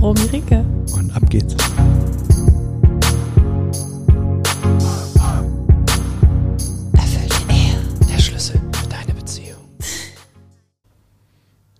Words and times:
Romy 0.00 0.22
Ricke. 0.32 0.64
Und 0.94 1.14
ab 1.14 1.28
geht's. 1.28 1.54
Erfüllte 6.94 7.36
Ehe, 7.50 8.08
der 8.10 8.18
Schlüssel 8.18 8.58
für 8.72 8.88
deine 8.88 9.12
Beziehung. 9.12 9.58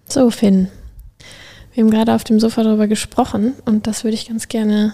So, 0.06 0.30
Finn. 0.30 0.68
Wir 1.72 1.82
haben 1.82 1.90
gerade 1.90 2.14
auf 2.14 2.24
dem 2.24 2.40
Sofa 2.40 2.62
darüber 2.62 2.88
gesprochen 2.88 3.54
und 3.64 3.86
das 3.86 4.04
würde 4.04 4.16
ich 4.16 4.28
ganz 4.28 4.48
gerne, 4.48 4.92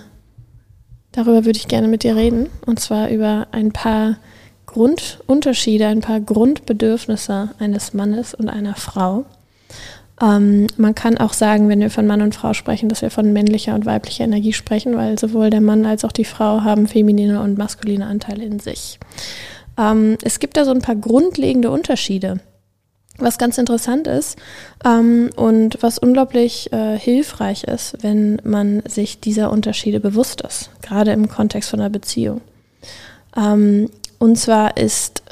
darüber 1.10 1.45
würde 1.45 1.59
ich 1.59 1.66
gerne 1.66 1.88
mit 1.88 2.04
dir 2.04 2.15
reden. 2.15 2.48
Und 2.65 2.79
zwar 2.79 3.09
über 3.09 3.48
ein 3.51 3.73
paar 3.73 4.18
Grundunterschiede, 4.66 5.88
ein 5.88 6.01
paar 6.01 6.20
Grundbedürfnisse 6.20 7.51
eines 7.59 7.93
Mannes 7.93 8.34
und 8.34 8.48
einer 8.48 8.77
Frau. 8.77 9.24
Ähm, 10.20 10.66
man 10.77 10.95
kann 10.95 11.19
auch 11.19 11.33
sagen, 11.33 11.69
wenn 11.69 11.80
wir 11.80 11.91
von 11.91 12.06
Mann 12.06 12.23
und 12.23 12.34
Frau 12.34 12.55
sprechen, 12.55 12.88
dass 12.88 13.02
wir 13.02 13.11
von 13.11 13.33
männlicher 13.33 13.74
und 13.74 13.84
weiblicher 13.84 14.24
Energie 14.24 14.52
sprechen, 14.52 14.97
weil 14.97 15.19
sowohl 15.19 15.51
der 15.51 15.61
Mann 15.61 15.84
als 15.84 16.05
auch 16.05 16.12
die 16.12 16.24
Frau 16.24 16.62
haben 16.62 16.87
feminine 16.87 17.43
und 17.43 17.59
maskuline 17.59 18.07
Anteile 18.07 18.45
in 18.45 18.59
sich. 18.59 18.99
Ähm, 19.79 20.16
es 20.23 20.38
gibt 20.38 20.57
da 20.57 20.65
so 20.65 20.71
ein 20.71 20.80
paar 20.80 20.96
grundlegende 20.96 21.71
Unterschiede. 21.71 22.40
Was 23.18 23.38
ganz 23.38 23.57
interessant 23.57 24.07
ist 24.07 24.38
ähm, 24.85 25.30
und 25.37 25.79
was 25.80 25.99
unglaublich 25.99 26.71
äh, 26.73 26.99
hilfreich 26.99 27.65
ist, 27.65 27.96
wenn 28.02 28.40
man 28.45 28.83
sich 28.87 29.21
dieser 29.21 29.51
Unterschiede 29.51 30.01
bewusst 30.01 30.43
ist, 30.43 30.71
gerade 30.83 31.12
im 31.12 31.29
Kontext 31.29 31.71
von 31.71 31.80
einer 31.80 31.88
Beziehung. 31.88 32.43
Ähm, 33.35 33.88
und 34.18 34.37
zwar 34.37 34.77
ist 34.77 35.23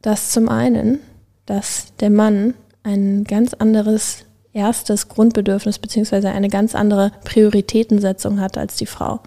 das 0.00 0.30
zum 0.30 0.48
einen, 0.48 1.00
dass 1.44 1.94
der 2.00 2.10
Mann 2.10 2.54
ein 2.82 3.24
ganz 3.24 3.52
anderes 3.52 4.24
erstes 4.54 5.08
Grundbedürfnis 5.08 5.78
beziehungsweise 5.78 6.30
eine 6.30 6.48
ganz 6.48 6.74
andere 6.74 7.12
Prioritätensetzung 7.24 8.40
hat 8.40 8.56
als 8.56 8.76
die 8.76 8.86
Frau. 8.86 9.20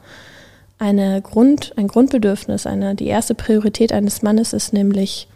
Eine 0.79 1.21
Grund, 1.21 1.73
ein 1.75 1.87
Grundbedürfnis, 1.87 2.65
eine, 2.65 2.95
die 2.95 3.07
erste 3.07 3.35
Priorität 3.35 3.91
eines 3.91 4.21
Mannes 4.21 4.53
ist 4.53 4.73
nämlich 4.73 5.27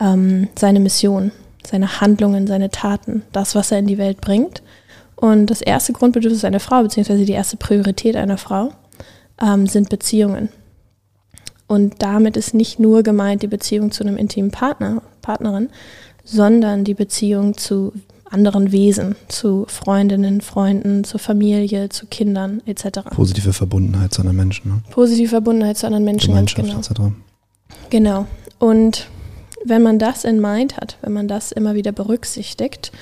ähm, 0.00 0.48
seine 0.58 0.80
Mission, 0.80 1.32
seine 1.66 2.00
Handlungen, 2.00 2.46
seine 2.46 2.70
Taten, 2.70 3.22
das, 3.32 3.54
was 3.54 3.70
er 3.72 3.78
in 3.78 3.86
die 3.86 3.98
Welt 3.98 4.20
bringt. 4.20 4.62
Und 5.16 5.46
das 5.46 5.62
erste 5.62 5.92
Grundbedürfnis 5.92 6.44
einer 6.44 6.60
Frau, 6.60 6.82
beziehungsweise 6.82 7.24
die 7.24 7.32
erste 7.32 7.56
Priorität 7.56 8.16
einer 8.16 8.36
Frau, 8.36 8.72
ähm, 9.40 9.66
sind 9.66 9.88
Beziehungen. 9.88 10.50
Und 11.66 12.02
damit 12.02 12.36
ist 12.36 12.52
nicht 12.52 12.78
nur 12.78 13.02
gemeint 13.02 13.42
die 13.42 13.48
Beziehung 13.48 13.90
zu 13.90 14.04
einem 14.04 14.16
intimen 14.16 14.50
Partner, 14.50 15.02
Partnerin, 15.22 15.70
sondern 16.24 16.84
die 16.84 16.94
Beziehung 16.94 17.56
zu 17.56 17.92
anderen 18.34 18.72
Wesen, 18.72 19.16
zu 19.28 19.64
Freundinnen, 19.68 20.40
Freunden, 20.40 21.04
zur 21.04 21.20
Familie, 21.20 21.88
zu 21.88 22.06
Kindern 22.06 22.62
etc. 22.66 23.00
Positive 23.10 23.52
Verbundenheit 23.52 24.12
zu 24.12 24.20
anderen 24.20 24.36
Menschen. 24.36 24.70
Ne? 24.70 24.82
Positive 24.90 25.28
Verbundenheit 25.28 25.78
zu 25.78 25.86
anderen 25.86 26.04
Menschen, 26.04 26.34
ganz 26.34 26.54
genau. 26.54 26.78
Etc. 26.78 26.90
Genau. 27.90 28.26
Und 28.58 29.08
wenn 29.64 29.82
man 29.82 29.98
das 29.98 30.24
in 30.24 30.40
Mind 30.40 30.76
hat, 30.76 30.98
wenn 31.00 31.12
man 31.12 31.28
das 31.28 31.52
immer 31.52 31.74
wieder 31.74 31.92
berücksichtigt, 31.92 32.92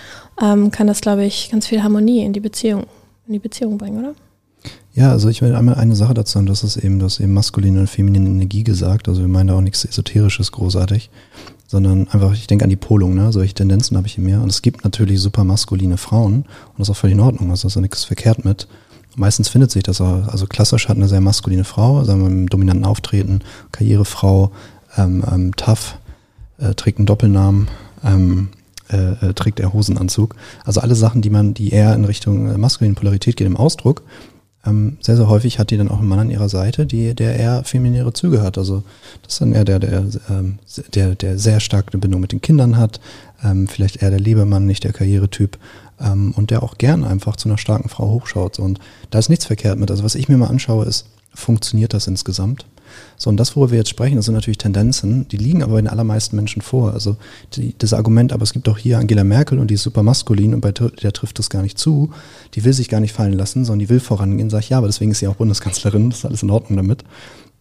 ähm, 0.40 0.70
kann 0.70 0.86
das, 0.86 1.00
glaube 1.00 1.24
ich, 1.24 1.50
ganz 1.50 1.66
viel 1.66 1.82
Harmonie 1.82 2.24
in 2.24 2.32
die 2.32 2.40
Beziehung, 2.40 2.84
in 3.26 3.32
die 3.32 3.38
Beziehung 3.38 3.78
bringen, 3.78 3.98
oder? 3.98 4.14
Ja, 4.94 5.10
also 5.10 5.28
ich 5.28 5.40
will 5.40 5.54
einmal 5.54 5.76
eine 5.76 5.96
Sache 5.96 6.14
dazu 6.14 6.34
sagen, 6.34 6.46
das 6.46 6.62
ist 6.62 6.76
eben, 6.76 6.98
das 6.98 7.18
eben 7.18 7.32
maskuline 7.32 7.80
und 7.80 7.86
feminine 7.88 8.28
Energie 8.28 8.62
gesagt. 8.62 9.08
Also 9.08 9.22
wir 9.22 9.28
meinen 9.28 9.48
da 9.48 9.54
auch 9.54 9.62
nichts 9.62 9.84
Esoterisches 9.84 10.52
großartig 10.52 11.10
sondern 11.72 12.06
einfach, 12.08 12.34
ich 12.34 12.46
denke 12.46 12.64
an 12.64 12.68
die 12.68 12.76
Polung, 12.76 13.14
ne? 13.14 13.32
solche 13.32 13.54
Tendenzen 13.54 13.96
habe 13.96 14.06
ich 14.06 14.18
in 14.18 14.24
mir. 14.24 14.42
Und 14.42 14.50
es 14.50 14.60
gibt 14.60 14.84
natürlich 14.84 15.22
super 15.22 15.42
maskuline 15.42 15.96
Frauen 15.96 16.34
und 16.34 16.78
das 16.78 16.88
ist 16.88 16.92
auch 16.92 16.98
völlig 16.98 17.14
in 17.14 17.20
Ordnung, 17.20 17.50
also 17.50 17.66
ist 17.66 17.76
nichts 17.76 18.04
verkehrt 18.04 18.44
mit. 18.44 18.68
Meistens 19.16 19.48
findet 19.48 19.70
sich 19.70 19.82
das 19.82 20.02
auch, 20.02 20.28
also 20.28 20.46
klassisch 20.46 20.90
hat 20.90 20.98
eine 20.98 21.08
sehr 21.08 21.22
maskuline 21.22 21.64
Frau, 21.64 22.04
sagen 22.04 22.20
wir 22.20 22.26
im 22.26 22.50
dominanten 22.50 22.84
Auftreten, 22.84 23.40
Karrierefrau, 23.72 24.52
ähm, 24.98 25.24
ähm, 25.32 25.56
tough, 25.56 25.96
äh, 26.58 26.74
trägt 26.74 26.98
einen 26.98 27.06
Doppelnamen, 27.06 27.68
ähm, 28.04 28.48
äh, 28.90 29.28
äh, 29.28 29.32
trägt 29.32 29.58
er 29.58 29.72
Hosenanzug. 29.72 30.34
Also 30.66 30.82
alle 30.82 30.94
Sachen, 30.94 31.22
die 31.22 31.30
man, 31.30 31.54
die 31.54 31.70
eher 31.70 31.94
in 31.94 32.04
Richtung 32.04 32.50
äh, 32.50 32.58
maskuline 32.58 32.94
Polarität 32.94 33.36
geht 33.36 33.46
im 33.46 33.56
Ausdruck. 33.56 34.02
Ähm, 34.64 34.96
sehr, 35.00 35.16
sehr 35.16 35.28
häufig 35.28 35.58
hat 35.58 35.70
die 35.70 35.76
dann 35.76 35.88
auch 35.88 35.98
einen 35.98 36.08
Mann 36.08 36.20
an 36.20 36.30
ihrer 36.30 36.48
Seite, 36.48 36.86
die, 36.86 37.14
der 37.14 37.36
eher 37.36 37.64
femininere 37.64 38.12
Züge 38.12 38.42
hat. 38.42 38.58
Also 38.58 38.84
das 39.22 39.34
ist 39.34 39.40
dann 39.40 39.52
eher 39.52 39.64
der, 39.64 39.80
der, 39.80 40.04
ähm, 40.30 40.58
der, 40.94 41.14
der 41.14 41.38
sehr 41.38 41.58
stark 41.60 41.88
eine 41.92 42.00
Bindung 42.00 42.20
mit 42.20 42.32
den 42.32 42.40
Kindern 42.40 42.76
hat, 42.76 43.00
ähm, 43.42 43.66
vielleicht 43.66 44.02
eher 44.02 44.10
der 44.10 44.20
Lebemann, 44.20 44.66
nicht 44.66 44.84
der 44.84 44.92
Karrieretyp 44.92 45.58
ähm, 46.00 46.32
und 46.36 46.50
der 46.50 46.62
auch 46.62 46.78
gern 46.78 47.04
einfach 47.04 47.36
zu 47.36 47.48
einer 47.48 47.58
starken 47.58 47.88
Frau 47.88 48.10
hochschaut. 48.10 48.60
Und 48.60 48.78
da 49.10 49.18
ist 49.18 49.28
nichts 49.28 49.46
verkehrt 49.46 49.78
mit. 49.78 49.90
Also 49.90 50.04
was 50.04 50.14
ich 50.14 50.28
mir 50.28 50.36
mal 50.36 50.48
anschaue, 50.48 50.84
ist, 50.84 51.06
funktioniert 51.34 51.92
das 51.92 52.06
insgesamt? 52.06 52.66
So, 53.16 53.30
und 53.30 53.36
das, 53.36 53.54
worüber 53.54 53.72
wir 53.72 53.78
jetzt 53.78 53.90
sprechen, 53.90 54.16
das 54.16 54.26
sind 54.26 54.34
natürlich 54.34 54.58
Tendenzen, 54.58 55.28
die 55.28 55.36
liegen 55.36 55.62
aber 55.62 55.74
bei 55.74 55.80
den 55.80 55.88
allermeisten 55.88 56.36
Menschen 56.36 56.62
vor. 56.62 56.92
Also 56.92 57.16
die, 57.54 57.74
das 57.78 57.92
Argument, 57.92 58.32
aber 58.32 58.42
es 58.42 58.52
gibt 58.52 58.68
auch 58.68 58.78
hier 58.78 58.98
Angela 58.98 59.24
Merkel 59.24 59.58
und 59.58 59.70
die 59.70 59.74
ist 59.74 59.82
super 59.82 60.02
maskulin 60.02 60.54
und 60.54 60.60
bei 60.60 60.72
der 60.72 61.12
trifft 61.12 61.38
das 61.38 61.50
gar 61.50 61.62
nicht 61.62 61.78
zu, 61.78 62.10
die 62.54 62.64
will 62.64 62.72
sich 62.72 62.88
gar 62.88 63.00
nicht 63.00 63.12
fallen 63.12 63.34
lassen, 63.34 63.64
sondern 63.64 63.80
die 63.80 63.88
will 63.88 64.00
vorangehen, 64.00 64.50
sag 64.50 64.60
ich, 64.60 64.70
ja, 64.70 64.78
aber 64.78 64.88
deswegen 64.88 65.12
ist 65.12 65.18
sie 65.18 65.28
auch 65.28 65.36
Bundeskanzlerin, 65.36 66.10
das 66.10 66.20
ist 66.20 66.24
alles 66.24 66.42
in 66.42 66.50
Ordnung 66.50 66.76
damit. 66.76 67.04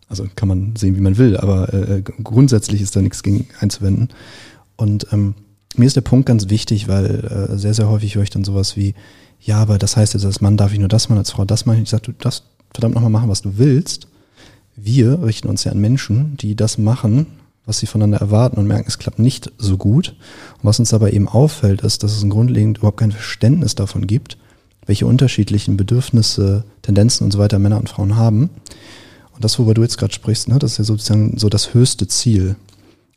Also 0.10 0.26
kann 0.36 0.50
man 0.50 0.76
sehen, 0.76 0.98
wie 0.98 1.02
man 1.02 1.18
will, 1.18 1.38
aber 1.38 1.74
äh, 1.74 2.02
grundsätzlich 2.02 2.82
ist 2.82 2.96
da 2.96 3.02
nichts 3.02 3.24
gegen 3.24 3.48
einzuwenden. 3.60 4.10
Und 4.76 5.08
ähm, 5.14 5.36
mir 5.78 5.86
ist 5.86 5.96
der 5.96 6.02
Punkt 6.02 6.26
ganz 6.26 6.50
wichtig, 6.50 6.88
weil 6.88 7.50
äh, 7.52 7.58
sehr, 7.58 7.74
sehr 7.74 7.88
häufig 7.88 8.16
höre 8.16 8.24
ich 8.24 8.30
dann 8.30 8.44
sowas 8.44 8.76
wie, 8.76 8.94
ja, 9.40 9.58
aber 9.58 9.78
das 9.78 9.96
heißt 9.96 10.14
jetzt, 10.14 10.26
als 10.26 10.42
Mann 10.42 10.58
darf 10.58 10.74
ich 10.74 10.80
nur 10.80 10.90
das 10.90 11.08
machen, 11.08 11.20
als 11.20 11.32
Frau 11.32 11.46
das 11.46 11.66
machen. 11.66 11.84
Ich 11.84 11.90
sage, 11.90 12.04
du 12.04 12.12
darfst 12.12 12.44
verdammt 12.74 12.96
nochmal 12.96 13.10
machen, 13.10 13.30
was 13.30 13.42
du 13.42 13.58
willst 13.58 14.08
wir 14.84 15.24
richten 15.24 15.48
uns 15.48 15.64
ja 15.64 15.72
an 15.72 15.80
Menschen, 15.80 16.38
die 16.38 16.56
das 16.56 16.78
machen, 16.78 17.28
was 17.66 17.80
sie 17.80 17.86
voneinander 17.86 18.20
erwarten 18.20 18.58
und 18.58 18.68
merken, 18.68 18.88
es 18.88 18.98
klappt 18.98 19.20
nicht 19.20 19.52
so 19.58 19.78
gut. 19.78 20.16
Und 20.58 20.64
was 20.64 20.80
uns 20.80 20.90
dabei 20.90 21.12
eben 21.12 21.28
auffällt, 21.28 21.82
ist, 21.82 22.04
dass 22.04 22.16
es 22.16 22.28
grundlegend 22.30 22.80
überhaupt 22.80 22.98
kein 22.98 23.12
Verständnis 23.12 23.76
davon 23.76 24.08
gibt, 24.08 24.38
welche 24.86 25.06
unterschiedlichen 25.06 25.78
Bedürfnisse, 25.78 26.64
Tendenzen 26.82 27.26
und 27.26 27.32
so 27.32 27.40
weiter 27.40 27.60
Männer 27.60 27.78
und 27.78 27.90
Frauen 27.90 28.16
haben. 28.16 28.50
Und 29.34 29.44
das, 29.44 29.60
worüber 29.60 29.76
du 29.76 29.84
jetzt 29.84 29.98
gerade 29.98 30.14
sprichst, 30.14 30.48
ne, 30.48 30.58
das 30.60 30.74
ist 30.74 30.78
ja 30.80 30.84
sozusagen 30.84 31.38
so 31.38 31.50
das 31.50 31.74
höchste 31.74 32.08
Ziel. 32.08 32.56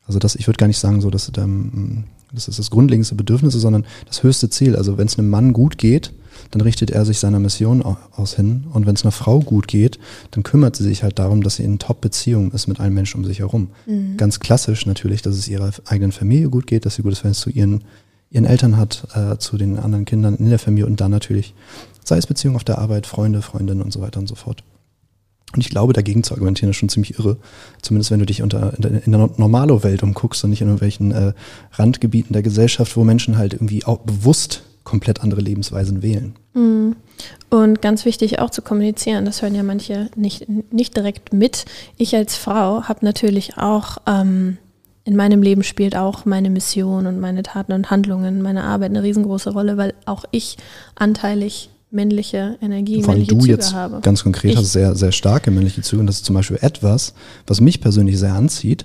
Also 0.07 0.19
das, 0.19 0.37
ich 0.37 0.47
würde 0.47 0.59
gar 0.59 0.67
nicht 0.67 0.79
sagen, 0.79 1.01
so, 1.01 1.11
dass 1.11 1.33
ähm, 1.39 2.05
das 2.33 2.49
ist 2.49 2.59
das 2.59 2.71
grundlegendste 2.71 3.15
Bedürfnis, 3.15 3.55
sondern 3.55 3.87
das 4.07 4.23
höchste 4.23 4.51
Ziel. 4.51 4.77
Also 4.77 4.99
wenn 4.99 5.07
es 5.07 5.19
einem 5.19 5.31
Mann 5.31 5.53
gut 5.53 5.79
geht, 5.79 6.13
dann 6.51 6.61
richtet 6.61 6.91
er 6.91 7.05
sich 7.05 7.19
seiner 7.19 7.41
Mission 7.41 7.83
aus 7.83 8.35
hin. 8.35 8.65
Und 8.73 8.87
wenn 8.87 8.95
es 8.95 9.05
einer 9.05 9.13
Frau 9.13 9.41
gut 9.41 9.69
geht, 9.69 9.99
dann 10.31 10.43
kümmert 10.43 10.77
sie 10.77 10.85
sich 10.85 11.03
halt 11.03 11.19
darum, 11.19 11.43
dass 11.43 11.57
sie 11.57 11.65
in 11.65 11.79
Top-Beziehung 11.79 12.53
ist 12.53 12.67
mit 12.67 12.81
allen 12.81 12.95
Menschen 12.95 13.19
um 13.19 13.25
sich 13.25 13.41
herum. 13.41 13.69
Mhm. 13.87 14.17
Ganz 14.17 14.41
klassisch 14.41 14.87
natürlich, 14.87 15.23
dass 15.23 15.37
es 15.37 15.49
ihrer 15.49 15.71
eigenen 15.87 16.13
Familie 16.13 16.49
gut 16.49 16.67
geht, 16.67 16.87
dass 16.87 16.97
sie 16.97 17.03
gutes 17.03 17.21
Verhältnis 17.21 17.41
zu 17.41 17.51
ihren, 17.51 17.85
ihren 18.31 18.45
Eltern 18.45 18.77
hat, 18.77 19.07
äh, 19.15 19.39
zu 19.39 19.57
den 19.57 19.79
anderen 19.79 20.05
Kindern 20.05 20.37
in 20.37 20.51
der 20.51 20.59
Familie 20.59 20.87
und 20.87 21.01
dann 21.01 21.11
natürlich, 21.11 21.55
sei 22.05 22.17
es 22.17 22.27
Beziehung 22.27 22.57
auf 22.57 22.65
der 22.65 22.79
Arbeit, 22.79 23.07
Freunde, 23.07 23.43
Freundinnen 23.43 23.83
und 23.83 23.93
so 23.93 24.01
weiter 24.01 24.21
und 24.21 24.29
so 24.29 24.35
fort. 24.35 24.63
Und 25.55 25.61
ich 25.61 25.71
glaube, 25.71 25.93
dagegen 25.93 26.25
zu 26.25 26.35
argumentieren 26.35 26.71
ist 26.71 26.77
schon 26.77 26.89
ziemlich 26.89 27.19
irre. 27.19 27.37
Zumindest 27.81 28.11
wenn 28.11 28.19
du 28.19 28.27
dich 28.27 28.43
unter, 28.43 28.77
in 28.77 29.13
der 29.13 29.31
Normalo-Welt 29.37 30.03
umguckst 30.03 30.43
und 30.43 30.51
nicht 30.51 30.61
in 30.61 30.67
irgendwelchen 30.67 31.13
äh, 31.13 31.33
Randgebieten 31.73 32.33
der 32.33 32.43
Gesellschaft, 32.43 32.97
wo 32.97 33.05
Menschen 33.05 33.39
halt 33.39 33.55
irgendwie 33.55 33.85
auch 33.85 33.99
bewusst 33.99 34.65
komplett 34.85 35.23
andere 35.23 35.41
Lebensweisen 35.41 36.03
wählen. 36.03 36.37
Mhm. 36.55 36.97
Und 37.51 37.83
ganz 37.83 38.05
wichtig 38.05 38.39
auch 38.39 38.51
zu 38.51 38.63
kommunizieren, 38.63 39.25
das 39.25 39.43
hören 39.43 39.55
ja 39.55 39.63
manche 39.63 40.11
nicht, 40.17 40.47
nicht 40.73 40.97
direkt 40.97 41.33
mit. 41.33 41.65
Ich 41.97 42.15
als 42.15 42.37
Frau 42.37 42.85
habe 42.85 43.05
natürlich 43.05 43.57
auch, 43.57 43.99
ähm, 44.07 44.59
in 45.05 45.17
meinem 45.17 45.43
Leben 45.43 45.63
spielt 45.63 45.97
auch 45.97 46.25
meine 46.25 46.51
Mission 46.51 47.07
und 47.07 47.21
meine 47.21 47.43
Taten 47.43 47.73
und 47.73 47.91
Handlungen, 47.91 48.43
meine 48.43 48.65
Arbeit 48.65 48.91
eine 48.91 49.03
riesengroße 49.03 49.51
Rolle, 49.53 49.77
weil 49.77 49.95
auch 50.07 50.25
ich 50.31 50.57
anteilig 50.95 51.71
männliche 51.91 52.59
Energie, 52.61 53.03
Vor 53.03 53.15
männliche 53.15 53.35
du 53.35 53.41
Züge 53.41 53.53
jetzt 53.53 53.73
habe. 53.73 54.01
ganz 54.01 54.23
konkret 54.25 54.53
ich, 54.53 54.57
hast 54.57 54.73
sehr, 54.73 54.95
sehr 54.97 55.13
starke 55.13 55.51
männliche 55.51 55.83
Züge 55.83 56.01
und 56.01 56.07
das 56.07 56.17
ist 56.17 56.25
zum 56.25 56.35
Beispiel 56.35 56.59
etwas, 56.61 57.15
was 57.47 57.61
mich 57.61 57.81
persönlich 57.81 58.19
sehr 58.19 58.35
anzieht, 58.35 58.85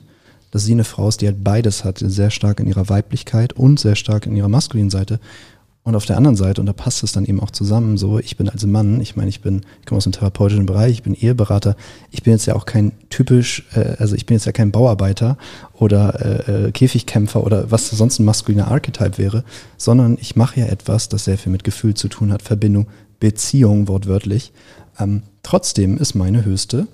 dass 0.51 0.63
sie 0.63 0.73
eine 0.73 0.83
Frau 0.83 1.07
ist, 1.09 1.21
die 1.21 1.27
halt 1.27 1.43
beides 1.43 1.83
hat, 1.83 1.99
sehr 1.99 2.29
stark 2.29 2.59
in 2.59 2.67
ihrer 2.67 2.89
Weiblichkeit 2.89 3.53
und 3.53 3.79
sehr 3.79 3.95
stark 3.95 4.25
in 4.25 4.35
ihrer 4.35 4.49
maskulinen 4.49 4.89
Seite 4.89 5.19
Und 5.89 5.95
auf 5.95 6.05
der 6.05 6.17
anderen 6.17 6.35
Seite, 6.35 6.61
und 6.61 6.67
da 6.67 6.73
passt 6.73 7.01
es 7.01 7.13
dann 7.13 7.25
eben 7.25 7.39
auch 7.39 7.49
zusammen, 7.49 7.97
so, 7.97 8.19
ich 8.19 8.37
bin 8.37 8.47
als 8.47 8.63
Mann, 8.63 9.01
ich 9.01 9.15
meine, 9.15 9.27
ich 9.27 9.41
bin, 9.41 9.63
ich 9.79 9.87
komme 9.87 9.97
aus 9.97 10.03
dem 10.03 10.11
therapeutischen 10.11 10.67
Bereich, 10.67 10.91
ich 10.91 11.01
bin 11.01 11.15
Eheberater, 11.15 11.75
ich 12.11 12.21
bin 12.21 12.33
jetzt 12.33 12.45
ja 12.45 12.55
auch 12.55 12.67
kein 12.67 12.91
typisch, 13.09 13.65
äh, 13.73 13.95
also 13.97 14.13
ich 14.13 14.27
bin 14.27 14.35
jetzt 14.37 14.45
ja 14.45 14.51
kein 14.51 14.69
Bauarbeiter 14.71 15.35
oder 15.73 16.45
äh, 16.47 16.67
äh, 16.67 16.71
Käfigkämpfer 16.71 17.43
oder 17.43 17.71
was 17.71 17.89
sonst 17.89 18.19
ein 18.19 18.25
maskuliner 18.25 18.67
Archetype 18.67 19.17
wäre, 19.17 19.43
sondern 19.77 20.19
ich 20.21 20.35
mache 20.35 20.59
ja 20.59 20.67
etwas, 20.67 21.09
das 21.09 21.25
sehr 21.25 21.39
viel 21.39 21.51
mit 21.51 21.63
Gefühl 21.63 21.95
zu 21.95 22.07
tun 22.07 22.31
hat, 22.31 22.43
Verbindung, 22.43 22.85
Beziehung 23.19 23.87
wortwörtlich. 23.87 24.53
Ähm, 24.99 25.23
trotzdem 25.41 25.97
ist 25.97 26.13
meine 26.13 26.45
höchste, 26.45 26.85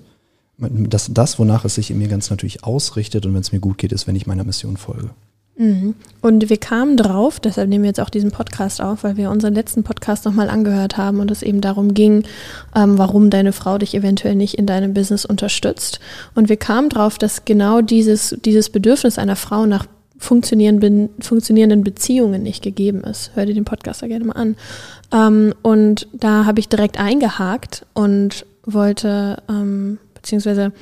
das, 0.56 1.10
das, 1.12 1.38
wonach 1.38 1.66
es 1.66 1.74
sich 1.74 1.90
in 1.90 1.98
mir 1.98 2.08
ganz 2.08 2.30
natürlich 2.30 2.64
ausrichtet 2.64 3.26
und 3.26 3.34
wenn 3.34 3.42
es 3.42 3.52
mir 3.52 3.60
gut 3.60 3.76
geht, 3.76 3.92
ist, 3.92 4.06
wenn 4.06 4.16
ich 4.16 4.26
meiner 4.26 4.44
Mission 4.44 4.78
folge. 4.78 5.10
Mhm. 5.56 5.94
Und 6.20 6.50
wir 6.50 6.58
kamen 6.58 6.96
drauf, 6.96 7.40
deshalb 7.40 7.68
nehmen 7.68 7.84
wir 7.84 7.88
jetzt 7.88 8.00
auch 8.00 8.10
diesen 8.10 8.30
Podcast 8.30 8.80
auf, 8.82 9.04
weil 9.04 9.16
wir 9.16 9.30
unseren 9.30 9.54
letzten 9.54 9.84
Podcast 9.84 10.24
nochmal 10.24 10.50
angehört 10.50 10.96
haben 10.98 11.20
und 11.20 11.30
es 11.30 11.42
eben 11.42 11.60
darum 11.60 11.94
ging, 11.94 12.24
ähm, 12.74 12.98
warum 12.98 13.30
deine 13.30 13.52
Frau 13.52 13.78
dich 13.78 13.94
eventuell 13.94 14.34
nicht 14.34 14.54
in 14.54 14.66
deinem 14.66 14.92
Business 14.92 15.24
unterstützt. 15.24 16.00
Und 16.34 16.48
wir 16.48 16.56
kamen 16.56 16.90
drauf, 16.90 17.16
dass 17.16 17.44
genau 17.44 17.80
dieses, 17.80 18.36
dieses 18.44 18.68
Bedürfnis 18.68 19.18
einer 19.18 19.36
Frau 19.36 19.66
nach 19.66 19.86
funktionierenden, 20.18 21.10
funktionierenden 21.20 21.84
Beziehungen 21.84 22.42
nicht 22.42 22.62
gegeben 22.62 23.04
ist. 23.04 23.32
Hör 23.34 23.46
dir 23.46 23.54
den 23.54 23.64
Podcast 23.64 24.02
da 24.02 24.06
gerne 24.06 24.24
mal 24.24 24.32
an. 24.32 24.56
Ähm, 25.12 25.54
und 25.62 26.08
da 26.12 26.44
habe 26.44 26.60
ich 26.60 26.68
direkt 26.68 26.98
eingehakt 26.98 27.86
und 27.94 28.44
wollte, 28.64 29.42
ähm, 29.48 29.98
beziehungsweise 30.14 30.72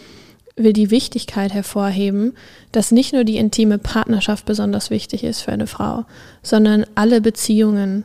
will 0.57 0.73
die 0.73 0.91
Wichtigkeit 0.91 1.53
hervorheben, 1.53 2.35
dass 2.71 2.93
nicht 2.93 3.13
nur 3.13 3.25
die 3.25 3.39
intime 3.39 3.79
Partnerschaft 3.79 4.45
besonders 4.45 4.91
wichtig 4.91 5.25
ist 5.25 5.43
für 5.43 5.53
eine 5.53 5.67
Frau, 5.67 6.05
sondern 6.43 6.87
alle 6.95 7.21
Beziehungen 7.21 8.05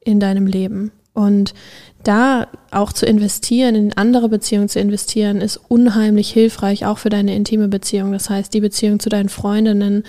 in 0.00 0.20
deinem 0.20 0.46
Leben. 0.46 0.90
Und 1.12 1.54
da 2.02 2.48
auch 2.72 2.92
zu 2.92 3.06
investieren, 3.06 3.76
in 3.76 3.92
andere 3.96 4.28
Beziehungen 4.28 4.68
zu 4.68 4.80
investieren, 4.80 5.40
ist 5.40 5.60
unheimlich 5.68 6.30
hilfreich, 6.30 6.84
auch 6.84 6.98
für 6.98 7.08
deine 7.08 7.36
intime 7.36 7.68
Beziehung. 7.68 8.10
Das 8.10 8.28
heißt, 8.28 8.52
die 8.52 8.60
Beziehung 8.60 8.98
zu 8.98 9.08
deinen 9.08 9.28
Freundinnen, 9.28 10.02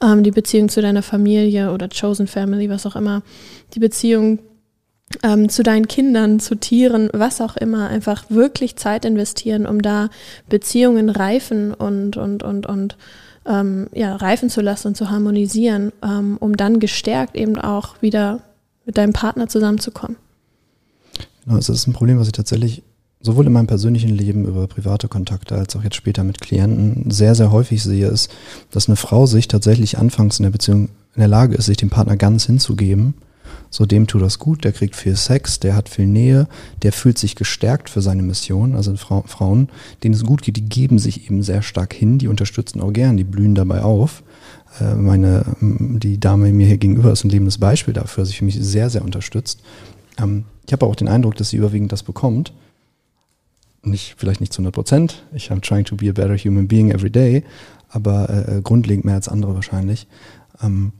ähm, 0.00 0.22
die 0.22 0.30
Beziehung 0.30 0.68
zu 0.68 0.80
deiner 0.80 1.02
Familie 1.02 1.72
oder 1.72 1.88
Chosen 1.88 2.28
Family, 2.28 2.70
was 2.70 2.86
auch 2.86 2.94
immer, 2.94 3.22
die 3.74 3.80
Beziehung 3.80 4.38
ähm, 5.22 5.48
zu 5.48 5.62
deinen 5.62 5.88
Kindern, 5.88 6.40
zu 6.40 6.54
Tieren, 6.54 7.08
was 7.12 7.40
auch 7.40 7.56
immer, 7.56 7.88
einfach 7.88 8.24
wirklich 8.28 8.76
Zeit 8.76 9.04
investieren, 9.04 9.66
um 9.66 9.82
da 9.82 10.10
Beziehungen 10.48 11.08
reifen 11.10 11.74
und, 11.74 12.16
und, 12.16 12.42
und, 12.42 12.66
und 12.66 12.96
ähm, 13.46 13.88
ja, 13.92 14.16
reifen 14.16 14.50
zu 14.50 14.60
lassen 14.60 14.88
und 14.88 14.96
zu 14.96 15.10
harmonisieren, 15.10 15.92
ähm, 16.02 16.36
um 16.38 16.56
dann 16.56 16.80
gestärkt 16.80 17.36
eben 17.36 17.58
auch 17.58 18.00
wieder 18.00 18.40
mit 18.84 18.96
deinem 18.96 19.12
Partner 19.12 19.48
zusammenzukommen. 19.48 20.16
Genau, 21.44 21.56
das 21.56 21.68
ist 21.68 21.86
ein 21.86 21.92
Problem, 21.92 22.18
was 22.18 22.28
ich 22.28 22.32
tatsächlich 22.32 22.82
sowohl 23.20 23.46
in 23.46 23.52
meinem 23.52 23.66
persönlichen 23.66 24.10
Leben 24.10 24.44
über 24.46 24.66
private 24.66 25.08
Kontakte 25.08 25.54
als 25.54 25.76
auch 25.76 25.84
jetzt 25.84 25.96
später 25.96 26.24
mit 26.24 26.40
Klienten 26.40 27.10
sehr, 27.10 27.34
sehr 27.34 27.52
häufig 27.52 27.82
sehe, 27.82 28.08
ist, 28.08 28.30
dass 28.70 28.88
eine 28.88 28.96
Frau 28.96 29.26
sich 29.26 29.48
tatsächlich 29.48 29.98
anfangs 29.98 30.38
in 30.38 30.44
der 30.44 30.50
Beziehung 30.50 30.88
in 31.14 31.20
der 31.20 31.28
Lage 31.28 31.54
ist, 31.54 31.66
sich 31.66 31.76
dem 31.76 31.90
Partner 31.90 32.16
ganz 32.16 32.46
hinzugeben 32.46 33.14
so 33.72 33.86
dem 33.86 34.06
tut 34.06 34.20
das 34.20 34.38
gut, 34.38 34.64
der 34.64 34.72
kriegt 34.72 34.94
viel 34.94 35.16
Sex, 35.16 35.58
der 35.58 35.74
hat 35.74 35.88
viel 35.88 36.06
Nähe, 36.06 36.46
der 36.82 36.92
fühlt 36.92 37.16
sich 37.16 37.36
gestärkt 37.36 37.88
für 37.88 38.02
seine 38.02 38.22
Mission. 38.22 38.76
Also 38.76 38.94
Fra 38.96 39.22
Frauen, 39.26 39.70
denen 40.04 40.14
es 40.14 40.24
gut 40.24 40.42
geht, 40.42 40.56
die 40.56 40.68
geben 40.68 40.98
sich 40.98 41.24
eben 41.24 41.42
sehr 41.42 41.62
stark 41.62 41.94
hin, 41.94 42.18
die 42.18 42.28
unterstützen 42.28 42.82
auch 42.82 42.92
gern, 42.92 43.16
die 43.16 43.24
blühen 43.24 43.54
dabei 43.54 43.80
auf. 43.80 44.22
Äh, 44.78 44.94
meine, 44.94 45.56
die 45.60 46.20
Dame 46.20 46.52
mir 46.52 46.66
hier 46.66 46.76
gegenüber 46.76 47.12
ist 47.12 47.24
ein 47.24 47.30
lebendes 47.30 47.56
Beispiel 47.56 47.94
dafür, 47.94 48.26
sich 48.26 48.36
für 48.36 48.44
mich 48.44 48.58
sehr, 48.60 48.90
sehr 48.90 49.02
unterstützt. 49.02 49.62
Ähm, 50.18 50.44
ich 50.66 50.74
habe 50.74 50.84
auch 50.84 50.94
den 50.94 51.08
Eindruck, 51.08 51.36
dass 51.36 51.48
sie 51.48 51.56
überwiegend 51.56 51.92
das 51.92 52.02
bekommt. 52.02 52.52
Nicht, 53.82 54.16
vielleicht 54.18 54.42
nicht 54.42 54.52
zu 54.52 54.58
100 54.58 54.74
Prozent. 54.74 55.24
Ich 55.32 55.50
am 55.50 55.62
trying 55.62 55.86
to 55.86 55.96
be 55.96 56.10
a 56.10 56.12
better 56.12 56.36
human 56.36 56.68
being 56.68 56.90
every 56.90 57.10
day, 57.10 57.42
aber 57.88 58.28
äh, 58.28 58.60
grundlegend 58.60 59.06
mehr 59.06 59.14
als 59.14 59.28
andere 59.28 59.54
wahrscheinlich. 59.54 60.06
Ähm, 60.62 60.92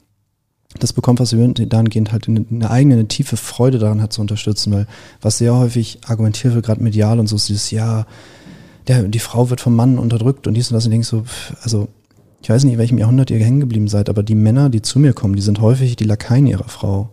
das 0.78 0.92
bekommt, 0.92 1.20
was 1.20 1.30
sie 1.30 1.54
dahingehend 1.54 2.12
halt 2.12 2.28
eine, 2.28 2.44
eine 2.50 2.70
eigene, 2.70 2.94
eine 2.94 3.08
tiefe 3.08 3.36
Freude 3.36 3.78
daran 3.78 4.02
hat 4.02 4.12
zu 4.12 4.20
unterstützen, 4.20 4.72
weil 4.72 4.86
was 5.20 5.38
sehr 5.38 5.54
häufig 5.54 5.98
argumentiert 6.06 6.54
wird, 6.54 6.66
gerade 6.66 6.82
medial 6.82 7.20
und 7.20 7.26
so, 7.26 7.36
ist 7.36 7.48
dieses, 7.48 7.70
ja, 7.70 8.06
der, 8.88 9.04
die 9.04 9.19
Frau 9.19 9.50
wird 9.50 9.60
vom 9.60 9.76
Mann 9.76 9.98
unterdrückt 9.98 10.46
und 10.46 10.54
dies 10.54 10.70
und 10.70 10.74
das 10.74 10.84
und 10.84 10.90
denke 10.90 11.06
so, 11.06 11.24
also 11.62 11.88
ich 12.42 12.50
weiß 12.50 12.64
nicht, 12.64 12.72
in 12.74 12.78
welchem 12.78 12.98
Jahrhundert 12.98 13.30
ihr 13.30 13.38
hängen 13.38 13.60
geblieben 13.60 13.86
seid, 13.86 14.08
aber 14.08 14.22
die 14.22 14.34
Männer, 14.34 14.69
die 14.69 14.82
zu 14.82 14.98
mir 14.98 15.12
kommen, 15.12 15.36
die 15.36 15.42
sind 15.42 15.60
häufig 15.60 15.94
die 15.96 16.04
Lakaien 16.04 16.46
ihrer 16.46 16.69
Frau. 16.69 17.10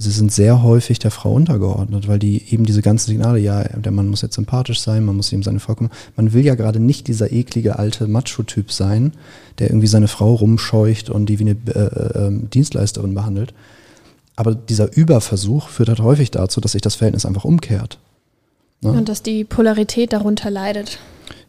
Sie 0.00 0.12
sind 0.12 0.30
sehr 0.30 0.62
häufig 0.62 1.00
der 1.00 1.10
Frau 1.10 1.32
untergeordnet, 1.32 2.06
weil 2.06 2.20
die 2.20 2.52
eben 2.52 2.64
diese 2.64 2.82
ganzen 2.82 3.08
Signale, 3.08 3.40
ja, 3.40 3.64
der 3.64 3.90
Mann 3.90 4.08
muss 4.08 4.22
jetzt 4.22 4.36
sympathisch 4.36 4.80
sein, 4.80 5.04
man 5.04 5.16
muss 5.16 5.32
ihm 5.32 5.42
seine 5.42 5.58
Frau 5.58 5.74
kommen. 5.74 5.90
Man 6.16 6.32
will 6.32 6.44
ja 6.44 6.54
gerade 6.54 6.78
nicht 6.78 7.08
dieser 7.08 7.32
eklige 7.32 7.80
alte 7.80 8.06
Macho-Typ 8.06 8.70
sein, 8.70 9.12
der 9.58 9.70
irgendwie 9.70 9.88
seine 9.88 10.06
Frau 10.06 10.34
rumscheucht 10.34 11.10
und 11.10 11.26
die 11.26 11.40
wie 11.40 11.50
eine 11.50 11.56
äh, 11.74 12.26
äh, 12.26 12.30
Dienstleisterin 12.30 13.14
behandelt. 13.14 13.54
Aber 14.36 14.54
dieser 14.54 14.96
Überversuch 14.96 15.68
führt 15.68 15.88
halt 15.88 16.00
häufig 16.00 16.30
dazu, 16.30 16.60
dass 16.60 16.72
sich 16.72 16.82
das 16.82 16.94
Verhältnis 16.94 17.26
einfach 17.26 17.44
umkehrt. 17.44 17.98
Ne? 18.82 18.92
Und 18.92 19.08
dass 19.08 19.24
die 19.24 19.42
Polarität 19.42 20.12
darunter 20.12 20.48
leidet. 20.48 21.00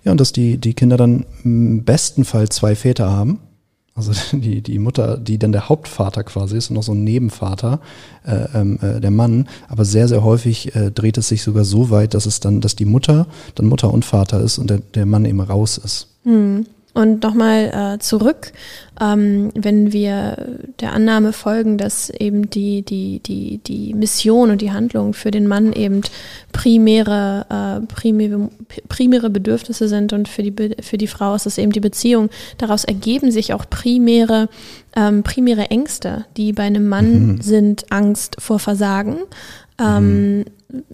Ja, 0.03 0.11
und 0.11 0.19
dass 0.19 0.33
die, 0.33 0.57
die 0.57 0.73
Kinder 0.73 0.97
dann 0.97 1.27
im 1.43 1.83
besten 1.83 2.25
Fall 2.25 2.49
zwei 2.49 2.75
Väter 2.75 3.11
haben 3.11 3.39
also 4.07 4.37
die, 4.37 4.61
die 4.61 4.79
Mutter, 4.79 5.17
die 5.17 5.37
dann 5.37 5.51
der 5.51 5.69
Hauptvater 5.69 6.23
quasi 6.23 6.57
ist 6.57 6.69
und 6.69 6.75
noch 6.75 6.83
so 6.83 6.93
ein 6.93 7.03
Nebenvater, 7.03 7.79
äh, 8.25 8.45
ähm, 8.55 8.79
äh, 8.81 8.99
der 8.99 9.11
Mann. 9.11 9.47
Aber 9.67 9.85
sehr, 9.85 10.07
sehr 10.07 10.23
häufig 10.23 10.75
äh, 10.75 10.91
dreht 10.91 11.17
es 11.17 11.27
sich 11.27 11.43
sogar 11.43 11.65
so 11.65 11.89
weit, 11.89 12.13
dass 12.13 12.25
es 12.25 12.39
dann, 12.39 12.61
dass 12.61 12.75
die 12.75 12.85
Mutter 12.85 13.27
dann 13.55 13.67
Mutter 13.67 13.93
und 13.93 14.05
Vater 14.05 14.41
ist 14.41 14.57
und 14.57 14.69
der, 14.69 14.79
der 14.79 15.05
Mann 15.05 15.25
eben 15.25 15.41
raus 15.41 15.77
ist. 15.77 16.07
Hm. 16.23 16.65
Und 16.99 17.23
nochmal 17.23 17.95
äh, 17.95 17.99
zurück, 17.99 18.51
ähm, 18.99 19.51
wenn 19.55 19.93
wir 19.93 20.35
der 20.81 20.91
Annahme 20.91 21.31
folgen, 21.31 21.77
dass 21.77 22.09
eben 22.09 22.49
die, 22.49 22.81
die, 22.81 23.21
die, 23.21 23.59
die 23.59 23.93
Mission 23.93 24.51
und 24.51 24.59
die 24.59 24.73
Handlung 24.73 25.13
für 25.13 25.31
den 25.31 25.47
Mann 25.47 25.71
eben 25.71 26.01
primäre, 26.51 27.45
äh, 27.49 27.85
primäre, 27.87 28.49
primäre 28.89 29.29
Bedürfnisse 29.29 29.87
sind 29.87 30.11
und 30.11 30.27
für 30.27 30.43
die, 30.43 30.75
für 30.81 30.97
die 30.97 31.07
Frau 31.07 31.35
ist 31.35 31.45
es 31.45 31.57
eben 31.57 31.71
die 31.71 31.79
Beziehung. 31.79 32.29
Daraus 32.57 32.83
ergeben 32.83 33.31
sich 33.31 33.53
auch 33.53 33.63
primäre, 33.69 34.49
ähm, 34.93 35.23
primäre 35.23 35.71
Ängste, 35.71 36.25
die 36.35 36.51
bei 36.51 36.63
einem 36.63 36.89
Mann 36.89 37.27
mhm. 37.27 37.41
sind 37.41 37.85
Angst 37.93 38.35
vor 38.39 38.59
Versagen, 38.59 39.19
ähm, 39.79 40.39
mhm 40.39 40.45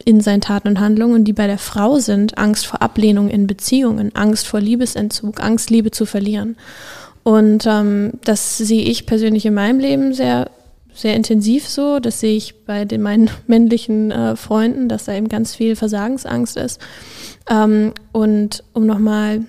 in 0.05 0.21
seinen 0.21 0.41
Taten 0.41 0.69
und 0.69 0.79
Handlungen, 0.79 1.25
die 1.25 1.33
bei 1.33 1.47
der 1.47 1.57
Frau 1.57 1.99
sind, 1.99 2.37
Angst 2.37 2.65
vor 2.65 2.81
Ablehnung 2.81 3.29
in 3.29 3.47
Beziehungen, 3.47 4.15
Angst 4.15 4.47
vor 4.47 4.61
Liebesentzug, 4.61 5.41
Angst, 5.43 5.69
Liebe 5.69 5.91
zu 5.91 6.05
verlieren. 6.05 6.55
Und 7.23 7.65
ähm, 7.65 8.13
das 8.23 8.57
sehe 8.57 8.83
ich 8.83 9.05
persönlich 9.05 9.45
in 9.45 9.53
meinem 9.53 9.79
Leben 9.79 10.13
sehr, 10.13 10.49
sehr 10.93 11.15
intensiv 11.15 11.67
so. 11.67 11.99
Das 11.99 12.19
sehe 12.19 12.37
ich 12.37 12.65
bei 12.65 12.85
den 12.85 13.01
meinen 13.01 13.29
männlichen 13.47 14.11
äh, 14.11 14.35
Freunden, 14.35 14.87
dass 14.87 15.05
da 15.05 15.13
eben 15.13 15.27
ganz 15.27 15.55
viel 15.55 15.75
Versagensangst 15.75 16.55
ist. 16.55 16.79
Ähm, 17.49 17.93
und 18.11 18.63
um 18.73 18.85
nochmal 18.85 19.41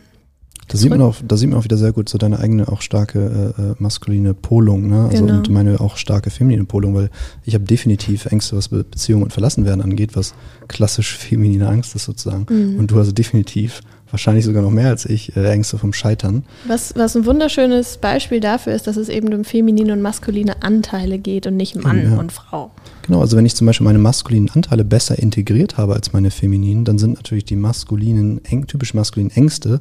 da 0.68 0.78
sieht 0.78 0.90
man 0.90 1.00
auch, 1.00 1.16
da 1.26 1.36
sieht 1.36 1.48
man 1.48 1.58
auch 1.58 1.64
wieder 1.64 1.76
sehr 1.76 1.92
gut 1.92 2.08
so 2.08 2.18
deine 2.18 2.40
eigene 2.40 2.68
auch 2.68 2.82
starke 2.82 3.54
äh, 3.56 3.62
äh, 3.62 3.74
maskuline 3.78 4.34
Polung, 4.34 4.88
ne? 4.88 5.08
Also 5.10 5.24
genau. 5.24 5.38
und 5.38 5.48
meine 5.48 5.80
auch 5.80 5.96
starke 5.96 6.30
feminine 6.30 6.64
Polung, 6.64 6.94
weil 6.94 7.10
ich 7.44 7.54
habe 7.54 7.64
definitiv 7.64 8.26
Ängste, 8.26 8.56
was 8.56 8.68
Beziehungen 8.68 9.22
und 9.22 9.32
Verlassenwerden 9.32 9.80
angeht, 9.80 10.16
was 10.16 10.34
klassisch 10.68 11.16
feminine 11.18 11.68
Angst 11.68 11.94
ist 11.94 12.04
sozusagen. 12.04 12.46
Mhm. 12.48 12.78
Und 12.78 12.90
du 12.90 12.98
hast 12.98 13.16
definitiv 13.16 13.80
wahrscheinlich 14.10 14.44
sogar 14.44 14.62
noch 14.62 14.70
mehr 14.70 14.88
als 14.88 15.04
ich, 15.04 15.36
äh, 15.36 15.50
Ängste 15.50 15.78
vom 15.78 15.92
Scheitern. 15.92 16.44
Was, 16.66 16.94
was 16.96 17.16
ein 17.16 17.26
wunderschönes 17.26 17.98
Beispiel 17.98 18.40
dafür 18.40 18.72
ist, 18.74 18.86
dass 18.86 18.96
es 18.96 19.08
eben 19.08 19.32
um 19.34 19.44
feminine 19.44 19.92
und 19.92 20.02
maskuline 20.02 20.62
Anteile 20.62 21.18
geht 21.18 21.46
und 21.46 21.56
nicht 21.56 21.76
Mann 21.76 22.12
ja. 22.12 22.18
und 22.18 22.32
Frau. 22.32 22.70
Genau, 23.02 23.20
also 23.20 23.36
wenn 23.36 23.46
ich 23.46 23.54
zum 23.54 23.66
Beispiel 23.66 23.84
meine 23.84 23.98
maskulinen 23.98 24.50
Anteile 24.50 24.84
besser 24.84 25.18
integriert 25.18 25.76
habe 25.76 25.94
als 25.94 26.12
meine 26.12 26.30
femininen, 26.30 26.84
dann 26.84 26.98
sind 26.98 27.14
natürlich 27.14 27.44
die 27.44 27.56
maskulinen, 27.56 28.40
typisch 28.66 28.94
maskulinen 28.94 29.30
Ängste 29.30 29.80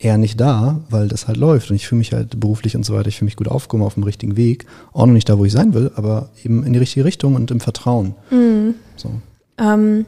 eher 0.00 0.16
nicht 0.16 0.40
da, 0.40 0.80
weil 0.88 1.08
das 1.08 1.28
halt 1.28 1.36
läuft 1.36 1.70
und 1.70 1.76
ich 1.76 1.86
fühle 1.86 1.98
mich 1.98 2.12
halt 2.12 2.40
beruflich 2.40 2.74
und 2.74 2.84
so 2.84 2.94
weiter, 2.94 3.08
ich 3.08 3.18
fühle 3.18 3.26
mich 3.26 3.36
gut 3.36 3.48
aufgehoben 3.48 3.86
auf 3.86 3.94
dem 3.94 4.02
richtigen 4.02 4.36
Weg, 4.36 4.66
auch 4.92 5.06
noch 5.06 5.12
nicht 5.12 5.28
da, 5.28 5.38
wo 5.38 5.44
ich 5.44 5.52
sein 5.52 5.74
will, 5.74 5.92
aber 5.94 6.30
eben 6.42 6.64
in 6.64 6.72
die 6.72 6.78
richtige 6.78 7.04
Richtung 7.04 7.34
und 7.34 7.50
im 7.50 7.60
Vertrauen. 7.60 8.14
Mhm. 8.30 8.74
So. 8.96 9.10
Ähm, 9.58 10.06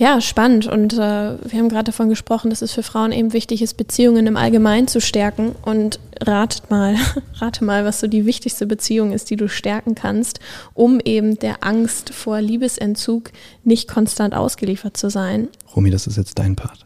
ja, 0.00 0.22
spannend. 0.22 0.66
Und 0.66 0.94
äh, 0.94 0.96
wir 0.96 1.58
haben 1.58 1.68
gerade 1.68 1.84
davon 1.84 2.08
gesprochen, 2.08 2.48
dass 2.48 2.62
es 2.62 2.72
für 2.72 2.82
Frauen 2.82 3.12
eben 3.12 3.34
wichtig 3.34 3.60
ist, 3.60 3.74
Beziehungen 3.74 4.26
im 4.26 4.38
Allgemeinen 4.38 4.88
zu 4.88 4.98
stärken. 4.98 5.54
Und 5.60 6.00
ratet 6.22 6.70
mal, 6.70 6.96
rate 7.34 7.62
mal, 7.62 7.84
was 7.84 8.00
so 8.00 8.06
die 8.06 8.24
wichtigste 8.24 8.66
Beziehung 8.66 9.12
ist, 9.12 9.28
die 9.28 9.36
du 9.36 9.46
stärken 9.46 9.94
kannst, 9.94 10.40
um 10.72 11.00
eben 11.04 11.38
der 11.38 11.62
Angst 11.62 12.14
vor 12.14 12.40
Liebesentzug 12.40 13.30
nicht 13.62 13.88
konstant 13.88 14.32
ausgeliefert 14.32 14.96
zu 14.96 15.10
sein. 15.10 15.48
Romy, 15.76 15.90
das 15.90 16.06
ist 16.06 16.16
jetzt 16.16 16.38
dein 16.38 16.56
Part. 16.56 16.78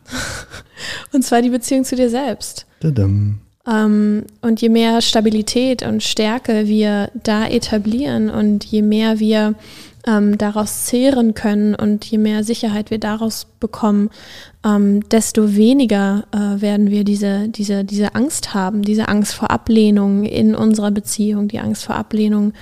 Und 1.12 1.24
zwar 1.24 1.40
die 1.40 1.50
Beziehung 1.50 1.84
zu 1.84 1.94
dir 1.94 2.10
selbst. 2.10 2.66
Dadam. 2.80 3.38
Ähm, 3.64 4.24
und 4.40 4.60
je 4.60 4.68
mehr 4.68 5.00
Stabilität 5.00 5.82
und 5.82 6.02
Stärke 6.02 6.66
wir 6.66 7.10
da 7.14 7.46
etablieren 7.46 8.28
und 8.28 8.62
je 8.64 8.82
mehr 8.82 9.20
wir 9.20 9.54
ähm, 10.06 10.36
daraus 10.38 10.84
zehren 10.84 11.34
können 11.34 11.74
und 11.74 12.04
je 12.04 12.18
mehr 12.18 12.44
Sicherheit 12.44 12.90
wir 12.90 12.98
daraus 12.98 13.46
bekommen, 13.60 14.10
ähm, 14.64 15.08
desto 15.08 15.54
weniger 15.56 16.24
äh, 16.32 16.60
werden 16.60 16.90
wir 16.90 17.04
diese, 17.04 17.48
diese, 17.48 17.84
diese 17.84 18.14
Angst 18.14 18.54
haben, 18.54 18.82
diese 18.82 19.08
Angst 19.08 19.34
vor 19.34 19.50
Ablehnung 19.50 20.24
in 20.24 20.54
unserer 20.54 20.90
Beziehung, 20.90 21.48
die 21.48 21.60
Angst 21.60 21.84
vor 21.84 21.96
Ablehnung 21.96 22.52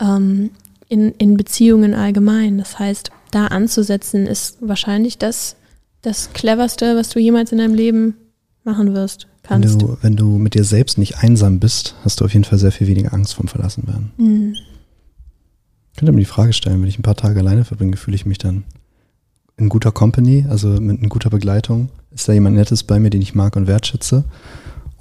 ähm, 0.00 0.50
in, 0.88 1.12
in 1.12 1.36
Beziehungen 1.36 1.94
allgemein. 1.94 2.58
Das 2.58 2.78
heißt, 2.78 3.10
da 3.30 3.48
anzusetzen 3.48 4.26
ist 4.26 4.58
wahrscheinlich 4.60 5.18
das, 5.18 5.56
das 6.02 6.32
cleverste, 6.32 6.96
was 6.96 7.10
du 7.10 7.18
jemals 7.18 7.52
in 7.52 7.58
deinem 7.58 7.74
Leben 7.74 8.16
machen 8.64 8.94
wirst. 8.94 9.26
Kannst. 9.42 9.68
Wenn 9.68 9.78
du, 9.78 9.96
wenn 10.00 10.16
du 10.16 10.38
mit 10.38 10.54
dir 10.54 10.64
selbst 10.64 10.98
nicht 10.98 11.18
einsam 11.18 11.60
bist, 11.60 11.94
hast 12.02 12.20
du 12.20 12.24
auf 12.24 12.32
jeden 12.32 12.44
Fall 12.44 12.58
sehr 12.58 12.72
viel 12.72 12.88
weniger 12.88 13.12
Angst 13.12 13.34
vom 13.34 13.46
Verlassenwerden. 13.46 14.10
Mhm. 14.16 14.54
Ich 15.96 15.98
könnte 15.98 16.12
mir 16.12 16.18
die 16.18 16.26
Frage 16.26 16.52
stellen, 16.52 16.82
wenn 16.82 16.90
ich 16.90 16.98
ein 16.98 17.02
paar 17.02 17.16
Tage 17.16 17.40
alleine 17.40 17.64
verbringe, 17.64 17.96
fühle 17.96 18.16
ich 18.16 18.26
mich 18.26 18.36
dann 18.36 18.64
in 19.56 19.70
guter 19.70 19.92
Company, 19.92 20.44
also 20.46 20.68
mit 20.68 21.00
in 21.00 21.08
guter 21.08 21.30
Begleitung? 21.30 21.88
Ist 22.14 22.28
da 22.28 22.34
jemand 22.34 22.54
Nettes 22.54 22.84
bei 22.84 23.00
mir, 23.00 23.08
den 23.08 23.22
ich 23.22 23.34
mag 23.34 23.56
und 23.56 23.66
wertschätze? 23.66 24.24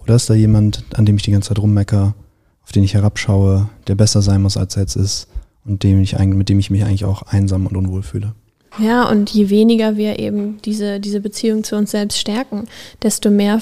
Oder 0.02 0.16
ist 0.16 0.30
da 0.30 0.36
jemand, 0.36 0.86
an 0.94 1.06
dem 1.06 1.18
ich 1.18 1.24
die 1.24 1.32
ganze 1.32 1.50
Zeit 1.50 1.60
rummecker, 1.60 2.16
auf 2.64 2.72
den 2.72 2.86
ich 2.86 2.94
herabschaue, 2.94 3.68
der 3.88 3.96
besser 3.96 4.22
sein 4.22 4.42
muss, 4.42 4.56
als 4.56 4.78
er 4.78 4.84
jetzt 4.84 4.96
ist 4.96 5.28
und 5.66 5.84
dem 5.84 6.00
ich, 6.00 6.18
mit 6.18 6.48
dem 6.48 6.60
ich 6.60 6.70
mich 6.70 6.86
eigentlich 6.86 7.04
auch 7.04 7.24
einsam 7.24 7.68
und 7.68 7.76
unwohl 7.76 8.02
fühle? 8.02 8.34
Ja, 8.80 9.10
und 9.10 9.30
je 9.32 9.50
weniger 9.50 9.98
wir 9.98 10.18
eben 10.18 10.62
diese, 10.64 11.02
diese 11.02 11.20
Beziehung 11.20 11.66
zu 11.66 11.76
uns 11.76 11.92
selbst 11.92 12.20
stärken, 12.20 12.70
desto 13.04 13.30
mehr, 13.30 13.60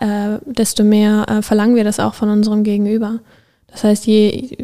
äh, 0.00 0.38
desto 0.52 0.82
mehr 0.82 1.26
äh, 1.28 1.42
verlangen 1.42 1.76
wir 1.76 1.84
das 1.84 2.00
auch 2.00 2.14
von 2.14 2.28
unserem 2.28 2.64
Gegenüber. 2.64 3.20
Das 3.76 3.84
heißt, 3.84 4.06
je 4.06 4.56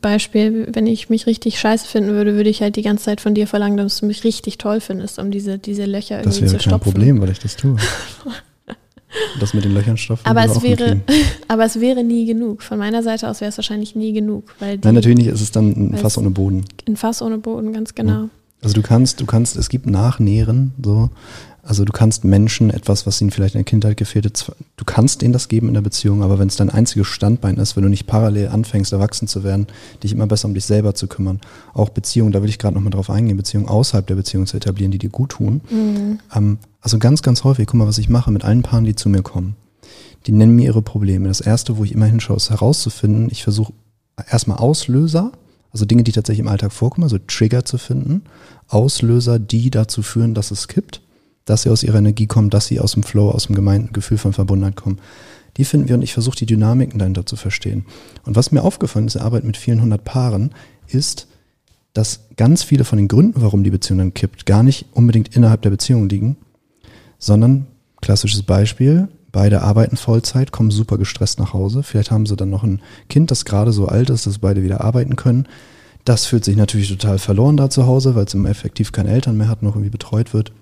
Beispiel, 0.00 0.68
wenn 0.72 0.86
ich 0.86 1.10
mich 1.10 1.26
richtig 1.26 1.58
scheiße 1.58 1.84
finden 1.84 2.10
würde, 2.10 2.36
würde 2.36 2.48
ich 2.48 2.62
halt 2.62 2.76
die 2.76 2.82
ganze 2.82 3.06
Zeit 3.06 3.20
von 3.20 3.34
dir 3.34 3.48
verlangen, 3.48 3.76
dass 3.76 3.98
du 3.98 4.06
mich 4.06 4.22
richtig 4.22 4.56
toll 4.56 4.78
findest, 4.78 5.18
um 5.18 5.32
diese, 5.32 5.58
diese 5.58 5.84
Löcher 5.84 6.20
irgendwie 6.20 6.30
zu 6.30 6.46
stopfen. 6.46 6.52
Das 6.54 6.66
wäre 6.66 6.70
kein 6.70 6.80
Problem, 6.80 7.20
weil 7.20 7.30
ich 7.30 7.40
das 7.40 7.56
tue. 7.56 7.76
das 9.40 9.52
mit 9.52 9.64
den 9.64 9.74
Löchern 9.74 9.96
stopfen. 9.96 10.24
Aber 10.24 10.44
es 10.44 10.62
wäre, 10.62 11.00
aber 11.48 11.64
es 11.64 11.80
wäre 11.80 12.04
nie 12.04 12.24
genug. 12.24 12.62
Von 12.62 12.78
meiner 12.78 13.02
Seite 13.02 13.28
aus 13.28 13.40
wäre 13.40 13.48
es 13.48 13.58
wahrscheinlich 13.58 13.96
nie 13.96 14.12
genug. 14.12 14.54
Weil 14.60 14.78
die, 14.78 14.86
Nein, 14.86 14.94
natürlich 14.94 15.18
nicht. 15.18 15.26
Es 15.26 15.40
ist 15.40 15.56
dann 15.56 15.70
ein 15.72 15.96
Fass 15.96 16.16
ohne 16.16 16.30
Boden. 16.30 16.64
Ein 16.86 16.96
Fass 16.96 17.20
ohne 17.20 17.38
Boden, 17.38 17.72
ganz 17.72 17.96
genau. 17.96 18.12
Ja. 18.12 18.28
Also 18.62 18.74
du 18.74 18.82
kannst, 18.82 19.20
du 19.20 19.26
kannst, 19.26 19.56
es 19.56 19.70
gibt 19.70 19.86
Nachnähren, 19.86 20.72
so. 20.80 21.10
Also 21.64 21.84
du 21.84 21.92
kannst 21.92 22.24
Menschen 22.24 22.70
etwas, 22.70 23.06
was 23.06 23.20
ihnen 23.20 23.30
vielleicht 23.30 23.54
in 23.54 23.60
der 23.60 23.64
Kindheit 23.64 23.96
gefehlt 23.96 24.24
hat, 24.24 24.56
du 24.76 24.84
kannst 24.84 25.22
ihnen 25.22 25.32
das 25.32 25.46
geben 25.46 25.68
in 25.68 25.74
der 25.74 25.80
Beziehung, 25.80 26.24
aber 26.24 26.40
wenn 26.40 26.48
es 26.48 26.56
dein 26.56 26.70
einziges 26.70 27.06
Standbein 27.06 27.56
ist, 27.56 27.76
wenn 27.76 27.84
du 27.84 27.88
nicht 27.88 28.08
parallel 28.08 28.48
anfängst, 28.48 28.92
erwachsen 28.92 29.28
zu 29.28 29.44
werden, 29.44 29.68
dich 30.02 30.10
immer 30.10 30.26
besser 30.26 30.48
um 30.48 30.54
dich 30.54 30.64
selber 30.64 30.96
zu 30.96 31.06
kümmern, 31.06 31.40
auch 31.72 31.90
Beziehungen, 31.90 32.32
da 32.32 32.42
will 32.42 32.48
ich 32.48 32.58
gerade 32.58 32.74
nochmal 32.74 32.90
drauf 32.90 33.10
eingehen, 33.10 33.36
Beziehungen 33.36 33.68
außerhalb 33.68 34.04
der 34.04 34.16
Beziehung 34.16 34.46
zu 34.46 34.56
etablieren, 34.56 34.90
die 34.90 34.98
dir 34.98 35.10
gut 35.10 35.30
tun. 35.30 35.60
Mhm. 35.70 36.18
Ähm, 36.34 36.58
also 36.80 36.98
ganz, 36.98 37.22
ganz 37.22 37.44
häufig, 37.44 37.68
guck 37.68 37.78
mal, 37.78 37.86
was 37.86 37.98
ich 37.98 38.08
mache 38.08 38.32
mit 38.32 38.44
allen 38.44 38.62
Paaren, 38.62 38.84
die 38.84 38.96
zu 38.96 39.08
mir 39.08 39.22
kommen. 39.22 39.54
Die 40.26 40.32
nennen 40.32 40.56
mir 40.56 40.66
ihre 40.66 40.82
Probleme. 40.82 41.28
Das 41.28 41.40
erste, 41.40 41.76
wo 41.76 41.84
ich 41.84 41.92
immer 41.92 42.06
hinschaue, 42.06 42.38
ist 42.38 42.50
herauszufinden, 42.50 43.28
ich 43.30 43.44
versuche 43.44 43.72
erstmal 44.28 44.58
Auslöser, 44.58 45.30
also 45.70 45.84
Dinge, 45.84 46.02
die 46.02 46.12
tatsächlich 46.12 46.40
im 46.40 46.48
Alltag 46.48 46.72
vorkommen, 46.72 47.04
also 47.04 47.18
Trigger 47.18 47.64
zu 47.64 47.78
finden, 47.78 48.22
Auslöser, 48.66 49.38
die 49.38 49.70
dazu 49.70 50.02
führen, 50.02 50.34
dass 50.34 50.50
es 50.50 50.66
kippt 50.66 51.01
dass 51.44 51.62
sie 51.62 51.70
aus 51.70 51.82
ihrer 51.82 51.98
Energie 51.98 52.26
kommen, 52.26 52.50
dass 52.50 52.66
sie 52.66 52.80
aus 52.80 52.92
dem 52.92 53.02
Flow, 53.02 53.30
aus 53.30 53.46
dem 53.46 53.56
gemeinten 53.56 53.92
Gefühl 53.92 54.18
von 54.18 54.32
Verbundenheit 54.32 54.76
kommen. 54.76 54.98
Die 55.56 55.64
finden 55.64 55.88
wir 55.88 55.96
und 55.96 56.02
ich 56.02 56.14
versuche 56.14 56.36
die 56.36 56.46
Dynamiken 56.46 56.98
dahinter 56.98 57.26
zu 57.26 57.36
verstehen. 57.36 57.84
Und 58.24 58.36
was 58.36 58.52
mir 58.52 58.62
aufgefallen 58.62 59.06
ist, 59.06 59.16
in 59.16 59.20
der 59.20 59.26
Arbeit 59.26 59.44
mit 59.44 59.56
vielen 59.56 59.82
hundert 59.82 60.04
Paaren, 60.04 60.54
ist, 60.88 61.28
dass 61.92 62.20
ganz 62.36 62.62
viele 62.62 62.84
von 62.84 62.96
den 62.96 63.08
Gründen, 63.08 63.42
warum 63.42 63.64
die 63.64 63.70
Beziehung 63.70 63.98
dann 63.98 64.14
kippt, 64.14 64.46
gar 64.46 64.62
nicht 64.62 64.86
unbedingt 64.92 65.36
innerhalb 65.36 65.62
der 65.62 65.70
Beziehung 65.70 66.08
liegen, 66.08 66.36
sondern, 67.18 67.66
klassisches 68.00 68.42
Beispiel, 68.42 69.08
beide 69.30 69.62
arbeiten 69.62 69.96
Vollzeit, 69.96 70.52
kommen 70.52 70.70
super 70.70 70.96
gestresst 70.96 71.38
nach 71.38 71.52
Hause. 71.52 71.82
Vielleicht 71.82 72.10
haben 72.10 72.26
sie 72.26 72.36
dann 72.36 72.50
noch 72.50 72.62
ein 72.62 72.80
Kind, 73.08 73.30
das 73.30 73.44
gerade 73.44 73.72
so 73.72 73.86
alt 73.86 74.10
ist, 74.10 74.26
dass 74.26 74.38
beide 74.38 74.62
wieder 74.62 74.82
arbeiten 74.82 75.16
können. 75.16 75.46
Das 76.04 76.26
fühlt 76.26 76.44
sich 76.44 76.56
natürlich 76.56 76.88
total 76.88 77.18
verloren 77.18 77.56
da 77.56 77.70
zu 77.70 77.86
Hause, 77.86 78.14
weil 78.14 78.24
es 78.24 78.34
im 78.34 78.46
Effektiv 78.46 78.90
keine 78.90 79.10
Eltern 79.10 79.36
mehr 79.36 79.48
hat, 79.48 79.62
noch 79.62 79.74
irgendwie 79.74 79.90
betreut 79.90 80.34
wird. 80.34 80.52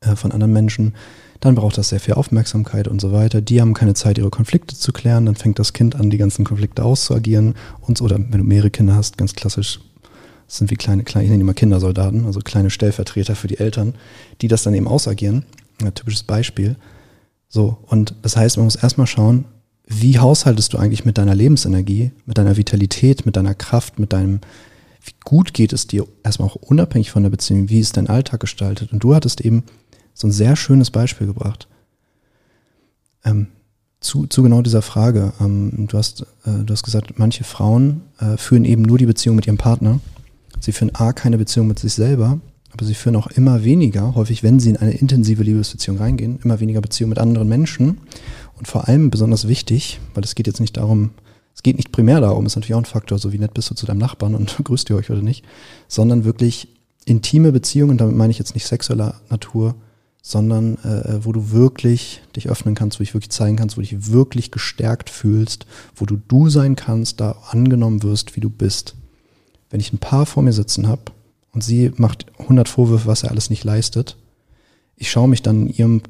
Äh, 0.00 0.16
von 0.16 0.32
anderen 0.32 0.52
Menschen, 0.52 0.94
dann 1.40 1.54
braucht 1.54 1.76
das 1.76 1.90
sehr 1.90 2.00
viel 2.00 2.14
Aufmerksamkeit 2.14 2.88
und 2.88 3.00
so 3.00 3.12
weiter. 3.12 3.40
Die 3.40 3.60
haben 3.60 3.74
keine 3.74 3.94
Zeit, 3.94 4.16
ihre 4.18 4.30
Konflikte 4.30 4.74
zu 4.74 4.92
klären. 4.92 5.26
Dann 5.26 5.36
fängt 5.36 5.58
das 5.58 5.72
Kind 5.72 5.94
an, 5.94 6.10
die 6.10 6.18
ganzen 6.18 6.44
Konflikte 6.44 6.84
auszuagieren. 6.84 7.54
Und, 7.80 8.00
oder 8.00 8.16
wenn 8.18 8.38
du 8.38 8.44
mehrere 8.44 8.70
Kinder 8.70 8.94
hast, 8.94 9.18
ganz 9.18 9.34
klassisch, 9.34 9.80
das 10.46 10.58
sind 10.58 10.70
wie 10.70 10.76
kleine, 10.76 11.04
kleine, 11.04 11.24
ich 11.26 11.30
nenne 11.30 11.44
mal 11.44 11.54
Kindersoldaten, 11.54 12.26
also 12.26 12.40
kleine 12.40 12.70
Stellvertreter 12.70 13.36
für 13.36 13.46
die 13.46 13.58
Eltern, 13.58 13.94
die 14.40 14.48
das 14.48 14.62
dann 14.62 14.74
eben 14.74 14.88
ausagieren. 14.88 15.44
Ein 15.82 15.94
typisches 15.94 16.22
Beispiel. 16.22 16.76
So, 17.48 17.78
und 17.86 18.14
das 18.22 18.36
heißt, 18.36 18.56
man 18.56 18.64
muss 18.64 18.76
erstmal 18.76 19.06
schauen, 19.06 19.44
wie 19.86 20.18
haushaltest 20.18 20.72
du 20.72 20.78
eigentlich 20.78 21.04
mit 21.04 21.18
deiner 21.18 21.34
Lebensenergie, 21.34 22.12
mit 22.24 22.38
deiner 22.38 22.56
Vitalität, 22.56 23.26
mit 23.26 23.36
deiner 23.36 23.54
Kraft, 23.54 23.98
mit 23.98 24.12
deinem, 24.12 24.40
wie 25.04 25.12
gut 25.24 25.52
geht 25.52 25.72
es 25.72 25.86
dir 25.86 26.06
erstmal 26.22 26.48
auch 26.48 26.56
unabhängig 26.56 27.10
von 27.10 27.22
der 27.22 27.30
Beziehung, 27.30 27.68
wie 27.68 27.80
ist 27.80 27.96
dein 27.96 28.08
Alltag 28.08 28.40
gestaltet? 28.40 28.92
Und 28.92 29.02
du 29.02 29.14
hattest 29.14 29.40
eben 29.40 29.64
so 30.14 30.26
ein 30.28 30.32
sehr 30.32 30.56
schönes 30.56 30.90
Beispiel 30.90 31.26
gebracht. 31.26 31.68
Ähm, 33.24 33.48
zu, 34.00 34.26
zu 34.26 34.42
genau 34.42 34.62
dieser 34.62 34.82
Frage. 34.82 35.32
Ähm, 35.40 35.86
du, 35.88 35.98
hast, 35.98 36.22
äh, 36.44 36.64
du 36.64 36.72
hast 36.72 36.82
gesagt, 36.82 37.18
manche 37.18 37.44
Frauen 37.44 38.02
äh, 38.18 38.36
führen 38.36 38.64
eben 38.64 38.82
nur 38.82 38.98
die 38.98 39.06
Beziehung 39.06 39.36
mit 39.36 39.46
ihrem 39.46 39.58
Partner. 39.58 40.00
Sie 40.58 40.72
führen 40.72 40.94
A, 40.94 41.12
keine 41.12 41.38
Beziehung 41.38 41.68
mit 41.68 41.78
sich 41.78 41.92
selber, 41.92 42.40
aber 42.72 42.84
sie 42.84 42.94
führen 42.94 43.16
auch 43.16 43.28
immer 43.28 43.64
weniger, 43.64 44.14
häufig 44.14 44.42
wenn 44.42 44.60
sie 44.60 44.70
in 44.70 44.76
eine 44.76 44.92
intensive 44.92 45.42
Liebesbeziehung 45.42 45.98
reingehen, 45.98 46.38
immer 46.42 46.60
weniger 46.60 46.80
Beziehung 46.80 47.10
mit 47.10 47.18
anderen 47.18 47.48
Menschen. 47.48 47.98
Und 48.58 48.68
vor 48.68 48.88
allem 48.88 49.10
besonders 49.10 49.48
wichtig, 49.48 50.00
weil 50.14 50.24
es 50.24 50.34
geht 50.34 50.46
jetzt 50.46 50.60
nicht 50.60 50.76
darum, 50.76 51.10
es 51.54 51.62
geht 51.62 51.76
nicht 51.76 51.92
primär 51.92 52.20
darum, 52.20 52.46
ist 52.46 52.56
natürlich 52.56 52.74
auch 52.74 52.80
ein 52.80 52.84
Faktor, 52.84 53.18
so 53.18 53.32
wie 53.32 53.38
nett 53.38 53.54
bist 53.54 53.70
du 53.70 53.74
zu 53.74 53.86
deinem 53.86 53.98
Nachbarn 53.98 54.34
und 54.34 54.56
grüßt 54.64 54.88
ihr 54.90 54.96
euch 54.96 55.10
oder 55.10 55.22
nicht, 55.22 55.44
sondern 55.88 56.24
wirklich 56.24 56.68
intime 57.04 57.52
Beziehungen, 57.52 57.98
damit 57.98 58.16
meine 58.16 58.30
ich 58.30 58.38
jetzt 58.38 58.54
nicht 58.54 58.66
sexueller 58.66 59.20
Natur, 59.30 59.74
sondern 60.22 60.76
äh, 60.84 61.24
wo 61.24 61.32
du 61.32 61.50
wirklich 61.50 62.22
dich 62.36 62.48
öffnen 62.48 62.74
kannst, 62.74 62.98
wo 62.98 63.02
dich 63.02 63.14
wirklich 63.14 63.30
zeigen 63.30 63.56
kannst, 63.56 63.76
wo 63.76 63.80
du 63.80 63.86
dich 63.86 64.12
wirklich 64.12 64.50
gestärkt 64.50 65.08
fühlst, 65.08 65.66
wo 65.96 66.04
du 66.04 66.16
du 66.28 66.48
sein 66.48 66.76
kannst, 66.76 67.20
da 67.20 67.36
angenommen 67.50 68.02
wirst, 68.02 68.36
wie 68.36 68.40
du 68.40 68.50
bist. 68.50 68.94
Wenn 69.70 69.80
ich 69.80 69.92
ein 69.92 69.98
Paar 69.98 70.26
vor 70.26 70.42
mir 70.42 70.52
sitzen 70.52 70.88
habe 70.88 71.12
und 71.52 71.64
sie 71.64 71.92
macht 71.96 72.26
100 72.38 72.68
Vorwürfe, 72.68 73.06
was 73.06 73.22
er 73.22 73.30
alles 73.30 73.50
nicht 73.50 73.64
leistet, 73.64 74.16
ich 74.96 75.10
schaue 75.10 75.28
mich 75.28 75.42
dann 75.42 75.68
in 75.68 75.74
ihrem 75.74 76.02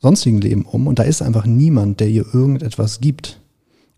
sonstigen 0.00 0.40
Leben 0.40 0.64
um 0.64 0.88
und 0.88 0.98
da 0.98 1.04
ist 1.04 1.22
einfach 1.22 1.46
niemand, 1.46 2.00
der 2.00 2.08
ihr 2.08 2.26
irgendetwas 2.34 3.00
gibt. 3.00 3.40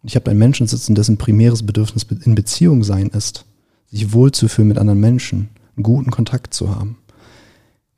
Ich 0.02 0.16
habe 0.16 0.30
einen 0.30 0.38
Menschen 0.38 0.66
sitzen, 0.66 0.94
dessen 0.94 1.16
primäres 1.16 1.64
Bedürfnis 1.64 2.04
in 2.24 2.34
Beziehung 2.34 2.84
sein 2.84 3.08
ist, 3.08 3.46
sich 3.90 4.12
wohlzufühlen 4.12 4.68
mit 4.68 4.76
anderen 4.76 5.00
Menschen, 5.00 5.48
einen 5.76 5.82
guten 5.82 6.10
Kontakt 6.10 6.52
zu 6.52 6.74
haben 6.74 6.98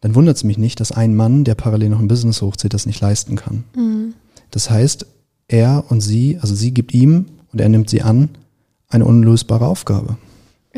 dann 0.06 0.14
wundert 0.14 0.36
es 0.36 0.44
mich 0.44 0.56
nicht, 0.56 0.78
dass 0.78 0.92
ein 0.92 1.16
Mann, 1.16 1.42
der 1.42 1.56
parallel 1.56 1.88
noch 1.88 1.98
ein 1.98 2.06
Business 2.06 2.40
hochzieht, 2.40 2.72
das 2.74 2.86
nicht 2.86 3.00
leisten 3.00 3.34
kann. 3.34 3.64
Mhm. 3.74 4.14
Das 4.52 4.70
heißt, 4.70 5.04
er 5.48 5.82
und 5.88 6.00
sie, 6.00 6.38
also 6.40 6.54
sie 6.54 6.72
gibt 6.72 6.94
ihm 6.94 7.26
und 7.52 7.60
er 7.60 7.68
nimmt 7.68 7.90
sie 7.90 8.02
an, 8.02 8.28
eine 8.88 9.04
unlösbare 9.04 9.66
Aufgabe. 9.66 10.16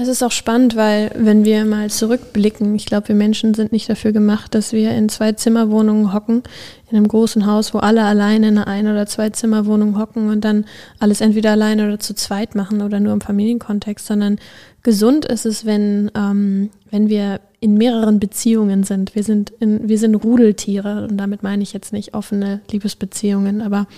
Es 0.01 0.07
ist 0.07 0.23
auch 0.23 0.31
spannend, 0.31 0.77
weil 0.77 1.11
wenn 1.17 1.45
wir 1.45 1.65
mal 1.65 1.91
zurückblicken, 1.91 2.77
ich 2.77 2.87
glaube, 2.87 3.09
wir 3.09 3.17
Menschen 3.17 3.55
sind 3.55 3.73
nicht 3.73 3.91
dafür 3.91 4.13
gemacht, 4.13 4.55
dass 4.55 4.73
wir 4.73 4.93
in 4.93 5.09
zwei 5.09 5.33
Zimmerwohnungen 5.33 6.13
hocken, 6.15 6.45
in 6.89 6.97
einem 6.97 7.09
großen 7.09 7.47
Haus, 7.47 7.75
wo 7.75 7.79
alle 7.79 8.05
alleine 8.05 8.47
in 8.47 8.59
einer 8.59 8.69
ein- 8.69 8.87
oder 8.87 9.07
zwei 9.07 9.31
Zimmerwohnung 9.31 9.99
hocken 9.99 10.31
und 10.31 10.45
dann 10.45 10.67
alles 11.01 11.21
entweder 11.21 11.51
alleine 11.51 11.85
oder 11.85 11.99
zu 11.99 12.15
zweit 12.15 12.55
machen 12.55 12.81
oder 12.81 13.01
nur 13.01 13.13
im 13.13 13.21
Familienkontext, 13.21 14.07
sondern 14.07 14.39
gesund 14.85 15.25
ist 15.25 15.45
es, 15.45 15.67
wenn, 15.67 16.13
ähm, 16.15 16.71
wenn 16.93 17.09
wir 17.09 17.41
in 17.59 17.75
mehreren 17.75 18.21
Beziehungen 18.21 18.85
sind. 18.85 19.17
Wir 19.17 19.25
sind, 19.25 19.51
in, 19.59 19.89
wir 19.89 19.99
sind 19.99 20.15
Rudeltiere 20.15 21.09
und 21.11 21.17
damit 21.17 21.43
meine 21.43 21.65
ich 21.65 21.73
jetzt 21.73 21.93
nicht 21.93 22.15
offene 22.15 22.61
Liebesbeziehungen, 22.71 23.63
aber 23.63 23.89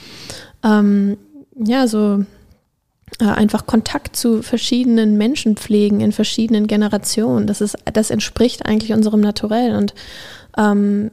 ähm, 0.64 1.19
ja, 1.62 1.87
so 1.87 2.25
einfach 3.19 3.67
Kontakt 3.67 4.17
zu 4.17 4.43
verschiedenen 4.43 5.19
Menschen 5.19 5.57
pflegen 5.57 6.00
in 6.00 6.12
verschiedenen 6.12 6.67
Generationen. 6.67 7.47
Das 7.47 7.61
ist, 7.61 7.76
das 7.93 8.11
entspricht 8.11 8.64
eigentlich 8.64 8.93
unserem 8.93 9.21
Naturell 9.21 9.75
und 9.75 9.95
ähm, 10.57 11.11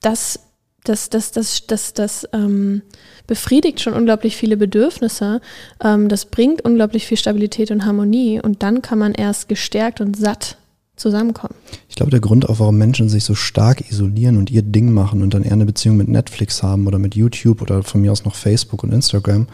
das, 0.00 0.40
das, 0.84 1.10
das, 1.10 1.32
das, 1.32 1.66
das, 1.66 1.92
das 1.92 2.28
ähm, 2.32 2.82
befriedigt 3.26 3.80
schon 3.80 3.94
unglaublich 3.94 4.36
viele 4.36 4.56
Bedürfnisse. 4.56 5.40
Ähm, 5.82 6.08
das 6.08 6.24
bringt 6.26 6.64
unglaublich 6.64 7.06
viel 7.06 7.16
Stabilität 7.16 7.70
und 7.70 7.84
Harmonie 7.84 8.40
und 8.40 8.62
dann 8.62 8.82
kann 8.82 8.98
man 8.98 9.12
erst 9.14 9.48
gestärkt 9.48 10.00
und 10.00 10.16
satt 10.16 10.56
zusammenkommen. 10.96 11.54
Ich 11.88 11.94
glaube, 11.94 12.10
der 12.10 12.20
Grund 12.20 12.48
auch, 12.48 12.58
warum 12.58 12.76
Menschen 12.76 13.08
sich 13.08 13.24
so 13.24 13.34
stark 13.34 13.88
isolieren 13.90 14.36
und 14.36 14.50
ihr 14.50 14.62
Ding 14.62 14.92
machen 14.92 15.22
und 15.22 15.34
dann 15.34 15.44
eher 15.44 15.52
eine 15.52 15.66
Beziehung 15.66 15.96
mit 15.96 16.08
Netflix 16.08 16.62
haben 16.62 16.86
oder 16.86 16.98
mit 16.98 17.14
YouTube 17.14 17.62
oder 17.62 17.82
von 17.82 18.00
mir 18.00 18.12
aus 18.12 18.24
noch 18.24 18.34
Facebook 18.34 18.82
und 18.82 18.92
Instagram, 18.92 19.46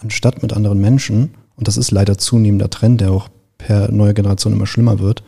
anstatt 0.00 0.42
mit 0.42 0.52
anderen 0.52 0.80
Menschen, 0.80 1.30
und 1.56 1.68
das 1.68 1.76
ist 1.76 1.90
leider 1.90 2.18
zunehmender 2.18 2.70
Trend, 2.70 3.00
der 3.00 3.12
auch 3.12 3.28
per 3.58 3.90
neue 3.90 4.14
Generation 4.14 4.52
immer 4.52 4.66
schlimmer 4.66 4.98
wird, 4.98 5.22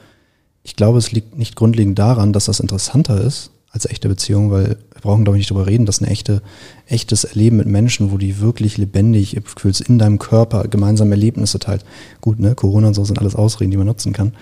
ich 0.64 0.76
glaube, 0.76 0.98
es 0.98 1.12
liegt 1.12 1.36
nicht 1.36 1.56
grundlegend 1.56 1.98
daran, 1.98 2.32
dass 2.32 2.44
das 2.44 2.60
interessanter 2.60 3.20
ist 3.20 3.50
als 3.72 3.86
echte 3.86 4.08
Beziehung, 4.08 4.50
weil 4.50 4.76
wir 4.92 5.00
brauchen, 5.00 5.24
glaube 5.24 5.38
ich, 5.38 5.40
nicht 5.40 5.50
darüber 5.50 5.66
reden, 5.66 5.86
dass 5.86 6.00
ein 6.00 6.06
echte, 6.06 6.42
echtes 6.86 7.24
Erleben 7.24 7.56
mit 7.56 7.66
Menschen, 7.66 8.12
wo 8.12 8.18
die 8.18 8.38
wirklich 8.38 8.76
lebendig, 8.76 9.40
fühlst 9.56 9.80
in 9.80 9.98
deinem 9.98 10.18
Körper 10.18 10.68
gemeinsame 10.68 11.12
Erlebnisse 11.12 11.58
teilt. 11.58 11.84
Gut, 12.20 12.38
ne, 12.38 12.54
Corona 12.54 12.88
und 12.88 12.94
so 12.94 13.04
sind 13.04 13.18
alles 13.18 13.34
Ausreden, 13.34 13.70
die 13.70 13.78
man 13.78 13.86
nutzen 13.86 14.12
kann. 14.12 14.34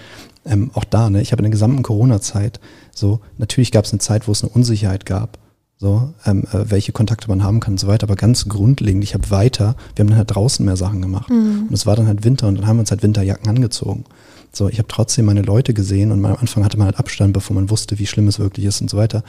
Ähm, 0.45 0.73
auch 0.75 0.85
da, 0.85 1.11
ne, 1.11 1.23
ich 1.23 1.31
habe 1.31 1.41
in 1.41 1.45
der 1.45 1.53
gesamten 1.53 1.83
Corona-Zeit 1.83 2.61
so, 2.93 3.21
natürlich 3.39 3.71
gab 3.71 3.85
es 3.85 3.93
eine 3.93 4.01
Zeit, 4.01 4.27
wo 4.27 4.33
es 4.33 4.43
eine 4.43 4.53
Unsicherheit 4.53 5.07
gab, 5.07 5.39
so, 5.81 6.13
ähm, 6.27 6.45
äh, 6.53 6.71
welche 6.71 6.93
Kontakte 6.93 7.27
man 7.29 7.43
haben 7.43 7.59
kann 7.59 7.75
und 7.75 7.81
so 7.81 7.87
weiter, 7.87 8.05
aber 8.07 8.15
ganz 8.15 8.47
grundlegend, 8.49 9.03
ich 9.03 9.15
habe 9.15 9.31
weiter, 9.31 9.77
wir 9.95 10.03
haben 10.03 10.11
dann 10.11 10.19
halt 10.19 10.35
draußen 10.35 10.65
mehr 10.65 10.77
Sachen 10.77 11.01
gemacht. 11.01 11.31
Mhm. 11.31 11.69
Und 11.69 11.73
es 11.73 11.87
war 11.87 11.97
dann 11.97 12.07
halt 12.07 12.23
Winter 12.23 12.49
und 12.49 12.57
dann 12.57 12.67
haben 12.67 12.77
wir 12.77 12.81
uns 12.81 12.91
halt 12.91 13.03
Winterjacken 13.03 13.49
angezogen. 13.49 14.05
So, 14.53 14.69
ich 14.69 14.77
habe 14.77 14.89
trotzdem 14.89 15.25
meine 15.25 15.41
Leute 15.41 15.73
gesehen 15.73 16.13
und 16.13 16.23
am 16.23 16.37
Anfang 16.37 16.65
hatte 16.65 16.77
man 16.77 16.85
halt 16.85 16.99
Abstand, 16.99 17.33
bevor 17.33 17.55
man 17.55 17.71
wusste, 17.71 17.99
wie 17.99 18.07
schlimm 18.07 18.29
es 18.29 18.39
wirklich 18.39 18.67
ist 18.67 18.83
und 18.83 18.91
so 18.91 18.99
weiter. 18.99 19.25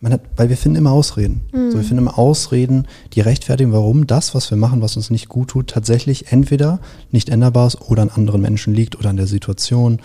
Man 0.00 0.12
hat, 0.12 0.22
weil 0.36 0.48
wir 0.48 0.56
finden 0.56 0.76
immer 0.76 0.90
Ausreden. 0.90 1.42
Mhm. 1.52 1.70
So, 1.70 1.76
wir 1.76 1.84
finden 1.84 1.98
immer 1.98 2.18
Ausreden, 2.18 2.88
die 3.12 3.20
rechtfertigen, 3.20 3.72
warum 3.72 4.08
das, 4.08 4.34
was 4.34 4.50
wir 4.50 4.58
machen, 4.58 4.82
was 4.82 4.96
uns 4.96 5.10
nicht 5.10 5.28
gut 5.28 5.50
tut, 5.50 5.68
tatsächlich 5.68 6.32
entweder 6.32 6.80
nicht 7.12 7.28
änderbar 7.28 7.68
ist 7.68 7.80
oder 7.80 8.02
an 8.02 8.10
anderen 8.10 8.42
Menschen 8.42 8.74
liegt 8.74 8.98
oder 8.98 9.10
an 9.10 9.16
der 9.16 9.28
Situation 9.28 10.00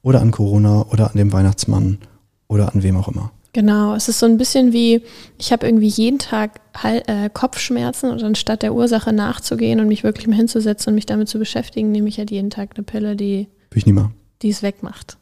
oder 0.00 0.22
an 0.22 0.30
Corona 0.30 0.86
oder 0.90 1.10
an 1.10 1.18
dem 1.18 1.30
Weihnachtsmann 1.34 1.98
oder 2.48 2.74
an 2.74 2.82
wem 2.82 2.96
auch 2.96 3.08
immer. 3.08 3.32
Genau, 3.56 3.94
es 3.94 4.06
ist 4.06 4.18
so 4.18 4.26
ein 4.26 4.36
bisschen 4.36 4.74
wie, 4.74 5.00
ich 5.38 5.50
habe 5.50 5.66
irgendwie 5.66 5.88
jeden 5.88 6.18
Tag 6.18 6.60
äh, 6.82 7.30
Kopfschmerzen 7.32 8.10
und 8.10 8.22
anstatt 8.22 8.60
der 8.60 8.74
Ursache 8.74 9.14
nachzugehen 9.14 9.80
und 9.80 9.88
mich 9.88 10.04
wirklich 10.04 10.26
mal 10.26 10.36
hinzusetzen 10.36 10.90
und 10.90 10.94
mich 10.94 11.06
damit 11.06 11.30
zu 11.30 11.38
beschäftigen, 11.38 11.90
nehme 11.90 12.06
ich 12.10 12.18
halt 12.18 12.30
jeden 12.30 12.50
Tag 12.50 12.72
eine 12.74 12.84
Pille, 12.84 13.16
die 13.16 13.48
will 13.70 13.78
ich 13.78 13.86
nie. 13.86 14.10
Die 14.42 14.50
es 14.50 14.62
wegmacht. 14.62 15.16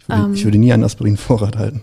Ich 0.00 0.08
würde, 0.08 0.24
um, 0.24 0.34
ich 0.34 0.44
würde 0.44 0.58
nie 0.58 0.72
einen 0.72 0.82
Aspirin-Vorrat 0.82 1.56
halten. 1.58 1.82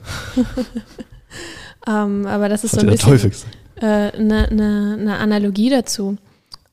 um, 1.88 2.26
aber 2.26 2.50
das 2.50 2.66
ist 2.66 2.74
das 2.74 2.82
so 2.82 2.88
ein 2.88 2.92
bisschen 2.92 3.42
eine 3.80 4.12
äh, 4.12 4.22
ne, 4.22 4.50
ne, 4.52 4.98
ne 4.98 5.18
Analogie 5.18 5.70
dazu. 5.70 6.18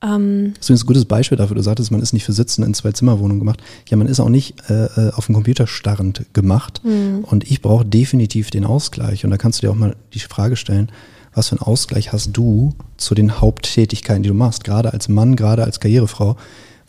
Um, 0.03 0.55
das 0.59 0.69
ist 0.69 0.83
ein 0.83 0.87
gutes 0.87 1.05
Beispiel 1.05 1.39
dafür. 1.39 1.55
Du 1.55 1.63
sagtest, 1.63 1.93
man 1.93 2.03
ist 2.03 2.13
nicht 2.13 2.25
für 2.25 2.33
Sitzen 2.33 2.65
in 2.65 2.75
zwei 2.75 2.91
Zimmerwohnungen 2.91 3.39
gemacht. 3.39 3.63
Ja, 3.89 3.97
man 3.97 4.09
ist 4.09 4.19
auch 4.19 4.29
nicht 4.29 4.69
äh, 4.69 4.87
äh 4.87 5.13
auf 5.13 5.27
dem 5.27 5.35
Computer 5.37 5.69
starrend 5.69 6.27
gemacht. 6.33 6.81
Mhm. 6.85 7.25
Und 7.25 7.49
ich 7.49 7.63
brauche 7.63 7.85
definitiv 7.85 8.51
den 8.51 8.65
Ausgleich. 8.65 9.25
Und 9.25 9.31
da 9.31 9.37
kannst 9.37 9.63
du 9.63 9.67
dir 9.67 9.71
auch 9.71 9.77
mal 9.77 9.95
die 10.13 10.19
Frage 10.19 10.57
stellen, 10.57 10.91
was 11.35 11.49
für 11.49 11.53
einen 11.53 11.63
Ausgleich 11.63 12.13
hast 12.13 12.33
du 12.33 12.75
zu 12.97 13.15
den 13.15 13.41
Haupttätigkeiten, 13.41 14.25
die 14.25 14.29
du 14.29 14.35
machst, 14.35 14.65
gerade 14.65 14.93
als 14.93 15.09
Mann, 15.09 15.37
gerade 15.37 15.65
als 15.65 15.79
Karrierefrau 15.79 16.37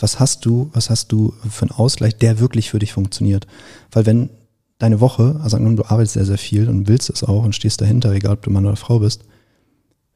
was 0.03 0.20
hast 0.20 0.46
du, 0.46 0.70
was 0.74 0.89
hast 0.89 1.12
du 1.12 1.34
für 1.50 1.63
einen 1.63 1.72
Ausgleich, 1.72 2.17
der 2.17 2.39
wirklich 2.39 2.70
für 2.70 2.79
dich 2.79 2.93
funktioniert? 2.93 3.48
Weil 3.91 4.05
wenn 4.05 4.29
deine 4.77 5.00
Woche, 5.00 5.39
also 5.41 5.58
du 5.58 5.86
arbeitest 5.86 6.13
sehr, 6.13 6.25
sehr 6.25 6.38
viel 6.38 6.67
und 6.67 6.88
willst 6.88 7.10
es 7.10 7.24
auch 7.24 7.46
und 7.46 7.55
stehst 7.55 7.79
dahinter, 7.79 8.12
egal 8.12 8.34
ob 8.34 8.41
du 8.41 8.51
Mann 8.51 8.65
oder 8.65 8.75
Frau 8.75 9.00
bist, 9.00 9.24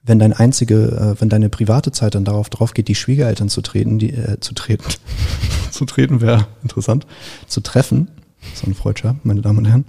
wenn 0.07 0.19
dein 0.19 0.33
einzige, 0.33 1.15
äh, 1.17 1.21
wenn 1.21 1.29
deine 1.29 1.49
private 1.49 1.91
Zeit 1.91 2.15
dann 2.15 2.25
darauf 2.25 2.49
drauf 2.49 2.73
geht, 2.73 2.87
die 2.87 2.95
Schwiegereltern 2.95 3.49
zu 3.49 3.61
treten, 3.61 3.99
die 3.99 4.13
äh, 4.13 4.39
zu 4.39 4.53
treten, 4.53 4.85
zu 5.71 5.85
treten 5.85 6.21
wäre 6.21 6.47
interessant, 6.63 7.05
zu 7.45 7.61
treffen, 7.61 8.07
so 8.55 8.65
ein 8.65 8.73
Freudscher, 8.73 9.17
meine 9.23 9.41
Damen 9.41 9.59
und 9.59 9.65
Herren, 9.65 9.85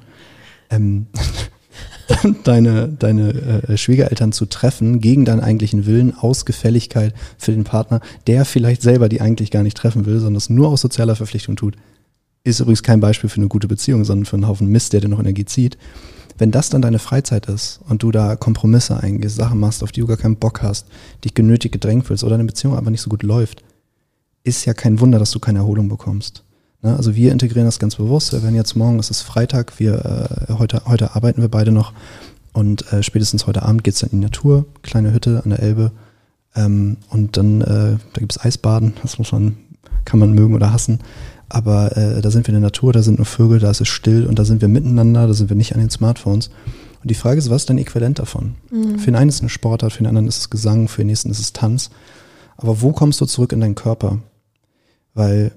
ähm, 0.70 1.06
deine, 2.44 2.88
deine 2.88 3.62
äh, 3.68 3.76
Schwiegereltern 3.76 4.32
zu 4.32 4.46
treffen, 4.46 5.00
gegen 5.00 5.25
deinen 5.25 5.40
eigentlichen 5.40 5.87
Willen, 5.87 6.16
aus 6.16 6.44
Gefälligkeit 6.44 7.14
für 7.38 7.52
den 7.52 7.64
Partner, 7.64 8.00
der 8.26 8.44
vielleicht 8.44 8.82
selber 8.82 9.08
die 9.08 9.20
eigentlich 9.20 9.50
gar 9.50 9.62
nicht 9.62 9.76
treffen 9.76 10.06
will, 10.06 10.18
sondern 10.18 10.37
es 10.37 10.50
nur 10.50 10.68
aus 10.68 10.80
sozialer 10.80 11.16
Verpflichtung 11.16 11.56
tut, 11.56 11.76
ist 12.44 12.60
übrigens 12.60 12.82
kein 12.82 13.00
Beispiel 13.00 13.30
für 13.30 13.40
eine 13.40 13.48
gute 13.48 13.68
Beziehung, 13.68 14.04
sondern 14.04 14.25
für 14.25 14.37
einen 14.37 14.48
Haufen 14.48 14.68
Mist, 14.68 14.92
der 14.92 15.00
dir 15.00 15.08
noch 15.08 15.20
Energie 15.20 15.44
zieht. 15.44 15.76
Wenn 16.38 16.52
das 16.52 16.71
dann 16.71 16.83
deine 16.83 17.00
Freizeit 17.00 17.47
ist 17.47 17.80
und 17.88 18.02
du 18.02 18.12
da 18.12 18.37
Kompromisse 18.37 19.02
eingehst, 19.02 19.37
Sachen 19.37 19.59
machst, 19.59 19.83
auf 19.83 19.92
die 19.92 20.00
du 20.00 20.07
gar 20.07 20.16
keinen 20.16 20.37
Bock 20.37 20.62
hast, 20.62 20.87
dich 21.24 21.35
genötigt 21.35 21.72
gedrängt 21.72 22.07
fühlst 22.07 22.24
oder 22.24 22.35
eine 22.35 22.44
Beziehung 22.44 22.77
einfach 22.77 22.90
nicht 22.90 23.03
so 23.03 23.11
gut 23.11 23.22
läuft, 23.22 23.64
ist 24.44 24.64
ja 24.64 24.72
kein 24.72 25.01
Wunder, 25.01 25.18
dass 25.18 25.33
du 25.33 25.40
keine 25.40 25.59
Erholung 25.59 25.88
bekommst. 25.88 26.44
Ne? 26.83 26.96
Also 26.96 27.14
wir 27.16 27.33
integrieren 27.33 27.66
das 27.66 27.79
ganz 27.79 27.96
bewusst. 27.96 28.33
Wir 28.33 28.42
werden 28.42 28.55
jetzt 28.55 28.77
morgen, 28.77 28.98
es 28.98 29.11
ist 29.11 29.22
Freitag, 29.22 29.79
wir 29.79 30.46
äh, 30.48 30.53
heute, 30.55 30.83
heute 30.87 31.14
arbeiten 31.14 31.42
wir 31.42 31.48
beide 31.48 31.72
noch 31.72 31.92
und 32.53 32.92
äh, 32.92 33.03
spätestens 33.03 33.46
heute 33.46 33.62
Abend 33.62 33.85
geht 33.85 33.94
es 33.94 34.01
dann 34.01 34.11
in 34.11 34.20
die 34.20 34.27
Natur, 34.27 34.66
kleine 34.83 35.12
Hütte 35.12 35.42
an 35.44 35.51
der 35.51 35.61
Elbe. 35.61 35.92
Ähm, 36.55 36.96
und 37.11 37.37
dann, 37.37 37.61
äh, 37.61 37.98
da 38.12 38.20
gibt 38.20 38.33
es 38.33 38.44
Eisbaden, 38.44 38.94
das 39.03 39.18
muss 39.18 39.33
man, 39.33 39.57
kann 40.05 40.18
man 40.18 40.33
mögen 40.33 40.55
oder 40.55 40.72
hassen. 40.72 41.01
Aber 41.48 41.96
äh, 41.96 42.20
da 42.20 42.30
sind 42.30 42.46
wir 42.46 42.54
in 42.54 42.61
der 42.61 42.68
Natur, 42.68 42.92
da 42.92 43.02
sind 43.02 43.18
nur 43.18 43.26
Vögel, 43.26 43.58
da 43.58 43.70
ist 43.70 43.80
es 43.80 43.88
still 43.88 44.26
und 44.26 44.38
da 44.38 44.44
sind 44.44 44.61
wir 44.61 44.68
miteinander, 44.68 45.26
da 45.26 45.32
sind 45.32 45.48
wir 45.48 45.56
nicht 45.56 45.74
an 45.74 45.80
den 45.80 45.90
Smartphones. 45.90 46.50
Und 47.02 47.11
die 47.11 47.14
Frage 47.14 47.38
ist, 47.38 47.48
was 47.48 47.62
ist 47.62 47.70
dein 47.70 47.78
Äquivalent 47.78 48.18
davon? 48.18 48.56
Mhm. 48.70 48.98
Für 48.98 49.06
den 49.06 49.16
einen 49.16 49.28
ist 49.28 49.37
es 49.37 49.40
eine 49.40 49.48
Sportart, 49.48 49.92
für 49.92 50.02
den 50.02 50.08
anderen 50.08 50.28
ist 50.28 50.38
es 50.38 50.50
Gesang, 50.50 50.88
für 50.88 51.02
den 51.02 51.06
nächsten 51.06 51.30
ist 51.30 51.40
es 51.40 51.52
Tanz. 51.52 51.90
Aber 52.56 52.82
wo 52.82 52.92
kommst 52.92 53.20
du 53.20 53.26
zurück 53.26 53.52
in 53.52 53.61
deinen 53.61 53.76
Körper? 53.76 54.18
Weil 55.14 55.52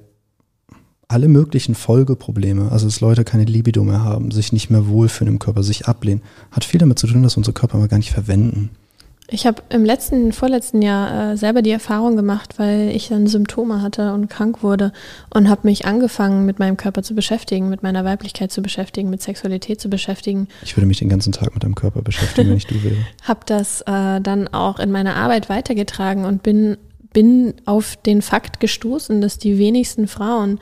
alle 1.07 1.27
möglichen 1.27 1.75
Folgeprobleme, 1.75 2.71
also 2.71 2.85
dass 2.85 3.01
Leute 3.01 3.25
keine 3.25 3.43
Libido 3.43 3.83
mehr 3.83 4.03
haben, 4.03 4.31
sich 4.31 4.53
nicht 4.53 4.69
mehr 4.69 4.87
wohlfühlen 4.87 5.33
im 5.33 5.39
Körper, 5.39 5.61
sich 5.61 5.87
ablehnen, 5.87 6.21
hat 6.51 6.63
viel 6.63 6.79
damit 6.79 6.99
zu 6.99 7.07
tun, 7.07 7.23
dass 7.23 7.35
unsere 7.35 7.53
Körper 7.53 7.77
mal 7.77 7.89
gar 7.89 7.97
nicht 7.97 8.11
verwenden. 8.11 8.69
Ich 9.33 9.47
habe 9.47 9.63
im 9.69 9.85
letzten, 9.85 10.33
vorletzten 10.33 10.81
Jahr 10.81 11.31
äh, 11.31 11.37
selber 11.37 11.61
die 11.61 11.71
Erfahrung 11.71 12.17
gemacht, 12.17 12.59
weil 12.59 12.89
ich 12.89 13.07
dann 13.07 13.27
Symptome 13.27 13.81
hatte 13.81 14.13
und 14.13 14.29
krank 14.29 14.61
wurde 14.61 14.91
und 15.33 15.49
habe 15.49 15.61
mich 15.63 15.85
angefangen, 15.85 16.45
mit 16.45 16.59
meinem 16.59 16.75
Körper 16.75 17.01
zu 17.01 17.15
beschäftigen, 17.15 17.69
mit 17.69 17.81
meiner 17.81 18.03
Weiblichkeit 18.03 18.51
zu 18.51 18.61
beschäftigen, 18.61 19.09
mit 19.09 19.21
Sexualität 19.21 19.79
zu 19.79 19.89
beschäftigen. 19.89 20.49
Ich 20.63 20.75
würde 20.75 20.85
mich 20.85 20.99
den 20.99 21.07
ganzen 21.07 21.31
Tag 21.31 21.53
mit 21.53 21.63
deinem 21.63 21.75
Körper 21.75 22.01
beschäftigen, 22.01 22.49
wenn 22.49 22.57
ich 22.57 22.67
du 22.67 22.83
wäre. 22.83 22.97
Habe 23.23 23.39
das 23.45 23.79
äh, 23.81 24.19
dann 24.19 24.49
auch 24.49 24.79
in 24.79 24.91
meiner 24.91 25.15
Arbeit 25.15 25.47
weitergetragen 25.47 26.25
und 26.25 26.43
bin 26.43 26.77
bin 27.13 27.55
auf 27.65 27.97
den 27.97 28.21
Fakt 28.21 28.61
gestoßen, 28.61 29.19
dass 29.19 29.37
die 29.37 29.57
wenigsten 29.57 30.07
Frauen 30.07 30.59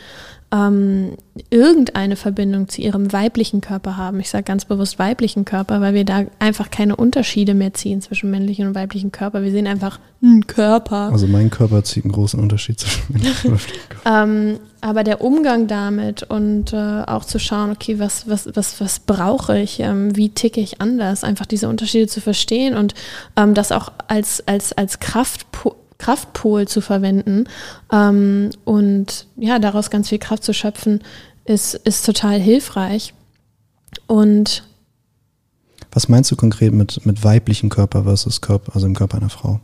ähm, 0.51 1.15
irgendeine 1.51 2.15
Verbindung 2.15 2.69
zu 2.69 2.81
ihrem 2.81 3.13
weiblichen 3.13 3.61
Körper 3.61 3.97
haben. 3.97 4.19
Ich 4.19 4.29
sage 4.29 4.43
ganz 4.43 4.65
bewusst 4.65 4.97
weiblichen 4.97 5.45
Körper, 5.45 5.79
weil 5.79 5.93
wir 5.93 6.05
da 6.05 6.23
einfach 6.39 6.71
keine 6.71 6.95
Unterschiede 6.95 7.53
mehr 7.53 7.73
ziehen 7.73 8.01
zwischen 8.01 8.31
männlichen 8.31 8.67
und 8.67 8.75
weiblichen 8.75 9.11
Körper. 9.11 9.43
Wir 9.43 9.51
sehen 9.51 9.67
einfach 9.67 9.99
einen 10.21 10.47
Körper. 10.47 11.11
Also 11.11 11.27
mein 11.27 11.49
Körper 11.49 11.83
zieht 11.83 12.03
einen 12.03 12.13
großen 12.13 12.39
Unterschied 12.39 12.79
zwischen 12.79 13.13
männlichen 13.13 13.51
und 13.51 13.61
weiblichen 13.61 13.89
Körper. 13.89 14.23
ähm, 14.23 14.59
aber 14.81 15.03
der 15.03 15.21
Umgang 15.21 15.67
damit 15.67 16.23
und 16.23 16.73
äh, 16.73 17.03
auch 17.03 17.25
zu 17.25 17.37
schauen, 17.37 17.71
okay, 17.71 17.99
was, 17.99 18.27
was, 18.27 18.49
was, 18.55 18.81
was 18.81 18.99
brauche 18.99 19.59
ich, 19.59 19.79
ähm, 19.81 20.15
wie 20.15 20.29
ticke 20.29 20.61
ich 20.61 20.81
anders, 20.81 21.23
einfach 21.23 21.45
diese 21.45 21.69
Unterschiede 21.69 22.07
zu 22.07 22.21
verstehen 22.21 22.75
und 22.75 22.95
ähm, 23.35 23.53
das 23.53 23.71
auch 23.71 23.91
als, 24.07 24.47
als, 24.47 24.73
als 24.73 24.99
Kraft 24.99 25.45
Kraftpol 25.99 26.67
zu 26.67 26.81
verwenden 26.81 27.47
ähm, 27.91 28.49
und 28.65 29.27
ja, 29.35 29.59
daraus 29.59 29.91
ganz 29.91 30.09
viel 30.09 30.17
Kraft 30.17 30.43
zu 30.43 30.53
schöpfen, 30.53 31.03
ist, 31.45 31.75
ist 31.75 32.05
total 32.05 32.39
hilfreich. 32.39 33.13
Und 34.07 34.63
was 35.91 36.07
meinst 36.07 36.31
du 36.31 36.35
konkret 36.35 36.73
mit, 36.73 37.05
mit 37.05 37.23
weiblichem 37.23 37.69
Körper 37.69 38.03
versus 38.03 38.41
Körper, 38.41 38.73
also 38.75 38.87
im 38.87 38.95
Körper 38.95 39.17
einer 39.17 39.29
Frau? 39.29 39.59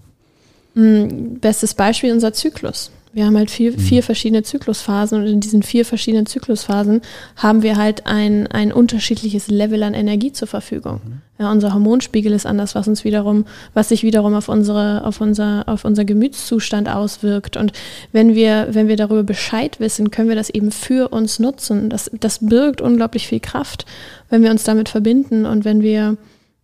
Mm, 0.76 1.40
bestes 1.40 1.74
Beispiel 1.74 2.12
unser 2.12 2.34
Zyklus. 2.34 2.92
Wir 3.16 3.26
haben 3.26 3.38
halt 3.38 3.50
vier, 3.50 3.72
mhm. 3.72 3.80
vier 3.80 4.04
verschiedene 4.04 4.44
Zyklusphasen 4.44 5.22
und 5.22 5.26
in 5.26 5.40
diesen 5.40 5.64
vier 5.64 5.86
verschiedenen 5.86 6.26
Zyklusphasen 6.26 7.00
haben 7.38 7.64
wir 7.64 7.78
halt 7.78 8.06
ein, 8.08 8.48
ein 8.48 8.74
unterschiedliches 8.74 9.48
Level 9.48 9.84
an 9.84 9.94
Energie 9.94 10.34
zur 10.34 10.50
Verfügung. 10.50 11.00
Mhm. 11.02 11.22
Ja, 11.40 11.50
unser 11.50 11.74
Hormonspiegel 11.74 12.34
ist 12.34 12.46
anders, 12.46 12.76
was 12.76 12.90
uns 12.90 13.06
wiederum, 13.06 13.46
was 13.74 13.88
sich 13.88 14.04
wiederum 14.04 14.34
auf 14.34 14.50
unsere, 14.50 15.06
auf 15.06 15.22
unser, 15.22 15.64
auf 15.68 15.86
unser 15.86 16.04
Gemütszustand 16.04 16.90
auswirkt. 16.90 17.56
Und 17.56 17.72
wenn 18.12 18.36
wir, 18.36 18.68
wenn 18.72 18.90
wir 18.90 18.98
darüber 18.98 19.24
Bescheid 19.24 19.80
wissen, 19.80 20.12
können 20.12 20.28
wir 20.28 20.36
das 20.36 20.50
eben 20.50 20.72
für 20.72 21.08
uns 21.08 21.40
nutzen. 21.40 21.90
Das, 21.90 22.12
das 22.20 22.40
birgt 22.40 22.82
unglaublich 22.82 23.28
viel 23.28 23.40
Kraft, 23.40 23.86
wenn 24.30 24.44
wir 24.44 24.52
uns 24.52 24.66
damit 24.66 24.90
verbinden 24.90 25.46
und 25.46 25.64
wenn 25.64 25.82
wir 25.82 26.18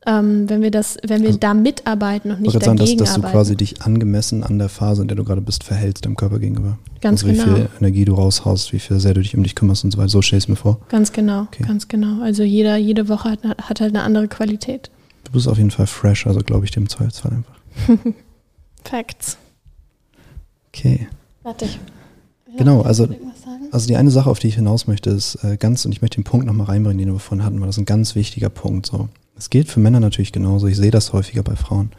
ähm, 0.06 0.50
wenn 0.50 0.62
wir 0.62 0.72
das, 0.72 0.98
wenn 1.06 1.22
wir 1.22 1.30
also, 1.30 1.40
da 1.40 1.54
mitarbeiten 1.54 2.32
und 2.32 2.42
nicht 2.42 2.56
dagegen 2.56 2.78
sagen, 2.78 2.78
dass, 2.78 2.96
dass 2.96 3.10
arbeiten. 3.10 3.26
du 3.26 3.32
quasi 3.32 3.56
dich 3.56 3.82
angemessen 3.84 4.44
an 4.44 4.58
der 4.58 4.70
Phase, 4.70 5.02
in 5.04 5.08
der 5.08 5.16
du 5.16 5.24
gerade 5.24 5.42
bist, 5.42 5.64
verhältst 5.64 6.06
deinem 6.06 6.16
Körper 6.16 6.40
gegenüber. 6.40 6.80
Ganz 7.02 7.24
also 7.24 7.34
genau. 7.34 7.56
Wie 7.56 7.60
viel 7.60 7.70
Energie 7.80 8.06
du 8.06 8.16
raushaust, 8.16 8.74
wie 8.74 8.80
viel 8.80 9.00
sehr 9.00 9.14
du 9.14 9.22
dich 9.22 9.36
um 9.36 9.44
dich 9.44 9.54
kümmerst 9.54 9.84
und 9.84 9.92
so 9.92 9.98
weiter. 10.00 10.10
So 10.10 10.22
stell 10.22 10.38
ich 10.38 10.46
es 10.46 10.48
mir 10.48 10.56
vor. 10.56 10.80
Ganz 10.90 11.12
genau, 11.12 11.44
okay. 11.44 11.64
ganz 11.68 11.88
genau. 11.88 12.22
Also 12.24 12.44
jeder, 12.44 12.78
jede 12.78 13.10
Woche 13.10 13.32
hat, 13.32 13.44
hat 13.44 13.80
halt 13.80 13.96
eine 13.96 14.04
andere 14.04 14.28
Qualität. 14.28 14.90
Du 15.26 15.34
bist 15.34 15.48
auf 15.48 15.58
jeden 15.58 15.72
Fall 15.72 15.88
fresh, 15.88 16.26
also 16.26 16.40
glaube 16.40 16.66
ich 16.66 16.72
dem 16.72 16.90
Zweifelsfall 16.90 17.34
einfach. 17.34 18.04
Facts. 18.84 19.38
Okay. 20.74 21.08
Warte, 21.44 21.66
ich, 21.66 21.80
Genau, 22.58 22.82
also, 22.82 23.08
also 23.72 23.88
die 23.88 23.96
eine 23.96 24.12
Sache, 24.12 24.30
auf 24.30 24.40
die 24.40 24.48
ich 24.48 24.56
hinaus 24.56 24.88
möchte, 24.88 25.10
ist 25.10 25.36
äh, 25.44 25.58
ganz, 25.58 25.86
und 25.86 25.92
ich 25.92 26.02
möchte 26.02 26.20
den 26.20 26.24
Punkt 26.24 26.46
nochmal 26.46 26.68
reinbringen, 26.68 26.98
den 26.98 27.14
wir 27.14 27.20
vorhin 27.20 27.46
hatten, 27.46 27.60
weil 27.60 27.68
das 27.68 27.78
ist 27.78 27.82
ein 27.82 27.86
ganz 27.86 28.16
wichtiger 28.16 28.50
Punkt. 28.50 28.88
So. 28.88 29.08
Es 29.42 29.50
gilt 29.50 29.70
für 29.70 29.80
Männer 29.80 30.00
natürlich 30.00 30.32
genauso, 30.32 30.68
ich 30.68 30.78
sehe 30.78 30.92
das 30.92 31.14
häufiger 31.14 31.42
bei 31.42 31.56
Frauen. 31.56 31.90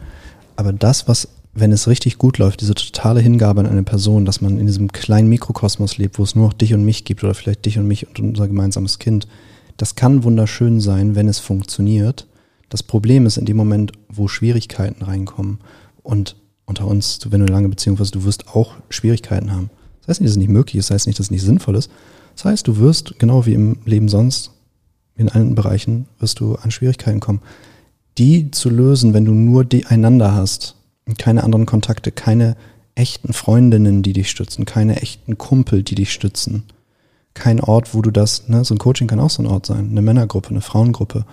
Aber 0.55 0.71
das, 0.71 1.09
was, 1.09 1.27
wenn 1.53 1.73
es 1.73 1.89
richtig 1.89 2.17
gut 2.17 2.37
läuft, 2.37 2.61
diese 2.61 2.73
totale 2.73 3.19
Hingabe 3.19 3.59
an 3.59 3.67
eine 3.67 3.83
Person, 3.83 4.23
dass 4.23 4.39
man 4.39 4.57
in 4.57 4.65
diesem 4.65 4.93
kleinen 4.93 5.27
Mikrokosmos 5.27 5.97
lebt, 5.97 6.17
wo 6.17 6.23
es 6.23 6.35
nur 6.35 6.45
noch 6.45 6.53
dich 6.53 6.73
und 6.73 6.85
mich 6.85 7.03
gibt 7.03 7.21
oder 7.21 7.33
vielleicht 7.33 7.65
dich 7.65 7.77
und 7.77 7.85
mich 7.85 8.07
und 8.07 8.17
unser 8.17 8.47
gemeinsames 8.47 8.97
Kind, 8.97 9.27
das 9.75 9.95
kann 9.95 10.23
wunderschön 10.23 10.79
sein, 10.79 11.15
wenn 11.15 11.27
es 11.27 11.39
funktioniert. 11.39 12.27
Das 12.69 12.81
Problem 12.81 13.25
ist 13.25 13.35
in 13.35 13.43
dem 13.43 13.57
Moment, 13.57 13.91
wo 14.07 14.29
Schwierigkeiten 14.29 15.03
reinkommen 15.03 15.59
und 16.01 16.37
unter 16.63 16.87
uns, 16.87 17.19
wenn 17.29 17.41
du 17.41 17.47
eine 17.47 17.53
lange 17.53 17.67
Beziehung 17.67 17.99
hast, 17.99 18.15
du 18.15 18.23
wirst 18.23 18.55
auch 18.55 18.75
Schwierigkeiten 18.87 19.51
haben. 19.51 19.69
Das 19.99 20.07
heißt 20.07 20.21
nicht, 20.21 20.29
dass 20.29 20.37
es 20.37 20.39
nicht 20.39 20.47
möglich 20.47 20.77
ist, 20.77 20.89
das 20.91 20.95
heißt 20.95 21.07
nicht, 21.07 21.19
dass 21.19 21.25
es 21.25 21.31
nicht 21.31 21.43
sinnvoll 21.43 21.75
ist. 21.75 21.91
Das 22.37 22.45
heißt, 22.45 22.65
du 22.69 22.77
wirst, 22.77 23.19
genau 23.19 23.45
wie 23.45 23.53
im 23.53 23.79
Leben 23.83 24.07
sonst, 24.07 24.52
in 25.15 25.29
allen 25.29 25.55
Bereichen, 25.55 26.07
wirst 26.19 26.39
du 26.39 26.55
an 26.55 26.71
Schwierigkeiten 26.71 27.19
kommen. 27.19 27.41
Die 28.17 28.51
zu 28.51 28.69
lösen, 28.69 29.13
wenn 29.13 29.25
du 29.25 29.33
nur 29.33 29.65
die 29.65 29.85
einander 29.85 30.33
hast 30.33 30.75
und 31.05 31.17
keine 31.17 31.43
anderen 31.43 31.65
Kontakte, 31.65 32.11
keine 32.11 32.55
echten 32.95 33.33
Freundinnen, 33.33 34.03
die 34.03 34.13
dich 34.13 34.29
stützen, 34.29 34.65
keine 34.65 35.01
echten 35.01 35.37
Kumpel, 35.37 35.83
die 35.83 35.95
dich 35.95 36.11
stützen, 36.11 36.63
kein 37.33 37.59
Ort, 37.59 37.95
wo 37.95 38.01
du 38.01 38.11
das, 38.11 38.47
ne, 38.47 38.63
so 38.63 38.75
ein 38.75 38.79
Coaching 38.79 39.07
kann 39.07 39.19
auch 39.19 39.31
so 39.31 39.41
ein 39.41 39.47
Ort 39.47 39.65
sein, 39.65 39.89
eine 39.89 40.01
Männergruppe, 40.01 40.49
eine 40.49 40.61
Frauengruppe, 40.61 41.25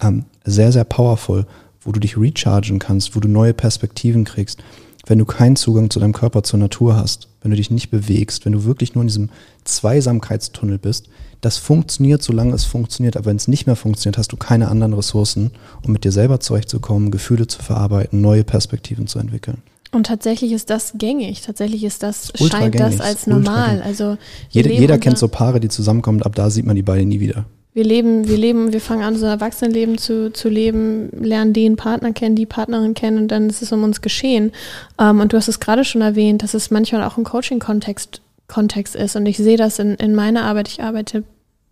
ähm, 0.00 0.24
sehr, 0.44 0.72
sehr 0.72 0.84
powerful, 0.84 1.46
wo 1.80 1.92
du 1.92 2.00
dich 2.00 2.16
rechargen 2.16 2.78
kannst, 2.78 3.14
wo 3.14 3.20
du 3.20 3.28
neue 3.28 3.54
Perspektiven 3.54 4.24
kriegst, 4.24 4.62
wenn 5.06 5.18
du 5.18 5.24
keinen 5.24 5.56
Zugang 5.56 5.90
zu 5.90 6.00
deinem 6.00 6.12
Körper, 6.12 6.42
zur 6.42 6.58
Natur 6.58 6.96
hast, 6.96 7.28
wenn 7.42 7.50
du 7.50 7.56
dich 7.56 7.70
nicht 7.70 7.90
bewegst, 7.90 8.44
wenn 8.44 8.52
du 8.52 8.64
wirklich 8.64 8.94
nur 8.94 9.02
in 9.02 9.08
diesem 9.08 9.30
Zweisamkeitstunnel 9.64 10.78
bist, 10.78 11.08
das 11.40 11.58
funktioniert, 11.58 12.22
solange 12.22 12.54
es 12.54 12.64
funktioniert. 12.64 13.16
Aber 13.16 13.26
wenn 13.26 13.36
es 13.36 13.48
nicht 13.48 13.66
mehr 13.66 13.76
funktioniert, 13.76 14.16
hast 14.16 14.32
du 14.32 14.36
keine 14.36 14.68
anderen 14.68 14.94
Ressourcen, 14.94 15.50
um 15.84 15.92
mit 15.92 16.04
dir 16.04 16.12
selber 16.12 16.40
zurechtzukommen, 16.40 17.10
Gefühle 17.10 17.46
zu 17.46 17.62
verarbeiten, 17.62 18.20
neue 18.20 18.44
Perspektiven 18.44 19.06
zu 19.06 19.18
entwickeln. 19.18 19.58
Und 19.92 20.06
tatsächlich 20.06 20.52
ist 20.52 20.70
das 20.70 20.94
gängig. 20.96 21.42
Tatsächlich 21.42 21.84
ist 21.84 22.02
das, 22.02 22.32
scheint 22.36 22.80
das 22.80 23.00
als 23.00 23.26
normal. 23.26 23.80
Also 23.82 24.16
jeder, 24.50 24.70
jeder 24.70 24.98
kennt 24.98 25.18
so 25.18 25.28
Paare, 25.28 25.60
die 25.60 25.68
zusammenkommen, 25.68 26.22
ab 26.22 26.34
da 26.34 26.50
sieht 26.50 26.66
man 26.66 26.74
die 26.74 26.82
beiden 26.82 27.08
nie 27.08 27.20
wieder 27.20 27.44
wir 27.74 27.84
leben, 27.84 28.28
wir 28.28 28.38
leben, 28.38 28.72
wir 28.72 28.80
fangen 28.80 29.02
an, 29.02 29.16
so 29.16 29.26
ein 29.26 29.32
Erwachsenenleben 29.32 29.98
zu, 29.98 30.32
zu 30.32 30.48
leben, 30.48 31.10
lernen 31.10 31.52
den 31.52 31.76
Partner 31.76 32.12
kennen, 32.12 32.36
die 32.36 32.46
Partnerin 32.46 32.94
kennen 32.94 33.18
und 33.18 33.28
dann 33.28 33.50
ist 33.50 33.62
es 33.62 33.72
um 33.72 33.82
uns 33.82 34.00
geschehen. 34.00 34.52
Ähm, 34.98 35.20
und 35.20 35.32
du 35.32 35.36
hast 35.36 35.48
es 35.48 35.60
gerade 35.60 35.84
schon 35.84 36.00
erwähnt, 36.00 36.42
dass 36.44 36.54
es 36.54 36.70
manchmal 36.70 37.02
auch 37.02 37.18
ein 37.18 37.24
Coaching-Kontext 37.24 38.20
Kontext 38.46 38.94
ist. 38.94 39.16
Und 39.16 39.26
ich 39.26 39.38
sehe 39.38 39.56
das 39.56 39.78
in, 39.78 39.94
in 39.94 40.14
meiner 40.14 40.44
Arbeit. 40.44 40.68
Ich 40.68 40.82
arbeite 40.82 41.24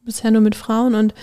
bisher 0.04 0.30
nur 0.30 0.40
mit 0.40 0.54
Frauen 0.54 0.94
und 0.94 1.14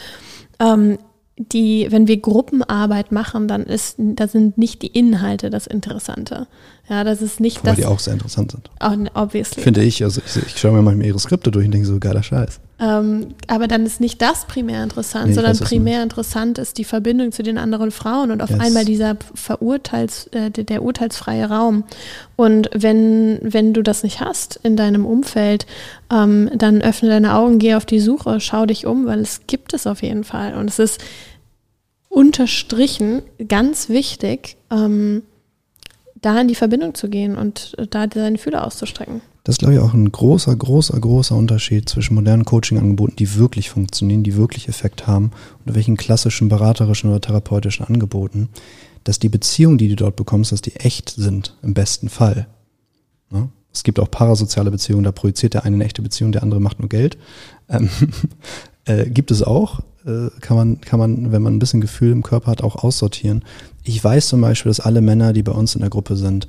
ähm, 0.59 0.97
die, 1.37 1.87
wenn 1.89 2.07
wir 2.07 2.17
Gruppenarbeit 2.17 3.11
machen, 3.11 3.47
dann 3.47 3.63
ist, 3.63 3.95
da 3.97 4.27
sind 4.27 4.57
nicht 4.57 4.81
die 4.81 4.87
Inhalte 4.87 5.49
das 5.49 5.67
Interessante. 5.67 6.47
Ja, 6.89 7.03
das 7.03 7.21
ist 7.21 7.39
nicht 7.39 7.59
Wobei 7.59 7.69
das. 7.69 7.77
die 7.77 7.85
auch 7.85 7.99
sehr 7.99 8.13
interessant 8.13 8.51
sind. 8.51 8.69
Obviously. 9.13 9.61
Finde 9.61 9.83
ich. 9.83 10.03
Also 10.03 10.21
ich, 10.25 10.43
ich 10.43 10.57
schaue 10.57 10.71
mir 10.71 10.81
manchmal 10.81 11.05
ihre 11.05 11.19
Skripte 11.19 11.51
durch 11.51 11.65
und 11.65 11.71
denke 11.71 11.87
so, 11.87 11.99
geiler 11.99 12.23
Scheiß. 12.23 12.59
Ähm, 12.81 13.35
aber 13.47 13.67
dann 13.67 13.85
ist 13.85 13.99
nicht 13.99 14.21
das 14.21 14.45
primär 14.45 14.81
interessant, 14.81 15.27
nee, 15.27 15.33
sondern 15.33 15.57
primär 15.59 16.01
interessant 16.01 16.57
ist 16.57 16.77
die 16.77 16.85
Verbindung 16.85 17.31
zu 17.31 17.43
den 17.43 17.57
anderen 17.57 17.91
Frauen 17.91 18.31
und 18.31 18.41
auf 18.41 18.49
yes. 18.49 18.59
einmal 18.59 18.85
dieser 18.85 19.17
Verurteils, 19.35 20.27
äh, 20.27 20.49
der 20.49 20.81
urteilsfreie 20.81 21.49
Raum. 21.49 21.83
Und 22.37 22.69
wenn, 22.73 23.37
wenn 23.41 23.73
du 23.73 23.83
das 23.83 24.01
nicht 24.03 24.21
hast 24.21 24.59
in 24.63 24.75
deinem 24.75 25.05
Umfeld, 25.05 25.67
ähm, 26.11 26.49
dann 26.55 26.81
öffne 26.81 27.09
deine 27.09 27.35
Augen, 27.35 27.59
geh 27.59 27.75
auf 27.75 27.85
die 27.85 27.99
Suche, 27.99 28.39
schau 28.39 28.65
dich 28.65 28.87
um, 28.87 29.05
weil 29.05 29.19
es 29.19 29.41
gibt 29.45 29.73
es 29.73 29.85
auf 29.85 30.01
jeden 30.01 30.23
Fall. 30.23 30.55
Und 30.55 30.69
es 30.69 30.79
ist 30.79 31.01
unterstrichen 32.07 33.21
ganz 33.47 33.89
wichtig, 33.89 34.57
ähm, 34.71 35.21
da 36.21 36.41
in 36.41 36.47
die 36.47 36.55
Verbindung 36.55 36.95
zu 36.95 37.09
gehen 37.09 37.37
und 37.37 37.75
da 37.91 38.07
seine 38.13 38.37
Fühler 38.37 38.65
auszustrecken. 38.65 39.21
Das 39.43 39.55
ist, 39.55 39.59
glaube 39.59 39.73
ich, 39.73 39.79
auch 39.79 39.93
ein 39.93 40.11
großer, 40.11 40.55
großer, 40.55 40.99
großer 40.99 41.35
Unterschied 41.35 41.89
zwischen 41.89 42.15
modernen 42.15 42.45
Coaching-Angeboten, 42.45 43.15
die 43.15 43.35
wirklich 43.35 43.69
funktionieren, 43.69 44.23
die 44.23 44.35
wirklich 44.35 44.67
Effekt 44.67 45.07
haben, 45.07 45.31
und 45.65 45.75
welchen 45.75 45.97
klassischen 45.97 46.49
beraterischen 46.49 47.09
oder 47.09 47.21
therapeutischen 47.21 47.85
Angeboten, 47.85 48.49
dass 49.05 49.19
die 49.19 49.29
Beziehungen, 49.29 49.77
die 49.77 49.87
du 49.87 49.95
dort 49.95 50.17
bekommst, 50.17 50.51
dass 50.51 50.61
die 50.61 50.75
echt 50.75 51.09
sind, 51.09 51.55
im 51.63 51.73
besten 51.73 52.09
Fall. 52.09 52.47
Ja? 53.31 53.49
Es 53.73 53.83
gibt 53.83 53.99
auch 53.99 54.11
parasoziale 54.11 54.71
Beziehungen, 54.71 55.03
da 55.03 55.11
projiziert 55.11 55.53
der 55.53 55.63
eine 55.63 55.75
eine 55.75 55.85
echte 55.85 56.01
Beziehung, 56.01 56.31
der 56.31 56.43
andere 56.43 56.59
macht 56.59 56.79
nur 56.79 56.89
Geld. 56.89 57.17
Ähm, 57.69 57.89
äh, 58.85 59.09
gibt 59.09 59.31
es 59.31 59.41
auch, 59.41 59.79
äh, 60.05 60.29
kann, 60.41 60.57
man, 60.57 60.81
kann 60.81 60.99
man, 60.99 61.31
wenn 61.31 61.41
man 61.41 61.55
ein 61.55 61.59
bisschen 61.59 61.81
Gefühl 61.81 62.11
im 62.11 62.23
Körper 62.23 62.51
hat, 62.51 62.61
auch 62.63 62.83
aussortieren. 62.83 63.43
Ich 63.89 64.03
weiß 64.03 64.27
zum 64.27 64.41
Beispiel, 64.41 64.69
dass 64.69 64.79
alle 64.79 65.01
Männer, 65.01 65.33
die 65.33 65.41
bei 65.41 65.51
uns 65.51 65.73
in 65.73 65.81
der 65.81 65.89
Gruppe 65.89 66.15
sind, 66.15 66.47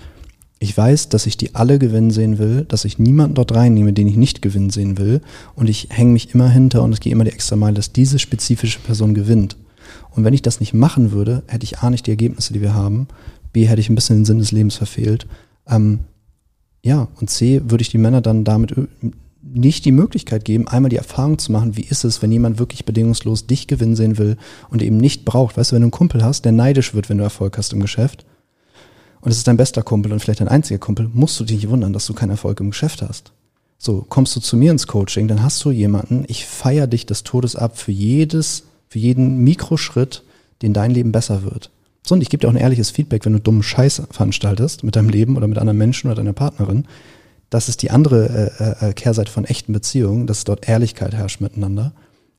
ich 0.59 0.77
weiß, 0.77 1.09
dass 1.09 1.25
ich 1.25 1.39
die 1.39 1.55
alle 1.55 1.79
gewinnen 1.79 2.11
sehen 2.11 2.37
will, 2.39 2.67
dass 2.69 2.85
ich 2.85 2.99
niemanden 2.99 3.35
dort 3.35 3.55
reinnehme, 3.55 3.95
den 3.95 4.07
ich 4.09 4.17
nicht 4.17 4.43
gewinnen 4.43 4.69
sehen 4.69 4.99
will. 4.99 5.23
Und 5.55 5.71
ich 5.71 5.89
hänge 5.89 6.13
mich 6.13 6.35
immer 6.35 6.51
hinter 6.51 6.83
und 6.83 6.93
es 6.93 7.01
gehe 7.01 7.13
immer 7.13 7.25
die 7.25 7.33
extra 7.33 7.57
Meile, 7.57 7.77
dass 7.77 7.95
diese 7.95 8.19
spezifische 8.19 8.81
Person 8.81 9.15
gewinnt. 9.15 9.57
Und 10.11 10.25
wenn 10.25 10.35
ich 10.35 10.43
das 10.43 10.61
nicht 10.61 10.75
machen 10.75 11.13
würde, 11.13 11.43
hätte 11.47 11.65
ich 11.65 11.79
A 11.79 11.89
nicht 11.89 12.07
die 12.07 12.11
Ergebnisse, 12.11 12.53
die 12.53 12.61
wir 12.61 12.75
haben, 12.75 13.09
B 13.55 13.67
hätte 13.67 13.81
ich 13.81 13.89
ein 13.89 13.95
bisschen 13.95 14.17
den 14.17 14.27
Sinn 14.27 14.39
des 14.39 14.53
Lebens 14.53 14.75
verfehlt. 14.75 15.27
Ähm, 15.67 16.01
ja, 16.85 17.09
und 17.23 17.31
C 17.31 17.63
würde 17.65 17.81
ich 17.81 17.89
die 17.89 17.97
Männer 17.97 18.21
dann 18.21 18.45
damit 18.45 18.75
nicht 19.43 19.85
die 19.85 19.93
Möglichkeit 19.93 20.45
geben, 20.45 20.69
einmal 20.69 20.91
die 20.91 20.97
Erfahrung 20.97 21.39
zu 21.39 21.53
machen, 21.53 21.77
wie 21.77 21.83
ist 21.83 22.05
es, 22.05 22.23
wenn 22.23 22.31
jemand 22.31 22.59
wirklich 22.59 22.85
bedingungslos 22.85 23.47
dich 23.47 23.67
gewinnen 23.67 23.97
sehen 23.97 24.19
will 24.19 24.37
und 24.69 24.83
eben 24.83 24.99
nicht 24.99 25.25
braucht. 25.25 25.57
Weißt 25.57 25.73
du, 25.73 25.75
wenn 25.75 25.83
du 25.83 25.87
einen 25.87 25.93
Kumpel 25.93 26.23
hast, 26.23 26.45
der 26.45 26.53
neidisch 26.53 26.95
wird, 26.95 27.09
wenn 27.09 27.19
du 27.19 27.25
Erfolg 27.25 27.57
hast 27.57 27.73
im 27.73 27.81
Geschäft, 27.81 28.27
und 29.23 29.31
es 29.31 29.37
ist 29.37 29.47
dein 29.47 29.59
bester 29.59 29.83
Kumpel 29.83 30.13
und 30.13 30.21
vielleicht 30.21 30.41
dein 30.41 30.49
einziger 30.49 30.79
Kumpel, 30.79 31.11
musst 31.13 31.39
du 31.39 31.45
dich 31.45 31.57
nicht 31.57 31.69
wundern, 31.69 31.93
dass 31.93 32.07
du 32.07 32.15
keinen 32.15 32.31
Erfolg 32.31 32.59
im 32.61 32.71
Geschäft 32.71 33.03
hast. 33.03 33.33
So, 33.77 34.05
kommst 34.09 34.35
du 34.37 34.41
zu 34.41 34.57
mir 34.57 34.71
ins 34.71 34.87
Coaching, 34.87 35.29
dann 35.29 35.43
hast 35.43 35.65
du 35.65 35.71
jemanden, 35.71 36.25
ich 36.29 36.47
feiere 36.47 36.87
dich 36.87 37.07
des 37.07 37.23
Todes 37.23 37.57
ab 37.57 37.79
für 37.79 37.93
jedes, 37.93 38.65
für 38.89 38.99
jeden 38.99 39.39
Mikroschritt, 39.39 40.23
den 40.63 40.73
dein 40.73 40.91
Leben 40.91 41.13
besser 41.13 41.45
wird. 41.45 41.71
So, 42.07 42.15
und 42.15 42.23
ich 42.23 42.29
gebe 42.29 42.41
dir 42.41 42.49
auch 42.49 42.53
ein 42.53 42.61
ehrliches 42.61 42.91
Feedback, 42.91 43.25
wenn 43.25 43.35
du 43.35 43.41
dummen 43.41 43.63
Scheiß 43.63 44.03
veranstaltest 44.11 44.85
mit 44.85 44.97
deinem 44.97 45.11
Leben 45.11 45.37
oder 45.37 45.49
mit 45.49 45.59
anderen 45.59 45.79
Menschen 45.79 46.09
oder 46.09 46.17
deiner 46.17 46.33
Partnerin. 46.33 46.87
Das 47.51 47.69
ist 47.69 47.83
die 47.83 47.91
andere 47.91 48.75
äh, 48.81 48.89
äh, 48.89 48.93
Kehrseite 48.95 49.31
von 49.31 49.45
echten 49.45 49.73
Beziehungen, 49.73 50.27
dass 50.27 50.45
dort 50.45 50.69
Ehrlichkeit 50.69 51.15
herrscht 51.15 51.41
miteinander. 51.41 51.93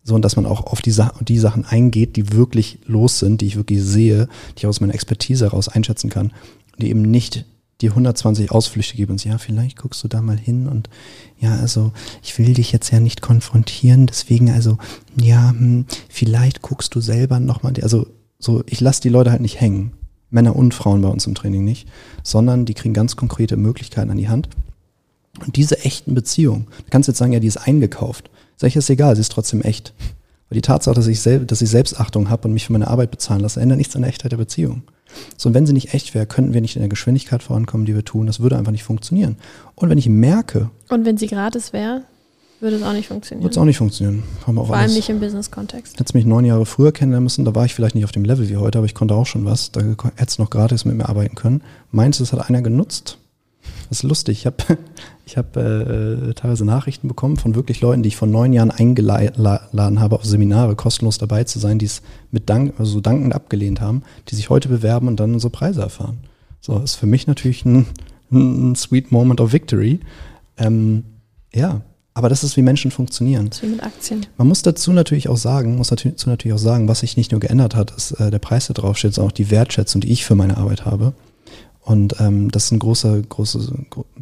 So, 0.03 0.15
und 0.15 0.23
dass 0.23 0.35
man 0.35 0.47
auch 0.47 0.65
auf 0.65 0.81
die, 0.81 0.89
Sa 0.89 1.13
die 1.21 1.37
Sachen 1.37 1.63
eingeht, 1.63 2.15
die 2.15 2.33
wirklich 2.33 2.79
los 2.87 3.19
sind, 3.19 3.41
die 3.41 3.45
ich 3.45 3.55
wirklich 3.55 3.83
sehe, 3.83 4.27
die 4.55 4.61
ich 4.61 4.67
aus 4.67 4.81
meiner 4.81 4.95
Expertise 4.95 5.45
heraus 5.45 5.67
einschätzen 5.67 6.09
kann 6.09 6.31
die 6.81 6.89
eben 6.89 7.01
nicht 7.01 7.45
die 7.81 7.89
120 7.89 8.51
Ausflüchte 8.51 8.95
geben 8.95 9.13
und 9.13 9.23
ja, 9.25 9.37
vielleicht 9.39 9.77
guckst 9.77 10.03
du 10.03 10.07
da 10.07 10.21
mal 10.21 10.37
hin 10.37 10.67
und 10.67 10.89
ja, 11.39 11.55
also 11.55 11.91
ich 12.21 12.37
will 12.37 12.53
dich 12.53 12.71
jetzt 12.71 12.91
ja 12.91 12.99
nicht 12.99 13.21
konfrontieren, 13.21 14.05
deswegen 14.05 14.51
also, 14.51 14.77
ja, 15.19 15.49
hm, 15.49 15.85
vielleicht 16.07 16.61
guckst 16.61 16.93
du 16.93 17.01
selber 17.01 17.39
nochmal, 17.39 17.73
also 17.81 18.05
so, 18.37 18.63
ich 18.67 18.81
lasse 18.81 19.01
die 19.01 19.09
Leute 19.09 19.31
halt 19.31 19.41
nicht 19.41 19.59
hängen. 19.59 19.93
Männer 20.29 20.55
und 20.55 20.73
Frauen 20.73 21.01
bei 21.01 21.09
uns 21.09 21.27
im 21.27 21.35
Training 21.35 21.65
nicht, 21.65 21.89
sondern 22.23 22.65
die 22.65 22.73
kriegen 22.73 22.93
ganz 22.93 23.17
konkrete 23.17 23.57
Möglichkeiten 23.57 24.11
an 24.11 24.17
die 24.17 24.29
Hand. 24.29 24.47
Und 25.39 25.55
diese 25.55 25.79
echten 25.79 26.13
Beziehungen, 26.13 26.65
du 26.65 26.89
kannst 26.89 27.07
jetzt 27.07 27.17
sagen, 27.17 27.31
ja, 27.31 27.39
die 27.39 27.47
ist 27.47 27.57
eingekauft. 27.57 28.29
Sag 28.57 28.67
ich, 28.67 28.75
ist 28.75 28.89
egal, 28.89 29.15
sie 29.15 29.21
ist 29.21 29.31
trotzdem 29.31 29.61
echt. 29.61 29.93
Weil 30.49 30.55
die 30.55 30.61
Tatsache, 30.61 30.95
dass 30.95 31.07
ich, 31.07 31.21
sel 31.21 31.45
dass 31.45 31.61
ich 31.61 31.69
Selbstachtung 31.69 32.29
habe 32.29 32.47
und 32.47 32.53
mich 32.53 32.65
für 32.65 32.73
meine 32.73 32.87
Arbeit 32.87 33.11
bezahlen 33.11 33.41
lasse, 33.41 33.61
ändert 33.61 33.77
nichts 33.77 33.95
an 33.95 34.01
der 34.01 34.09
Echtheit 34.09 34.33
der 34.33 34.37
Beziehung. 34.37 34.83
So, 35.37 35.49
und 35.49 35.55
wenn 35.55 35.65
sie 35.65 35.73
nicht 35.73 35.93
echt 35.93 36.13
wäre, 36.13 36.25
könnten 36.25 36.53
wir 36.53 36.61
nicht 36.61 36.75
in 36.75 36.81
der 36.81 36.89
Geschwindigkeit 36.89 37.43
vorankommen, 37.43 37.85
die 37.85 37.95
wir 37.95 38.05
tun. 38.05 38.27
Das 38.27 38.39
würde 38.39 38.57
einfach 38.57 38.71
nicht 38.71 38.83
funktionieren. 38.83 39.37
Und 39.75 39.89
wenn 39.89 39.97
ich 39.97 40.07
merke. 40.07 40.69
Und 40.89 41.05
wenn 41.05 41.17
sie 41.17 41.27
gratis 41.27 41.73
wäre, 41.73 42.03
würde 42.59 42.75
es 42.75 42.83
auch 42.83 42.93
nicht 42.93 43.07
funktionieren. 43.07 43.43
Würde 43.43 43.51
es 43.51 43.57
auch 43.57 43.65
nicht 43.65 43.77
funktionieren. 43.77 44.23
Vor 44.45 44.75
allem 44.75 44.93
nicht 44.93 45.09
im 45.09 45.19
Business-Kontext. 45.19 45.99
Hättest 45.99 46.13
mich 46.13 46.25
neun 46.25 46.45
Jahre 46.45 46.65
früher 46.65 46.91
kennenlernen 46.91 47.23
müssen, 47.23 47.43
da 47.43 47.55
war 47.55 47.65
ich 47.65 47.73
vielleicht 47.73 47.95
nicht 47.95 48.05
auf 48.05 48.11
dem 48.11 48.23
Level 48.23 48.47
wie 48.49 48.57
heute, 48.57 48.77
aber 48.77 48.85
ich 48.85 48.93
konnte 48.93 49.15
auch 49.15 49.25
schon 49.25 49.45
was. 49.45 49.71
Da 49.71 49.81
hättest 50.15 50.37
du 50.37 50.43
noch 50.43 50.49
gratis 50.49 50.85
mit 50.85 50.95
mir 50.95 51.09
arbeiten 51.09 51.35
können. 51.35 51.63
Meinst 51.91 52.19
du, 52.19 52.23
das 52.23 52.33
hat 52.33 52.47
einer 52.47 52.61
genutzt? 52.61 53.17
Das 53.89 53.99
ist 53.99 54.03
lustig. 54.03 54.39
Ich 54.39 54.45
habe 54.45 54.55
ich 55.25 55.37
hab, 55.37 55.55
äh, 55.57 56.33
teilweise 56.33 56.65
Nachrichten 56.65 57.07
bekommen 57.07 57.37
von 57.37 57.55
wirklich 57.55 57.81
Leuten, 57.81 58.03
die 58.03 58.07
ich 58.07 58.15
vor 58.15 58.27
neun 58.27 58.53
Jahren 58.53 58.71
eingeladen 58.71 59.99
habe, 59.99 60.15
auf 60.15 60.25
Seminare 60.25 60.75
kostenlos 60.75 61.17
dabei 61.17 61.43
zu 61.43 61.59
sein, 61.59 61.79
die 61.79 61.85
es 61.85 62.01
mit 62.31 62.49
Dank, 62.49 62.73
also 62.79 63.01
dankend 63.01 63.35
abgelehnt 63.35 63.81
haben, 63.81 64.03
die 64.29 64.35
sich 64.35 64.49
heute 64.49 64.69
bewerben 64.69 65.07
und 65.07 65.19
dann 65.19 65.33
unsere 65.33 65.51
Preise 65.51 65.81
erfahren. 65.81 66.17
So, 66.59 66.77
ist 66.79 66.95
für 66.95 67.07
mich 67.07 67.27
natürlich 67.27 67.65
ein, 67.65 67.87
ein 68.31 68.75
sweet 68.75 69.11
moment 69.11 69.41
of 69.41 69.51
victory. 69.51 69.99
Ähm, 70.57 71.03
ja, 71.53 71.81
aber 72.13 72.29
das 72.29 72.43
ist, 72.43 72.57
wie 72.57 72.61
Menschen 72.61 72.91
funktionieren. 72.91 73.49
Das 73.49 73.57
ist 73.57 73.63
wie 73.63 73.71
mit 73.71 73.83
Aktien. 73.83 74.25
Man 74.37 74.47
muss 74.47 74.61
dazu 74.61 74.91
natürlich 74.91 75.29
auch 75.29 75.37
sagen, 75.37 75.77
muss 75.77 75.87
dazu 75.87 76.29
natürlich 76.29 76.53
auch 76.53 76.61
sagen, 76.61 76.87
was 76.87 76.99
sich 76.99 77.15
nicht 77.15 77.31
nur 77.31 77.39
geändert 77.39 77.75
hat, 77.75 77.91
ist 77.91 78.11
äh, 78.11 78.29
der 78.29 78.39
Preis, 78.39 78.67
der 78.67 78.73
draufsteht, 78.73 79.13
sondern 79.13 79.31
auch 79.31 79.35
die 79.35 79.49
Wertschätzung, 79.49 80.01
die 80.01 80.11
ich 80.11 80.25
für 80.25 80.35
meine 80.35 80.57
Arbeit 80.57 80.85
habe. 80.85 81.13
Und 81.81 82.15
ähm, 82.19 82.51
das 82.51 82.65
ist 82.65 82.71
ein 82.71 82.79
großer, 82.79 83.21
großes, 83.21 83.71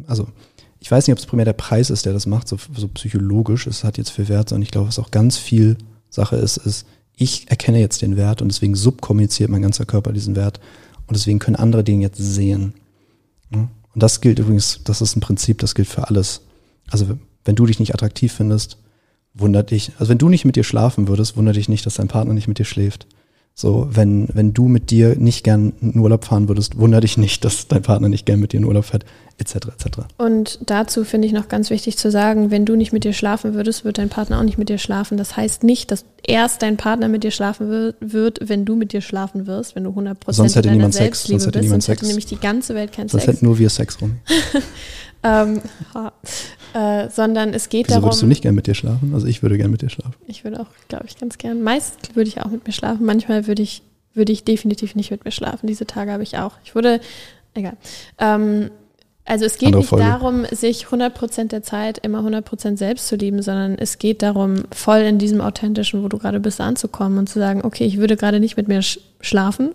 also 0.06 0.28
ich 0.78 0.90
weiß 0.90 1.06
nicht, 1.06 1.12
ob 1.12 1.18
es 1.18 1.26
primär 1.26 1.44
der 1.44 1.52
Preis 1.52 1.90
ist, 1.90 2.06
der 2.06 2.12
das 2.14 2.26
macht, 2.26 2.48
so, 2.48 2.56
so 2.74 2.88
psychologisch, 2.88 3.66
es 3.66 3.84
hat 3.84 3.98
jetzt 3.98 4.10
viel 4.10 4.28
Wert, 4.28 4.48
sondern 4.48 4.62
ich 4.62 4.70
glaube, 4.70 4.88
was 4.88 4.98
auch 4.98 5.10
ganz 5.10 5.36
viel 5.36 5.76
Sache 6.08 6.36
ist, 6.36 6.56
ist, 6.56 6.86
ich 7.14 7.50
erkenne 7.50 7.78
jetzt 7.78 8.00
den 8.00 8.16
Wert 8.16 8.40
und 8.40 8.48
deswegen 8.48 8.74
subkommuniziert 8.74 9.50
mein 9.50 9.60
ganzer 9.60 9.84
Körper 9.84 10.12
diesen 10.12 10.36
Wert 10.36 10.58
und 11.06 11.16
deswegen 11.16 11.38
können 11.38 11.56
andere 11.56 11.84
den 11.84 12.00
jetzt 12.00 12.16
sehen. 12.16 12.72
Und 13.92 14.02
das 14.02 14.20
gilt 14.20 14.38
übrigens, 14.38 14.80
das 14.84 15.02
ist 15.02 15.16
ein 15.16 15.20
Prinzip, 15.20 15.58
das 15.58 15.74
gilt 15.74 15.88
für 15.88 16.08
alles. 16.08 16.42
Also 16.90 17.18
wenn 17.44 17.56
du 17.56 17.66
dich 17.66 17.78
nicht 17.78 17.94
attraktiv 17.94 18.32
findest, 18.32 18.78
wundert 19.34 19.70
dich, 19.70 19.92
also 19.98 20.10
wenn 20.10 20.18
du 20.18 20.28
nicht 20.28 20.44
mit 20.44 20.56
dir 20.56 20.64
schlafen 20.64 21.08
würdest, 21.08 21.36
wundert 21.36 21.56
dich 21.56 21.68
nicht, 21.68 21.84
dass 21.86 21.94
dein 21.94 22.08
Partner 22.08 22.34
nicht 22.34 22.48
mit 22.48 22.58
dir 22.58 22.64
schläft. 22.64 23.06
So, 23.54 23.88
wenn, 23.90 24.28
wenn 24.32 24.54
du 24.54 24.68
mit 24.68 24.90
dir 24.90 25.16
nicht 25.16 25.44
gern 25.44 25.72
in 25.80 25.98
Urlaub 25.98 26.24
fahren 26.24 26.48
würdest, 26.48 26.78
wundere 26.78 27.02
dich 27.02 27.18
nicht, 27.18 27.44
dass 27.44 27.68
dein 27.68 27.82
Partner 27.82 28.08
nicht 28.08 28.24
gern 28.24 28.40
mit 28.40 28.52
dir 28.52 28.58
in 28.58 28.64
Urlaub 28.64 28.86
fährt, 28.86 29.04
etc. 29.40 29.54
etc. 29.68 29.98
Und 30.18 30.58
dazu 30.66 31.04
finde 31.04 31.26
ich 31.26 31.32
noch 31.32 31.48
ganz 31.48 31.70
wichtig 31.70 31.96
zu 31.98 32.10
sagen, 32.10 32.50
wenn 32.50 32.64
du 32.66 32.76
nicht 32.76 32.92
mit 32.92 33.04
dir 33.04 33.12
schlafen 33.12 33.54
würdest, 33.54 33.84
wird 33.84 33.98
dein 33.98 34.08
Partner 34.08 34.38
auch 34.38 34.44
nicht 34.44 34.58
mit 34.58 34.68
dir 34.68 34.78
schlafen. 34.78 35.16
Das 35.16 35.36
heißt 35.36 35.62
nicht, 35.64 35.90
dass 35.90 36.04
erst 36.26 36.62
dein 36.62 36.76
Partner 36.76 37.08
mit 37.08 37.24
dir 37.24 37.30
schlafen 37.30 37.94
wird, 38.00 38.38
wenn 38.48 38.64
du 38.64 38.76
mit 38.76 38.92
dir 38.92 39.00
schlafen 39.00 39.46
wirst, 39.46 39.74
wenn 39.74 39.84
du 39.84 39.90
100% 39.90 40.16
sonst 40.32 40.56
hätte 40.56 40.68
deiner 40.68 40.76
niemand 40.76 40.94
Sex, 40.94 41.24
sonst 41.24 41.46
hätte 41.46 41.52
bist, 41.58 41.62
niemand 41.64 41.82
sonst 41.82 41.88
hätte 41.88 42.00
Sex. 42.00 42.08
nämlich 42.08 42.26
die 42.26 42.38
ganze 42.38 42.74
Welt 42.74 42.92
keinen 42.92 43.08
Sonst 43.08 43.24
Sex. 43.24 43.36
hätten 43.36 43.46
nur 43.46 43.58
wir 43.58 43.70
Sex 43.70 44.00
rum. 44.00 44.16
Ähm, 45.22 45.60
äh, 46.72 47.10
sondern 47.10 47.52
es 47.52 47.68
geht 47.68 47.88
Wieso 47.88 47.96
darum. 47.96 48.08
würdest 48.08 48.22
du 48.22 48.26
nicht 48.26 48.42
gern 48.42 48.54
mit 48.54 48.66
dir 48.66 48.74
schlafen? 48.74 49.12
Also 49.12 49.26
ich 49.26 49.42
würde 49.42 49.58
gern 49.58 49.70
mit 49.70 49.82
dir 49.82 49.90
schlafen. 49.90 50.14
Ich 50.26 50.44
würde 50.44 50.60
auch, 50.60 50.66
glaube 50.88 51.04
ich, 51.06 51.18
ganz 51.18 51.36
gern. 51.36 51.62
Meist 51.62 52.16
würde 52.16 52.28
ich 52.28 52.40
auch 52.40 52.50
mit 52.50 52.66
mir 52.66 52.72
schlafen. 52.72 53.04
Manchmal 53.04 53.46
würde 53.46 53.62
ich, 53.62 53.82
würde 54.14 54.32
ich 54.32 54.44
definitiv 54.44 54.94
nicht 54.94 55.10
mit 55.10 55.24
mir 55.24 55.30
schlafen. 55.30 55.66
Diese 55.66 55.84
Tage 55.86 56.10
habe 56.12 56.22
ich 56.22 56.38
auch. 56.38 56.52
Ich 56.64 56.74
wurde, 56.74 57.00
egal. 57.52 57.76
Ähm, 58.18 58.70
also 59.24 59.44
es 59.44 59.58
geht 59.58 59.74
nicht 59.74 59.92
darum, 59.92 60.44
sich 60.50 60.86
100% 60.86 61.48
der 61.48 61.62
Zeit 61.62 61.98
immer 61.98 62.20
100% 62.20 62.76
selbst 62.76 63.06
zu 63.06 63.16
lieben, 63.16 63.42
sondern 63.42 63.76
es 63.78 63.98
geht 63.98 64.22
darum, 64.22 64.64
voll 64.72 64.98
in 65.00 65.18
diesem 65.18 65.40
authentischen, 65.40 66.02
wo 66.02 66.08
du 66.08 66.18
gerade 66.18 66.40
bist, 66.40 66.60
anzukommen 66.60 67.18
und 67.18 67.28
zu 67.28 67.38
sagen, 67.38 67.62
okay, 67.64 67.84
ich 67.84 67.98
würde 67.98 68.16
gerade 68.16 68.40
nicht 68.40 68.56
mit 68.56 68.66
mir 68.68 68.82
sch 68.82 68.98
schlafen. 69.20 69.70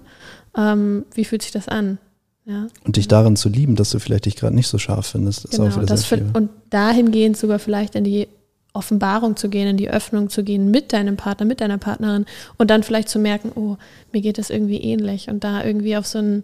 Ähm, 0.57 1.05
wie 1.13 1.25
fühlt 1.25 1.41
sich 1.43 1.51
das 1.51 1.67
an? 1.67 1.99
Ja. 2.45 2.67
Und 2.83 2.97
dich 2.97 3.07
darin 3.07 3.35
zu 3.35 3.49
lieben, 3.49 3.75
dass 3.75 3.89
du 3.91 3.99
vielleicht 3.99 4.25
dich 4.25 4.35
gerade 4.35 4.55
nicht 4.55 4.67
so 4.67 4.77
scharf 4.77 5.07
findest, 5.07 5.45
ist 5.45 5.59
auch 5.59 5.65
Genau, 5.65 5.75
wieder 5.77 5.85
das 5.85 6.05
viel. 6.05 6.25
und 6.33 6.49
dahingehend 6.69 7.37
sogar 7.37 7.59
vielleicht 7.59 7.95
in 7.95 8.03
die 8.03 8.27
Offenbarung 8.75 9.35
zu 9.35 9.49
gehen, 9.49 9.67
in 9.67 9.77
die 9.77 9.89
Öffnung 9.89 10.29
zu 10.29 10.43
gehen 10.43 10.69
mit 10.71 10.93
deinem 10.93 11.17
Partner, 11.17 11.45
mit 11.45 11.61
deiner 11.61 11.77
Partnerin 11.77 12.25
und 12.57 12.69
dann 12.69 12.83
vielleicht 12.83 13.09
zu 13.09 13.19
merken, 13.19 13.51
oh, 13.55 13.77
mir 14.11 14.21
geht 14.21 14.37
das 14.37 14.49
irgendwie 14.49 14.77
ähnlich 14.77 15.29
und 15.29 15.43
da 15.43 15.63
irgendwie 15.63 15.95
auf 15.97 16.05
so 16.05 16.19
einen, 16.19 16.43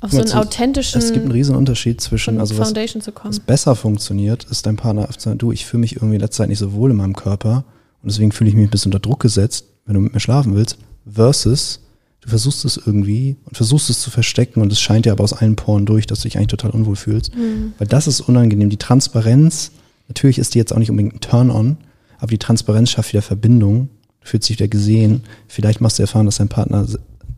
auf 0.00 0.10
so 0.10 0.18
einen 0.18 0.26
zu- 0.26 0.38
authentischen 0.38 1.00
Es 1.00 1.12
gibt 1.12 1.24
einen 1.24 1.32
riesen 1.32 1.56
Unterschied 1.56 2.00
zwischen, 2.00 2.38
also 2.40 2.56
was, 2.58 2.68
Foundation 2.68 3.02
zu 3.02 3.12
kommen. 3.12 3.30
was 3.30 3.40
besser 3.40 3.74
funktioniert, 3.74 4.44
ist 4.44 4.66
dein 4.66 4.76
Partner 4.76 5.08
oft 5.08 5.20
sagen, 5.20 5.38
du, 5.38 5.52
ich 5.52 5.66
fühle 5.66 5.80
mich 5.80 5.96
irgendwie 5.96 6.16
in 6.16 6.20
letzter 6.20 6.42
Zeit 6.44 6.48
nicht 6.50 6.58
so 6.58 6.72
wohl 6.72 6.90
in 6.90 6.96
meinem 6.96 7.16
Körper 7.16 7.64
und 8.02 8.10
deswegen 8.10 8.32
fühle 8.32 8.50
ich 8.50 8.56
mich 8.56 8.66
ein 8.66 8.70
bisschen 8.70 8.92
unter 8.92 9.00
Druck 9.00 9.20
gesetzt, 9.20 9.66
wenn 9.86 9.94
du 9.94 10.00
mit 10.00 10.12
mir 10.14 10.20
schlafen 10.20 10.54
willst, 10.54 10.78
versus 11.10 11.80
du 12.20 12.28
versuchst 12.28 12.64
es 12.64 12.76
irgendwie 12.76 13.36
und 13.46 13.56
versuchst 13.56 13.90
es 13.90 14.00
zu 14.00 14.10
verstecken 14.10 14.60
und 14.62 14.70
es 14.72 14.80
scheint 14.80 15.06
dir 15.06 15.12
aber 15.12 15.24
aus 15.24 15.32
allen 15.32 15.56
Poren 15.56 15.86
durch, 15.86 16.06
dass 16.06 16.20
du 16.20 16.28
dich 16.28 16.36
eigentlich 16.36 16.48
total 16.48 16.70
unwohl 16.70 16.94
fühlst. 16.94 17.34
Mhm. 17.36 17.72
Weil 17.78 17.88
das 17.88 18.06
ist 18.06 18.20
unangenehm. 18.20 18.70
Die 18.70 18.76
Transparenz, 18.76 19.72
natürlich 20.12 20.38
ist 20.38 20.54
die 20.54 20.58
jetzt 20.58 20.72
auch 20.72 20.78
nicht 20.78 20.90
unbedingt 20.90 21.14
ein 21.14 21.20
Turn-on, 21.20 21.78
aber 22.18 22.28
die 22.28 22.38
Transparenz 22.38 22.90
schafft 22.90 23.12
wieder 23.12 23.22
Verbindung, 23.22 23.88
du 24.20 24.28
fühlst 24.28 24.48
dich 24.48 24.58
wieder 24.58 24.68
gesehen. 24.68 25.22
Vielleicht 25.48 25.80
machst 25.80 25.98
du 25.98 26.02
erfahren, 26.02 26.26
dass 26.26 26.36
dein 26.36 26.48
Partner 26.48 26.86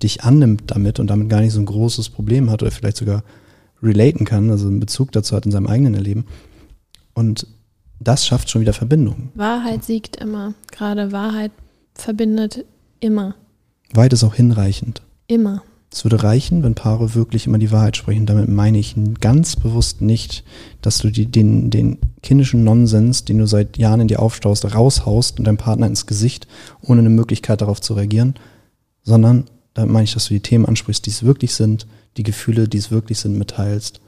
dich 0.02 0.24
annimmt 0.24 0.64
damit 0.66 0.98
und 0.98 1.06
damit 1.06 1.28
gar 1.28 1.40
nicht 1.40 1.52
so 1.52 1.60
ein 1.60 1.66
großes 1.66 2.10
Problem 2.10 2.50
hat 2.50 2.62
oder 2.62 2.72
vielleicht 2.72 2.96
sogar 2.96 3.22
relaten 3.82 4.24
kann, 4.24 4.50
also 4.50 4.66
einen 4.66 4.80
Bezug 4.80 5.12
dazu 5.12 5.36
hat 5.36 5.46
in 5.46 5.52
seinem 5.52 5.68
eigenen 5.68 5.94
Erleben. 5.94 6.24
Und 7.14 7.46
das 8.00 8.26
schafft 8.26 8.50
schon 8.50 8.60
wieder 8.60 8.72
Verbindung. 8.72 9.30
Wahrheit 9.34 9.84
siegt 9.84 10.16
immer. 10.16 10.54
Gerade 10.72 11.12
Wahrheit 11.12 11.52
verbindet 11.94 12.64
immer. 12.98 13.36
Weit 13.92 14.12
ist 14.12 14.24
auch 14.24 14.34
hinreichend. 14.34 15.00
Immer. 15.28 15.62
Es 15.94 16.04
würde 16.04 16.24
reichen, 16.24 16.64
wenn 16.64 16.74
Paare 16.74 17.14
wirklich 17.14 17.46
immer 17.46 17.58
die 17.58 17.70
Wahrheit 17.70 17.96
sprechen. 17.96 18.26
Damit 18.26 18.48
meine 18.48 18.78
ich 18.78 18.96
ganz 19.20 19.54
bewusst 19.54 20.00
nicht, 20.00 20.42
dass 20.82 20.98
du 20.98 21.08
die, 21.08 21.26
den, 21.26 21.70
den 21.70 21.98
kindischen 22.20 22.64
Nonsens, 22.64 23.24
den 23.24 23.38
du 23.38 23.46
seit 23.46 23.78
Jahren 23.78 24.00
in 24.00 24.08
dir 24.08 24.18
aufstaust, 24.18 24.74
raushaust 24.74 25.38
und 25.38 25.44
deinem 25.44 25.56
Partner 25.56 25.86
ins 25.86 26.06
Gesicht, 26.06 26.48
ohne 26.82 26.98
eine 26.98 27.10
Möglichkeit 27.10 27.60
darauf 27.60 27.80
zu 27.80 27.94
reagieren, 27.94 28.34
sondern 29.04 29.44
damit 29.74 29.92
meine 29.92 30.02
ich, 30.02 30.14
dass 30.14 30.26
du 30.26 30.34
die 30.34 30.40
Themen 30.40 30.66
ansprichst, 30.66 31.06
die 31.06 31.10
es 31.10 31.22
wirklich 31.22 31.54
sind, 31.54 31.86
die 32.16 32.24
Gefühle, 32.24 32.66
die 32.66 32.78
es 32.78 32.90
wirklich 32.90 33.20
sind, 33.20 33.38
mitteilst. 33.38 34.00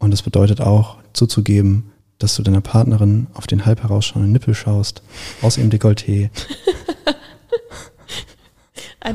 Und 0.00 0.10
das 0.10 0.22
bedeutet 0.22 0.60
auch, 0.60 0.96
zuzugeben, 1.12 1.92
dass 2.18 2.34
du 2.34 2.42
deiner 2.42 2.62
Partnerin 2.62 3.28
auf 3.32 3.46
den 3.46 3.64
halb 3.64 3.80
herausschauenden 3.80 4.32
Nippel 4.32 4.54
schaust, 4.54 5.02
aus 5.40 5.56
ihrem 5.56 5.70
Dekolleté 5.70 6.30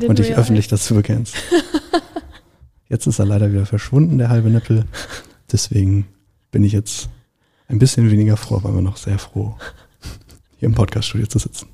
und 0.08 0.20
dich 0.20 0.36
öffentlich 0.36 0.68
dazu 0.68 0.96
bekennst. 0.96 1.36
Jetzt 2.90 3.08
ist 3.08 3.20
er 3.20 3.26
leider 3.26 3.52
wieder 3.52 3.66
verschwunden, 3.66 4.18
der 4.18 4.30
halbe 4.30 4.50
Nippel. 4.50 4.86
Deswegen 5.52 6.08
bin 6.52 6.64
ich 6.64 6.74
jetzt 6.74 7.08
ein 7.70 7.80
bisschen 7.80 8.12
weniger 8.12 8.36
froh, 8.36 8.58
aber 8.58 8.70
immer 8.70 8.82
noch 8.82 8.98
sehr 8.98 9.18
froh, 9.18 9.56
hier 10.58 10.68
im 10.68 10.76
Podcaststudio 10.76 11.28
zu 11.28 11.40
sitzen. 11.40 11.68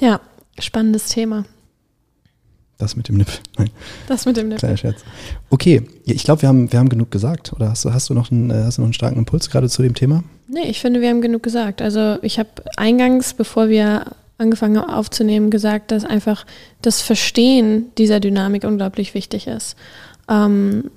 Ja, 0.00 0.20
spannendes 0.60 1.06
Thema. 1.08 1.44
Das 2.78 2.96
mit 2.96 3.08
dem 3.08 3.16
Nippel. 3.16 3.34
Nein, 3.58 3.70
Das 4.06 4.24
mit 4.26 4.36
dem 4.36 4.48
Nippel. 4.48 4.60
kleiner 4.60 4.76
Scherz. 4.76 5.04
Okay, 5.50 5.82
ich 6.06 6.24
glaube, 6.24 6.42
wir 6.42 6.48
haben, 6.48 6.72
wir 6.72 6.78
haben 6.78 6.88
genug 6.88 7.10
gesagt. 7.10 7.52
Oder 7.52 7.68
hast 7.68 7.84
du, 7.84 7.92
hast, 7.92 8.08
du 8.08 8.14
noch 8.14 8.30
einen, 8.30 8.50
äh, 8.50 8.62
hast 8.64 8.78
du 8.78 8.82
noch 8.82 8.86
einen 8.86 8.94
starken 8.94 9.18
Impuls 9.18 9.50
gerade 9.50 9.68
zu 9.68 9.82
dem 9.82 9.94
Thema? 9.94 10.24
Nee, 10.48 10.68
ich 10.70 10.80
finde, 10.80 11.00
wir 11.00 11.10
haben 11.10 11.20
genug 11.20 11.42
gesagt. 11.42 11.82
Also 11.82 12.16
ich 12.22 12.38
habe 12.38 12.48
eingangs, 12.76 13.34
bevor 13.34 13.68
wir 13.68 14.06
angefangen 14.40 14.78
aufzunehmen, 14.78 15.50
gesagt, 15.50 15.90
dass 15.90 16.04
einfach 16.04 16.46
das 16.82 17.02
Verstehen 17.02 17.86
dieser 17.98 18.20
Dynamik 18.20 18.64
unglaublich 18.64 19.14
wichtig 19.14 19.46
ist. 19.46 19.76
Ähm, 20.28 20.90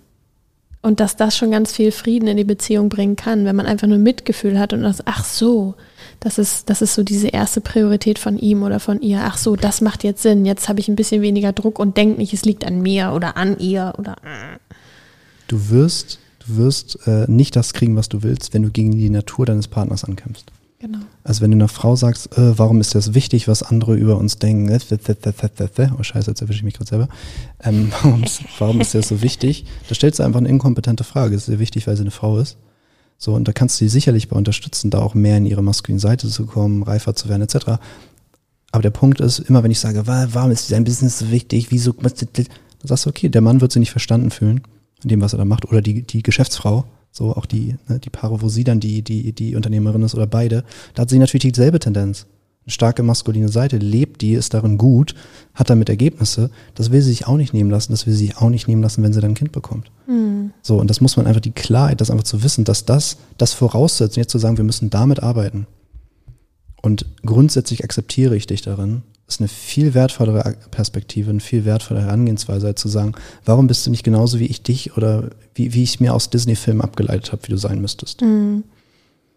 und 0.81 0.99
dass 0.99 1.15
das 1.15 1.37
schon 1.37 1.51
ganz 1.51 1.71
viel 1.71 1.91
Frieden 1.91 2.27
in 2.27 2.35
die 2.35 2.43
Beziehung 2.43 2.89
bringen 2.89 3.15
kann, 3.15 3.45
wenn 3.45 3.55
man 3.55 3.65
einfach 3.65 3.87
nur 3.87 3.97
Mitgefühl 3.97 4.59
hat 4.59 4.73
und 4.73 4.81
das, 4.81 5.05
ach 5.05 5.23
so, 5.23 5.75
das 6.19 6.37
ist, 6.37 6.69
das 6.69 6.81
ist 6.81 6.93
so 6.93 7.03
diese 7.03 7.29
erste 7.29 7.61
Priorität 7.61 8.19
von 8.19 8.37
ihm 8.37 8.63
oder 8.63 8.79
von 8.79 9.01
ihr. 9.01 9.21
Ach 9.23 9.37
so, 9.37 9.55
das 9.55 9.81
macht 9.81 10.03
jetzt 10.03 10.21
Sinn. 10.21 10.45
Jetzt 10.45 10.69
habe 10.69 10.79
ich 10.79 10.87
ein 10.87 10.95
bisschen 10.95 11.21
weniger 11.21 11.53
Druck 11.53 11.79
und 11.79 11.97
denke 11.97 12.17
nicht, 12.17 12.33
es 12.33 12.45
liegt 12.45 12.65
an 12.65 12.81
mir 12.81 13.13
oder 13.13 13.37
an 13.37 13.57
ihr 13.59 13.93
oder. 13.97 14.15
Du 15.47 15.69
wirst, 15.69 16.19
du 16.45 16.57
wirst 16.57 16.99
äh, 17.07 17.25
nicht 17.29 17.55
das 17.55 17.73
kriegen, 17.73 17.95
was 17.95 18.09
du 18.09 18.23
willst, 18.23 18.53
wenn 18.53 18.63
du 18.63 18.69
gegen 18.69 18.91
die 18.91 19.09
Natur 19.09 19.45
deines 19.45 19.67
Partners 19.67 20.03
ankämpfst. 20.03 20.51
Genau. 20.83 20.97
Also 21.23 21.39
wenn 21.39 21.51
du 21.51 21.55
einer 21.55 21.69
Frau 21.69 21.95
sagst, 21.95 22.37
äh, 22.37 22.59
warum 22.59 22.81
ist 22.81 22.93
das 22.93 23.13
wichtig, 23.13 23.47
was 23.47 23.63
andere 23.63 23.95
über 23.95 24.17
uns 24.17 24.37
denken, 24.37 24.69
oh 24.69 26.03
scheiße, 26.03 26.29
jetzt 26.29 26.41
erwische 26.41 26.57
ich 26.59 26.63
mich 26.63 26.73
gerade 26.73 26.89
selber, 26.89 27.07
ähm, 27.63 27.89
warum, 28.03 28.21
ist, 28.23 28.41
warum 28.59 28.81
ist 28.81 28.93
das 28.93 29.07
so 29.07 29.21
wichtig? 29.21 29.63
Da 29.87 29.95
stellst 29.95 30.19
du 30.19 30.23
einfach 30.23 30.39
eine 30.41 30.49
inkompetente 30.49 31.05
Frage. 31.05 31.35
Es 31.35 31.43
ist 31.43 31.45
sehr 31.47 31.59
wichtig, 31.59 31.87
weil 31.87 31.95
sie 31.95 32.01
eine 32.01 32.11
Frau 32.11 32.37
ist. 32.37 32.57
So, 33.17 33.33
und 33.33 33.47
da 33.47 33.53
kannst 33.53 33.79
du 33.79 33.85
sie 33.85 33.89
sicherlich 33.89 34.27
bei 34.27 34.35
unterstützen, 34.35 34.89
da 34.89 34.99
auch 34.99 35.13
mehr 35.13 35.37
in 35.37 35.45
ihre 35.45 35.63
maskuline 35.63 36.01
Seite 36.01 36.27
zu 36.27 36.45
kommen, 36.45 36.83
reifer 36.83 37.15
zu 37.15 37.29
werden, 37.29 37.43
etc. 37.43 37.79
Aber 38.73 38.81
der 38.81 38.89
Punkt 38.89 39.21
ist, 39.21 39.39
immer 39.39 39.63
wenn 39.63 39.71
ich 39.71 39.79
sage, 39.79 40.05
"Wa- 40.05 40.27
warum 40.33 40.51
ist 40.51 40.69
dein 40.69 40.83
Business 40.83 41.19
so 41.19 41.31
wichtig, 41.31 41.71
wieso, 41.71 41.93
dann 41.93 42.11
sagst 42.83 43.05
du, 43.05 43.09
okay, 43.09 43.29
der 43.29 43.39
Mann 43.39 43.61
wird 43.61 43.71
sich 43.71 43.79
nicht 43.79 43.91
verstanden 43.91 44.31
fühlen 44.31 44.59
in 45.01 45.07
dem, 45.07 45.21
was 45.21 45.31
er 45.31 45.37
da 45.37 45.45
macht, 45.45 45.63
oder 45.63 45.81
die, 45.81 46.01
die 46.01 46.23
Geschäftsfrau, 46.23 46.83
so 47.13 47.31
auch 47.33 47.45
die, 47.45 47.77
ne, 47.87 47.99
die 47.99 48.09
Paare, 48.09 48.41
wo 48.41 48.49
sie 48.49 48.63
dann 48.63 48.79
die, 48.79 49.03
die, 49.03 49.31
die 49.31 49.55
Unternehmerin 49.55 50.01
ist 50.01 50.15
oder 50.15 50.27
beide, 50.27 50.65
da 50.95 51.03
hat 51.03 51.09
sie 51.09 51.19
natürlich 51.19 51.53
dieselbe 51.53 51.79
Tendenz. 51.79 52.25
Eine 52.65 52.71
starke 52.71 53.03
maskuline 53.03 53.49
Seite, 53.49 53.77
lebt 53.77 54.21
die, 54.21 54.33
ist 54.33 54.53
darin 54.53 54.77
gut, 54.77 55.13
hat 55.53 55.69
damit 55.69 55.89
Ergebnisse. 55.89 56.49
Das 56.75 56.91
will 56.91 57.01
sie 57.01 57.09
sich 57.09 57.27
auch 57.27 57.37
nicht 57.37 57.53
nehmen 57.53 57.69
lassen, 57.69 57.91
das 57.91 58.07
will 58.07 58.13
sie 58.13 58.27
sich 58.27 58.37
auch 58.37 58.49
nicht 58.49 58.67
nehmen 58.67 58.81
lassen, 58.81 59.03
wenn 59.03 59.13
sie 59.13 59.21
dann 59.21 59.31
ein 59.31 59.35
Kind 59.35 59.51
bekommt. 59.51 59.91
So, 60.61 60.77
und 60.77 60.89
das 60.89 61.01
muss 61.01 61.15
man 61.17 61.27
einfach 61.27 61.41
die 61.41 61.51
Klarheit, 61.51 62.01
das 62.01 62.09
einfach 62.09 62.23
zu 62.23 62.41
wissen, 62.41 62.63
dass 62.63 62.85
das, 62.85 63.17
das 63.37 63.53
voraussetzt, 63.53 64.17
jetzt 64.17 64.31
zu 64.31 64.39
sagen, 64.39 64.57
wir 64.57 64.63
müssen 64.63 64.89
damit 64.89 65.21
arbeiten. 65.21 65.67
Und 66.81 67.05
grundsätzlich 67.25 67.83
akzeptiere 67.83 68.35
ich 68.35 68.47
dich 68.47 68.61
darin, 68.61 69.03
ist 69.33 69.41
eine 69.41 69.47
viel 69.47 69.93
wertvollere 69.93 70.55
Perspektive, 70.71 71.29
eine 71.29 71.39
viel 71.39 71.65
wertvollere 71.65 72.05
Herangehensweise, 72.05 72.67
als 72.67 72.81
zu 72.81 72.87
sagen, 72.87 73.13
warum 73.45 73.67
bist 73.67 73.85
du 73.85 73.89
nicht 73.91 74.03
genauso 74.03 74.39
wie 74.39 74.45
ich 74.45 74.63
dich 74.63 74.95
oder 74.97 75.29
wie, 75.55 75.73
wie 75.73 75.83
ich 75.83 75.99
mir 75.99 76.13
aus 76.13 76.29
Disney-Filmen 76.29 76.81
abgeleitet 76.81 77.31
habe, 77.31 77.43
wie 77.47 77.51
du 77.51 77.57
sein 77.57 77.81
müsstest. 77.81 78.21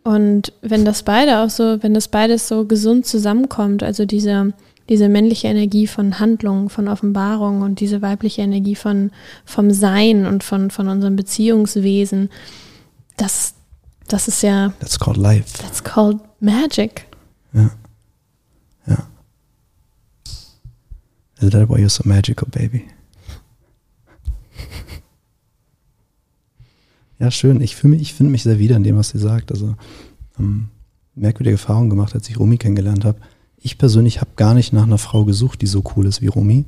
Und 0.05 0.53
wenn 0.63 0.85
das 0.85 1.03
beide 1.03 1.41
auch 1.41 1.51
so, 1.51 1.83
wenn 1.83 1.95
das 1.95 2.09
beides 2.09 2.49
so 2.49 2.65
gesund 2.65 3.07
zusammenkommt, 3.07 3.83
also 3.83 4.05
diese, 4.05 4.53
diese 4.89 5.09
männliche 5.09 5.49
Energie 5.49 5.87
von 5.87 6.21
Handlung, 6.21 6.69
von 6.69 6.89
Offenbarung 6.89 7.63
und 7.63 7.81
diese 7.81 8.03
weibliche 8.03 8.43
Energie 8.43 8.77
von, 8.77 9.11
vom 9.45 9.71
Sein 9.73 10.27
und 10.27 10.45
von, 10.45 10.71
von 10.71 10.89
unserem 10.89 11.17
Beziehungswesen, 11.17 12.31
das, 13.17 13.55
das 14.09 14.29
ist 14.29 14.43
ja, 14.43 14.73
That's 14.79 14.99
called 14.99 15.17
life. 15.19 15.59
that's 15.61 15.83
called 15.83 16.21
magic. 16.41 17.07
Ja. 17.53 17.71
Ja. 18.87 18.99
Is 21.41 21.51
that 21.51 21.69
why 21.69 21.79
you're 21.79 21.89
so 21.89 22.03
magical, 22.05 22.49
baby? 22.51 22.85
Ja, 27.19 27.31
schön. 27.31 27.63
Ich 27.63 27.77
fühle 27.77 27.93
mich, 27.93 28.03
ich 28.03 28.13
finde 28.13 28.31
mich 28.31 28.43
sehr 28.43 28.59
wieder 28.59 28.77
in 28.77 28.85
dem, 28.85 28.99
was 28.99 29.09
sie 29.09 29.19
sagt. 29.19 29.51
Also 29.51 29.75
ähm, 30.39 30.69
merkwürdige 31.15 31.55
Erfahrungen 31.55 31.89
gemacht, 31.89 32.15
als 32.15 32.29
ich 32.29 32.39
Romy 32.39 32.59
kennengelernt 32.59 33.07
habe. 33.07 33.19
Ich 33.57 33.79
persönlich 33.79 34.21
habe 34.21 34.33
gar 34.37 34.53
nicht 34.53 34.75
nach 34.75 34.83
einer 34.83 34.99
Frau 34.99 35.25
gesucht, 35.25 35.63
die 35.63 35.67
so 35.67 35.83
cool 35.97 36.07
ist 36.07 36.21
wie 36.21 36.27
Romy, 36.27 36.67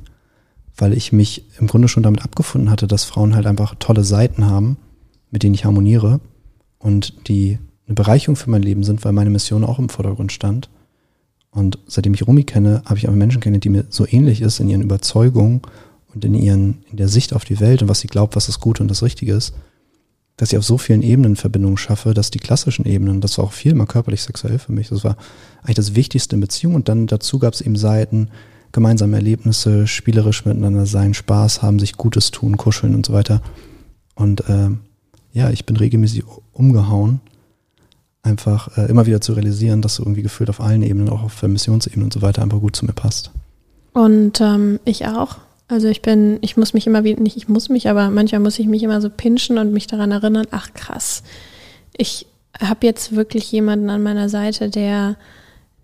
weil 0.75 0.93
ich 0.93 1.11
mich 1.13 1.45
im 1.59 1.67
Grunde 1.67 1.87
schon 1.87 2.01
damit 2.01 2.23
abgefunden 2.23 2.71
hatte, 2.71 2.87
dass 2.87 3.03
Frauen 3.03 3.35
halt 3.35 3.45
einfach 3.45 3.75
tolle 3.77 4.03
Seiten 4.03 4.45
haben, 4.45 4.77
mit 5.29 5.43
denen 5.43 5.53
ich 5.53 5.65
harmoniere 5.65 6.19
und 6.79 7.27
die 7.27 7.59
eine 7.85 7.95
Bereicherung 7.95 8.35
für 8.35 8.49
mein 8.49 8.63
Leben 8.63 8.83
sind, 8.83 9.05
weil 9.05 9.13
meine 9.13 9.29
Mission 9.29 9.63
auch 9.63 9.79
im 9.79 9.89
Vordergrund 9.89 10.31
stand. 10.31 10.69
Und 11.51 11.79
seitdem 11.87 12.13
ich 12.13 12.27
Romy 12.27 12.43
kenne, 12.43 12.83
habe 12.85 12.97
ich 12.97 13.07
auch 13.07 13.13
Menschen 13.13 13.41
kennengelernt, 13.41 13.63
die 13.63 13.69
mir 13.69 13.85
so 13.89 14.05
ähnlich 14.07 14.41
ist 14.41 14.59
in 14.59 14.69
ihren 14.69 14.81
Überzeugungen 14.81 15.61
und 16.13 16.23
in 16.25 16.35
ihren, 16.35 16.83
in 16.91 16.97
der 16.97 17.07
Sicht 17.07 17.33
auf 17.33 17.45
die 17.45 17.59
Welt 17.59 17.81
und 17.81 17.87
was 17.87 18.01
sie 18.01 18.07
glaubt, 18.07 18.35
was 18.35 18.45
das 18.45 18.59
Gute 18.59 18.83
und 18.83 18.89
das 18.89 19.03
Richtige 19.03 19.33
ist, 19.33 19.53
dass 20.37 20.51
ich 20.51 20.57
auf 20.57 20.63
so 20.63 20.77
vielen 20.77 21.01
Ebenen 21.01 21.35
Verbindungen 21.35 21.77
schaffe, 21.77 22.13
dass 22.13 22.31
die 22.31 22.39
klassischen 22.39 22.85
Ebenen, 22.85 23.19
das 23.19 23.37
war 23.37 23.45
auch 23.45 23.51
viel 23.51 23.73
mal 23.73 23.87
körperlich 23.87 24.21
sexuell 24.21 24.59
für 24.59 24.71
mich, 24.71 24.89
das 24.89 25.03
war 25.03 25.17
eigentlich 25.61 25.75
das 25.75 25.95
Wichtigste 25.95 26.35
in 26.35 26.41
Beziehung 26.41 26.75
und 26.75 26.87
dann 26.87 27.07
dazu 27.07 27.39
gab 27.39 27.53
es 27.53 27.61
eben 27.61 27.75
Seiten, 27.75 28.29
gemeinsame 28.71 29.17
Erlebnisse, 29.17 29.87
spielerisch 29.87 30.45
miteinander 30.45 30.85
sein, 30.85 31.13
Spaß 31.13 31.61
haben, 31.61 31.79
sich 31.79 31.97
Gutes 31.97 32.31
tun, 32.31 32.57
kuscheln 32.57 32.95
und 32.95 33.05
so 33.05 33.13
weiter. 33.13 33.41
Und 34.15 34.47
äh, 34.47 34.69
ja, 35.33 35.49
ich 35.49 35.65
bin 35.65 35.75
regelmäßig 35.75 36.23
umgehauen, 36.53 37.21
einfach 38.29 38.77
äh, 38.77 38.85
immer 38.89 39.05
wieder 39.05 39.21
zu 39.21 39.33
realisieren, 39.33 39.81
dass 39.81 39.97
du 39.97 40.03
irgendwie 40.03 40.21
gefühlt 40.21 40.49
auf 40.49 40.61
allen 40.61 40.81
Ebenen, 40.81 41.09
auch 41.09 41.23
auf 41.23 41.43
Missionsebene 41.43 42.03
und 42.03 42.13
so 42.13 42.21
weiter, 42.21 42.41
einfach 42.41 42.59
gut 42.59 42.75
zu 42.75 42.85
mir 42.85 42.93
passt. 42.93 43.31
Und 43.93 44.39
ähm, 44.41 44.79
ich 44.85 45.07
auch. 45.07 45.37
Also 45.67 45.87
ich 45.87 46.01
bin, 46.01 46.39
ich 46.41 46.57
muss 46.57 46.73
mich 46.73 46.87
immer 46.87 47.03
wieder, 47.03 47.21
nicht 47.21 47.37
ich 47.37 47.47
muss 47.47 47.69
mich, 47.69 47.89
aber 47.89 48.09
manchmal 48.09 48.41
muss 48.41 48.57
ich 48.57 48.65
mich 48.65 48.81
immer 48.81 49.01
so 49.01 49.09
pinschen 49.09 49.57
und 49.57 49.71
mich 49.71 49.85
daran 49.85 50.11
erinnern, 50.11 50.47
ach 50.51 50.73
krass, 50.73 51.21
ich 51.95 52.25
habe 52.59 52.87
jetzt 52.87 53.15
wirklich 53.15 53.51
jemanden 53.51 53.89
an 53.89 54.01
meiner 54.01 54.29
Seite, 54.29 54.69
der, 54.69 55.15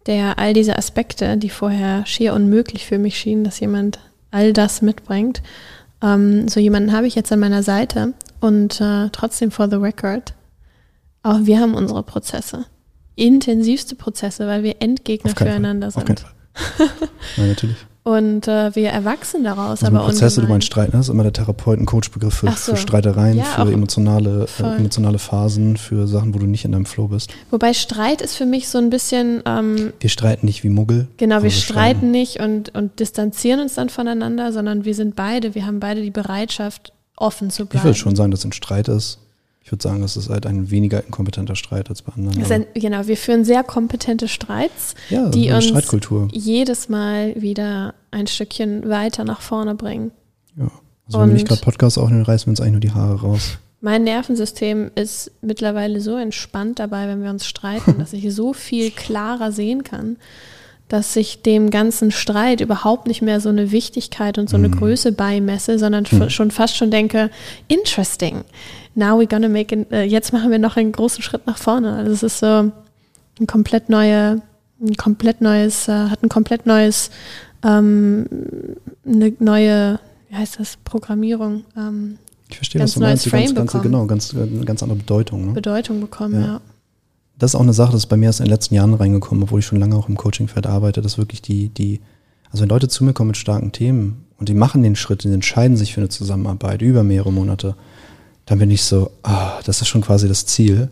der 0.08 0.40
all 0.40 0.54
diese 0.54 0.78
Aspekte, 0.78 1.38
die 1.38 1.50
vorher 1.50 2.06
schier 2.06 2.34
unmöglich 2.34 2.86
für 2.86 2.98
mich 2.98 3.18
schienen, 3.18 3.44
dass 3.44 3.60
jemand 3.60 4.00
all 4.32 4.54
das 4.54 4.82
mitbringt, 4.82 5.44
ähm, 6.02 6.48
so 6.48 6.60
jemanden 6.60 6.92
habe 6.92 7.08
ich 7.08 7.16
jetzt 7.16 7.32
an 7.32 7.40
meiner 7.40 7.64
Seite 7.64 8.14
und 8.40 8.82
äh, 8.82 9.10
trotzdem 9.12 9.52
for 9.52 9.70
the 9.70 9.78
record, 9.78 10.34
auch 11.26 11.40
wir 11.42 11.60
haben 11.60 11.74
unsere 11.74 12.04
Prozesse. 12.04 12.66
Intensivste 13.16 13.96
Prozesse, 13.96 14.48
weil 14.48 14.64
wir 14.64 14.76
Endgegner 14.82 15.34
füreinander 15.36 15.92
Fall. 15.92 16.06
sind. 16.06 16.26
Nein, 17.38 17.50
natürlich. 17.50 17.78
Und 18.04 18.48
äh, 18.48 18.76
wir 18.76 18.90
erwachsen 18.90 19.44
daraus. 19.44 19.82
Also 19.84 19.88
aber 19.88 20.06
Prozesse, 20.06 20.40
du 20.40 20.48
meinst 20.48 20.68
Streit, 20.68 20.90
ne? 20.90 21.00
Das 21.00 21.08
ist 21.08 21.10
immer 21.10 21.24
der 21.24 21.34
Therapeuten-Coach-Begriff 21.34 22.36
für, 22.36 22.52
so. 22.52 22.74
für 22.74 22.78
Streitereien, 22.78 23.38
Ja, 23.38 23.46
für 23.46 23.72
emotionale, 23.72 24.46
äh, 24.60 24.76
emotionale 24.76 25.18
Phasen, 25.18 25.76
für 25.76 26.06
Sachen, 26.06 26.36
wo 26.36 26.38
du 26.38 26.46
nicht 26.46 26.66
in 26.66 26.74
deinem 26.74 26.86
Flow 26.86 27.08
bist. 27.08 27.32
Wobei 27.50 27.74
Streit 27.74 28.22
ist 28.22 28.36
für 28.36 28.46
mich 28.46 28.68
so 28.70 28.78
ein 28.78 28.92
bisschen, 28.92 29.42
ähm, 29.48 29.92
Wir 30.00 30.12
streiten 30.12 30.46
nicht 30.46 30.64
wie 30.64 30.70
Muggel. 30.70 31.08
genau, 31.18 31.38
wir 31.38 31.40
aber 31.40 31.50
streiten 31.50 32.12
nicht 32.12 32.40
und, 32.42 32.76
und 32.76 33.00
distanzieren 33.00 33.60
uns 33.60 33.74
dann 33.74 33.90
voneinander, 33.90 34.52
sondern 34.54 34.86
wir 34.86 34.94
sind 34.94 35.16
beide, 35.16 35.56
wir 35.56 35.66
haben 35.66 35.80
beide 35.80 36.04
die 36.04 36.12
Bereitschaft, 36.12 36.94
offen 37.18 37.50
zu 37.50 37.64
Ich 37.64 37.70
bleiben. 37.70 37.86
würde 37.86 37.98
schon 37.98 38.16
sagen, 38.16 38.30
dass 38.30 38.42
es 38.42 38.46
ein 38.46 38.52
Streit 38.54 38.88
ist. 38.88 39.18
Ich 39.66 39.72
würde 39.72 39.82
sagen, 39.82 40.04
es 40.04 40.16
ist 40.16 40.30
halt 40.30 40.46
ein 40.46 40.70
weniger 40.70 41.04
inkompetenter 41.04 41.56
Streit 41.56 41.90
als 41.90 42.04
bei 42.04 42.14
anderen. 42.14 42.44
Ein, 42.52 42.68
genau, 42.76 43.08
wir 43.08 43.18
führen 43.18 43.44
sehr 43.44 43.64
kompetente 43.64 44.28
Streits, 44.28 44.94
ja, 45.10 45.28
die 45.30 45.50
uns 45.52 45.66
Streitkultur. 45.66 46.28
jedes 46.32 46.88
Mal 46.88 47.34
wieder 47.42 47.96
ein 48.12 48.28
Stückchen 48.28 48.88
weiter 48.88 49.24
nach 49.24 49.42
vorne 49.42 49.74
bringen. 49.74 50.12
Ja. 50.56 50.70
Also 51.08 51.20
wenn 51.20 51.30
wir 51.30 51.34
nicht 51.34 51.42
Und- 51.44 51.48
gerade 51.50 51.62
Podcast 51.62 51.98
aufnehmen, 51.98 52.22
reißen 52.22 52.46
wir 52.46 52.52
uns 52.52 52.62
eigentlich 52.62 52.72
nur 52.74 52.80
die 52.80 52.92
Haare 52.92 53.20
raus. 53.22 53.58
Mein 53.82 54.04
Nervensystem 54.04 54.92
ist 54.94 55.32
mittlerweile 55.42 56.00
so 56.00 56.16
entspannt 56.16 56.78
dabei, 56.78 57.08
wenn 57.08 57.24
wir 57.24 57.32
uns 57.32 57.48
streiten, 57.48 57.96
dass 57.98 58.14
ich 58.14 58.32
so 58.36 58.54
viel 58.54 58.92
klarer 58.92 59.52
sehen 59.52 59.84
kann, 59.84 60.18
dass 60.88 61.16
ich 61.16 61.42
dem 61.42 61.72
ganzen 61.72 62.12
Streit 62.12 62.62
überhaupt 62.62 63.08
nicht 63.08 63.22
mehr 63.24 63.40
so 63.40 63.50
eine 63.50 63.72
Wichtigkeit 63.72 64.38
und 64.38 64.50
so 64.50 64.56
eine 64.58 64.70
Größe 64.70 65.12
beimesse, 65.12 65.80
sondern 65.80 66.06
f- 66.06 66.30
schon 66.32 66.52
fast 66.52 66.78
schon 66.78 66.92
denke, 66.92 67.32
interesting. 67.68 68.44
Now 68.94 69.20
we're 69.20 69.28
gonna 69.28 69.50
make 69.50 69.76
it, 69.76 69.92
äh, 69.92 70.04
jetzt 70.04 70.32
machen 70.32 70.52
wir 70.52 70.60
noch 70.60 70.78
einen 70.78 70.92
großen 70.92 71.24
Schritt 71.24 71.48
nach 71.48 71.58
vorne. 71.58 71.94
Also 71.96 72.12
es 72.12 72.24
ist 72.24 72.40
so 72.40 72.46
ein 72.46 73.48
komplett 73.48 73.90
neue, 73.90 74.42
ein 74.80 74.96
komplett 74.96 75.42
neues, 75.42 75.88
äh, 75.88 75.92
hat 76.10 76.22
ein 76.24 76.30
komplett 76.30 76.66
neues, 76.68 77.10
ähm, 77.64 78.28
eine 79.06 79.34
neue, 79.40 80.00
wie 80.30 80.36
heißt 80.36 80.60
das, 80.60 80.78
Programmierung, 80.84 81.64
ähm, 81.76 82.18
Ich 82.50 82.58
verstehe, 82.58 82.80
Ganz 82.80 82.92
was 82.92 82.94
du 82.94 83.00
meinst. 83.02 83.24
Ganz, 83.24 83.32
Frame 83.32 83.56
ganze, 83.56 83.78
bekommen. 83.80 83.84
genau, 83.84 84.06
ganz, 84.06 84.36
eine 84.36 84.66
ganz 84.66 84.84
andere 84.84 85.00
Bedeutung. 85.00 85.48
Ne? 85.48 85.54
Bedeutung 85.54 86.00
bekommen, 86.00 86.36
Ja. 86.36 86.48
ja. 86.48 86.62
Das 87.38 87.52
ist 87.52 87.56
auch 87.56 87.62
eine 87.62 87.74
Sache, 87.74 87.92
das 87.92 88.04
ist 88.04 88.08
bei 88.08 88.18
mir 88.18 88.28
erst 88.28 88.40
in 88.40 88.46
den 88.46 88.52
letzten 88.52 88.76
Jahren 88.76 88.94
reingekommen, 88.94 89.44
obwohl 89.44 89.60
ich 89.60 89.66
schon 89.66 89.80
lange 89.80 89.96
auch 89.96 90.08
im 90.08 90.16
Coachingfeld 90.16 90.68
arbeite, 90.68 91.02
dass 91.02 91.18
wirklich 91.18 91.42
die, 91.42 91.70
die, 91.70 92.00
also 92.52 92.62
wenn 92.62 92.70
Leute 92.70 92.88
zu 92.88 93.04
mir 93.04 93.14
kommen 93.14 93.30
mit 93.30 93.38
starken 93.38 93.72
Themen 93.72 94.26
und 94.38 94.50
die 94.50 94.54
machen 94.54 94.84
den 94.84 94.96
Schritt, 94.96 95.24
die 95.24 95.32
entscheiden 95.32 95.78
sich 95.78 95.94
für 95.94 96.02
eine 96.02 96.10
Zusammenarbeit 96.10 96.82
über 96.82 97.04
mehrere 97.04 97.34
Monate, 97.34 97.76
dann 98.46 98.60
bin 98.60 98.72
ich 98.72 98.84
so, 98.84 99.12
ah, 99.24 99.60
das 99.66 99.82
ist 99.82 99.88
schon 99.88 100.02
quasi 100.02 100.28
das 100.28 100.46
Ziel, 100.46 100.90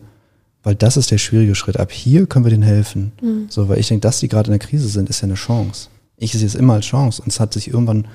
weil 0.62 0.74
das 0.74 0.96
ist 0.96 1.10
der 1.10 1.18
schwierige 1.18 1.54
Schritt. 1.54 1.78
Ab 1.78 1.92
hier 1.92 2.26
können 2.26 2.44
wir 2.44 2.50
denen 2.50 2.62
helfen. 2.62 3.12
So, 3.48 3.68
weil 3.68 3.78
ich 3.78 3.88
denke, 3.88 4.00
dass 4.00 4.20
die 4.20 4.28
gerade 4.28 4.48
in 4.48 4.58
der 4.58 4.66
Krise 4.66 4.88
sind, 4.88 5.08
ist 5.08 5.20
ja 5.20 5.26
eine 5.26 5.34
Chance. 5.34 5.88
Ich 6.16 6.32
sehe 6.32 6.46
es 6.46 6.54
immer 6.54 6.74
als 6.74 6.86
Chance 6.86 7.22
und 7.22 7.28
es 7.28 7.38
hat 7.38 7.52
sich 7.52 7.68
irgendwann 7.68 8.08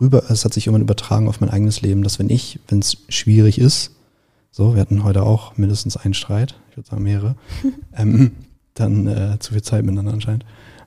rüber, 0.00 0.24
es 0.30 0.44
hat 0.44 0.54
sich 0.54 0.66
irgendwann 0.66 0.82
übertragen 0.82 1.28
auf 1.28 1.40
mein 1.40 1.50
eigenes 1.50 1.82
Leben, 1.82 2.02
dass 2.02 2.18
wenn 2.18 2.30
ich, 2.30 2.58
wenn 2.68 2.78
es 2.80 2.98
schwierig 3.08 3.58
ist, 3.58 3.92
so, 4.58 4.74
wir 4.74 4.80
hatten 4.80 5.04
heute 5.04 5.22
auch 5.22 5.56
mindestens 5.56 5.96
einen 5.96 6.14
Streit, 6.14 6.56
ich 6.70 6.76
würde 6.76 6.88
sagen 6.88 7.04
mehrere, 7.04 7.36
ähm, 7.96 8.32
dann 8.74 9.06
äh, 9.06 9.38
zu 9.38 9.52
viel 9.52 9.62
Zeit 9.62 9.84
miteinander 9.84 10.12
anscheinend. 10.12 10.44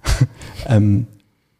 ähm, 0.67 1.07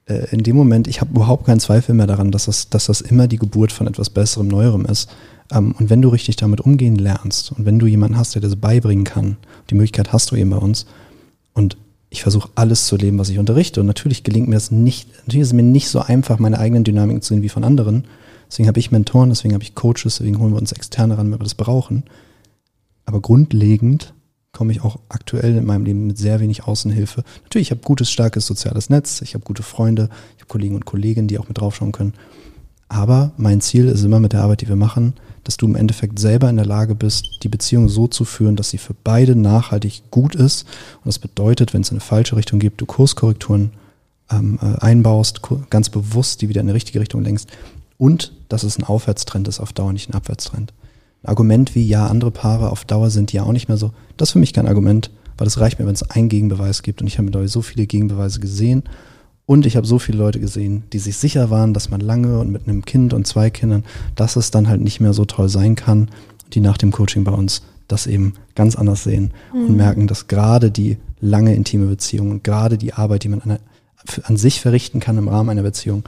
äh, 0.08 0.30
in 0.32 0.44
dem 0.44 0.58
Moment, 0.58 0.90
ich 0.90 1.00
habe 1.00 1.12
überhaupt 1.12 1.46
keinen 1.46 1.62
Zweifel 1.62 1.96
mehr 1.96 2.08
daran, 2.08 2.32
dass 2.32 2.46
das, 2.46 2.70
dass 2.70 2.88
das 2.88 3.00
immer 3.00 3.30
die 3.30 3.38
Geburt 3.38 3.72
von 3.72 3.88
etwas 3.88 4.10
Besserem, 4.10 4.50
Neuerem 4.50 4.86
ist. 4.88 5.10
Ähm, 5.54 5.74
und 5.80 5.90
wenn 5.90 6.02
du 6.02 6.10
richtig 6.10 6.36
damit 6.36 6.60
umgehen 6.60 6.98
lernst 6.98 7.54
und 7.54 7.66
wenn 7.66 7.80
du 7.80 7.88
jemanden 7.88 8.18
hast, 8.18 8.36
der 8.36 8.42
das 8.42 8.58
beibringen 8.58 9.06
kann, 9.06 9.38
die 9.70 9.76
Möglichkeit 9.76 10.12
hast 10.12 10.32
du 10.32 10.36
eben 10.36 10.50
bei 10.50 10.58
uns, 10.58 10.88
und 11.54 11.78
ich 12.10 12.24
versuche 12.24 12.50
alles 12.56 12.88
zu 12.88 12.98
leben, 12.98 13.20
was 13.20 13.30
ich 13.30 13.40
unterrichte. 13.40 13.80
Und 13.80 13.88
natürlich 13.88 14.26
gelingt 14.26 14.50
mir 14.50 14.56
das 14.56 14.70
nicht, 14.70 15.08
natürlich 15.20 15.44
ist 15.44 15.48
es 15.48 15.54
mir 15.54 15.64
nicht 15.64 15.88
so 15.88 16.02
einfach, 16.02 16.40
meine 16.40 16.60
eigenen 16.60 16.84
Dynamiken 16.84 17.22
zu 17.22 17.34
sehen 17.34 17.42
wie 17.42 17.48
von 17.48 17.64
anderen. 17.64 18.04
Deswegen 18.52 18.68
habe 18.68 18.80
ich 18.80 18.92
Mentoren, 18.92 19.30
deswegen 19.30 19.54
habe 19.54 19.64
ich 19.64 19.76
Coaches, 19.76 20.18
deswegen 20.18 20.38
holen 20.40 20.52
wir 20.52 20.60
uns 20.60 20.74
Externe 20.74 21.18
ran, 21.18 21.32
wenn 21.32 21.40
wir 21.40 21.44
das 21.44 21.56
brauchen. 21.56 22.04
Aber 23.06 23.22
grundlegend 23.22 24.14
komme 24.52 24.74
ich 24.74 24.82
auch 24.82 25.00
aktuell 25.08 25.56
in 25.56 25.66
meinem 25.66 25.86
Leben 25.86 26.08
mit 26.08 26.18
sehr 26.18 26.42
wenig 26.42 26.66
Außenhilfe. 26.66 27.24
Natürlich, 27.44 27.70
ich 27.70 27.72
habe 27.72 27.82
gutes, 27.82 28.12
starkes 28.12 28.46
soziales 28.46 28.90
Netz, 28.90 29.22
ich 29.22 29.36
habe 29.36 29.46
gute 29.46 29.64
Freunde, 29.64 30.10
ich 30.36 30.42
habe 30.42 30.50
Kollegen 30.50 30.76
und 30.76 30.86
Kolleginnen, 30.86 31.30
die 31.30 31.40
auch 31.40 31.48
mit 31.48 31.60
draufschauen 31.60 31.94
können. 31.94 32.14
Aber 32.90 33.32
mein 33.38 33.62
Ziel 33.62 33.88
ist 33.88 34.04
immer 34.04 34.20
mit 34.20 34.34
der 34.34 34.42
Arbeit, 34.42 34.60
die 34.60 34.68
wir 34.68 34.76
machen, 34.76 35.14
dass 35.46 35.56
du 35.56 35.66
im 35.66 35.78
Endeffekt 35.78 36.20
selber 36.20 36.50
in 36.50 36.58
der 36.58 36.66
Lage 36.66 36.94
bist, 36.94 37.40
die 37.44 37.50
Beziehung 37.50 37.88
so 37.88 38.10
zu 38.10 38.26
führen, 38.26 38.58
dass 38.58 38.70
sie 38.70 38.78
für 38.78 38.94
beide 39.02 39.38
nachhaltig 39.38 40.04
gut 40.12 40.36
ist. 40.36 40.64
Und 40.98 41.06
das 41.06 41.20
bedeutet, 41.20 41.74
wenn 41.74 41.84
es 41.84 41.90
in 41.90 41.96
eine 41.96 42.02
falsche 42.02 42.36
Richtung 42.36 42.60
gibt, 42.60 42.82
du 42.82 42.86
Kurskorrekturen 42.86 43.72
ähm, 44.30 44.60
äh, 44.62 44.78
einbaust, 44.82 45.40
ganz 45.70 45.88
bewusst 45.88 46.42
die 46.42 46.50
wieder 46.50 46.60
in 46.60 46.68
die 46.68 46.74
richtige 46.74 47.00
Richtung 47.00 47.24
lenkst 47.24 47.50
und 48.02 48.34
dass 48.50 48.64
es 48.64 48.80
ein 48.80 48.84
Aufwärtstrend 48.84 49.48
ist 49.48 49.60
auf 49.60 49.74
Dauer, 49.74 49.94
nicht 49.94 50.10
ein 50.10 50.16
Abwärtstrend. 50.16 50.74
Ein 51.22 51.30
Argument 51.30 51.76
wie, 51.76 51.86
ja, 51.88 52.08
andere 52.08 52.32
Paare 52.32 52.72
auf 52.72 52.84
Dauer 52.84 53.12
sind 53.12 53.32
ja 53.32 53.44
auch 53.44 53.52
nicht 53.52 53.68
mehr 53.68 53.78
so, 53.78 53.92
das 54.18 54.30
ist 54.30 54.34
für 54.34 54.40
mich 54.40 54.54
kein 54.54 54.68
Argument, 54.68 55.12
weil 55.38 55.46
es 55.46 55.60
reicht 55.60 55.78
mir, 55.78 55.86
wenn 55.86 55.94
es 55.94 56.10
einen 56.10 56.28
Gegenbeweis 56.28 56.82
gibt. 56.82 57.02
Und 57.02 57.08
ich 57.08 57.20
habe 57.20 57.26
mittlerweile 57.26 57.48
so 57.48 57.62
viele 57.62 57.86
Gegenbeweise 57.86 58.40
gesehen. 58.40 58.86
Und 59.46 59.68
ich 59.68 59.76
habe 59.76 59.86
so 59.86 60.00
viele 60.00 60.18
Leute 60.18 60.40
gesehen, 60.40 60.82
die 60.92 60.98
sich 60.98 61.16
sicher 61.18 61.52
waren, 61.52 61.76
dass 61.76 61.92
man 61.92 62.02
lange 62.02 62.40
und 62.40 62.52
mit 62.52 62.68
einem 62.68 62.86
Kind 62.86 63.14
und 63.14 63.28
zwei 63.28 63.52
Kindern, 63.52 63.84
dass 64.16 64.36
es 64.36 64.50
dann 64.50 64.68
halt 64.68 64.82
nicht 64.82 65.00
mehr 65.00 65.14
so 65.14 65.26
toll 65.26 65.48
sein 65.48 65.76
kann, 65.76 66.10
die 66.54 66.60
nach 66.60 66.80
dem 66.80 66.92
Coaching 66.92 67.24
bei 67.24 67.34
uns 67.34 67.62
das 67.88 68.08
eben 68.08 68.34
ganz 68.56 68.76
anders 68.76 69.04
sehen 69.04 69.32
und 69.54 69.76
merken, 69.78 70.08
dass 70.08 70.26
gerade 70.26 70.72
die 70.72 70.98
lange 71.20 71.54
intime 71.54 71.86
Beziehung 71.86 72.32
und 72.32 72.44
gerade 72.44 72.80
die 72.80 72.94
Arbeit, 72.94 73.26
die 73.26 73.30
man 73.30 73.42
an, 73.42 73.60
an 74.24 74.38
sich 74.38 74.60
verrichten 74.60 75.00
kann 75.00 75.20
im 75.20 75.28
Rahmen 75.28 75.52
einer 75.52 75.62
Beziehung, 75.62 76.04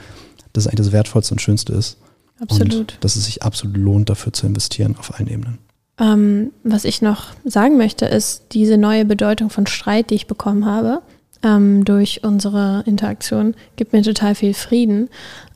das 0.54 0.68
eigentlich 0.68 0.86
das 0.86 0.92
Wertvollste 0.92 1.34
und 1.34 1.40
Schönste 1.40 1.74
ist. 1.74 1.98
Absolut. 2.40 2.74
Und 2.74 2.98
dass 3.02 3.16
es 3.16 3.26
sich 3.26 3.44
absolut 3.44 3.78
lohnt, 3.78 4.10
dafür 4.10 4.34
zu 4.34 4.48
investieren 4.48 4.96
auf 4.98 5.14
allen 5.14 5.28
Ebenen. 5.28 5.60
Ähm, 6.00 6.52
was 6.64 6.86
ich 6.86 7.02
noch 7.02 7.28
sagen 7.46 7.78
möchte, 7.78 8.06
ist 8.06 8.46
diese 8.52 8.78
neue 8.78 9.06
Bedeutung 9.06 9.50
von 9.50 9.68
Streit, 9.68 10.10
die 10.10 10.16
ich 10.16 10.28
bekommen 10.28 10.66
habe 10.66 11.02
ähm, 11.44 11.86
durch 11.86 12.24
unsere 12.24 12.84
Interaktion, 12.86 13.54
gibt 13.76 13.94
mir 13.94 14.02
total 14.02 14.34
viel 14.34 14.54
Frieden. 14.54 15.10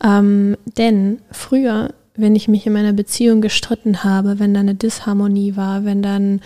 Ähm, 0.04 0.58
denn 0.78 1.20
früher, 1.32 1.94
wenn 2.16 2.36
ich 2.36 2.48
mich 2.48 2.68
in 2.68 2.74
meiner 2.74 2.94
Beziehung 2.94 3.42
gestritten 3.42 4.04
habe, 4.04 4.40
wenn 4.40 4.54
da 4.54 4.60
eine 4.60 4.76
Disharmonie 4.76 5.56
war, 5.56 5.86
wenn 5.86 6.04
dann 6.04 6.42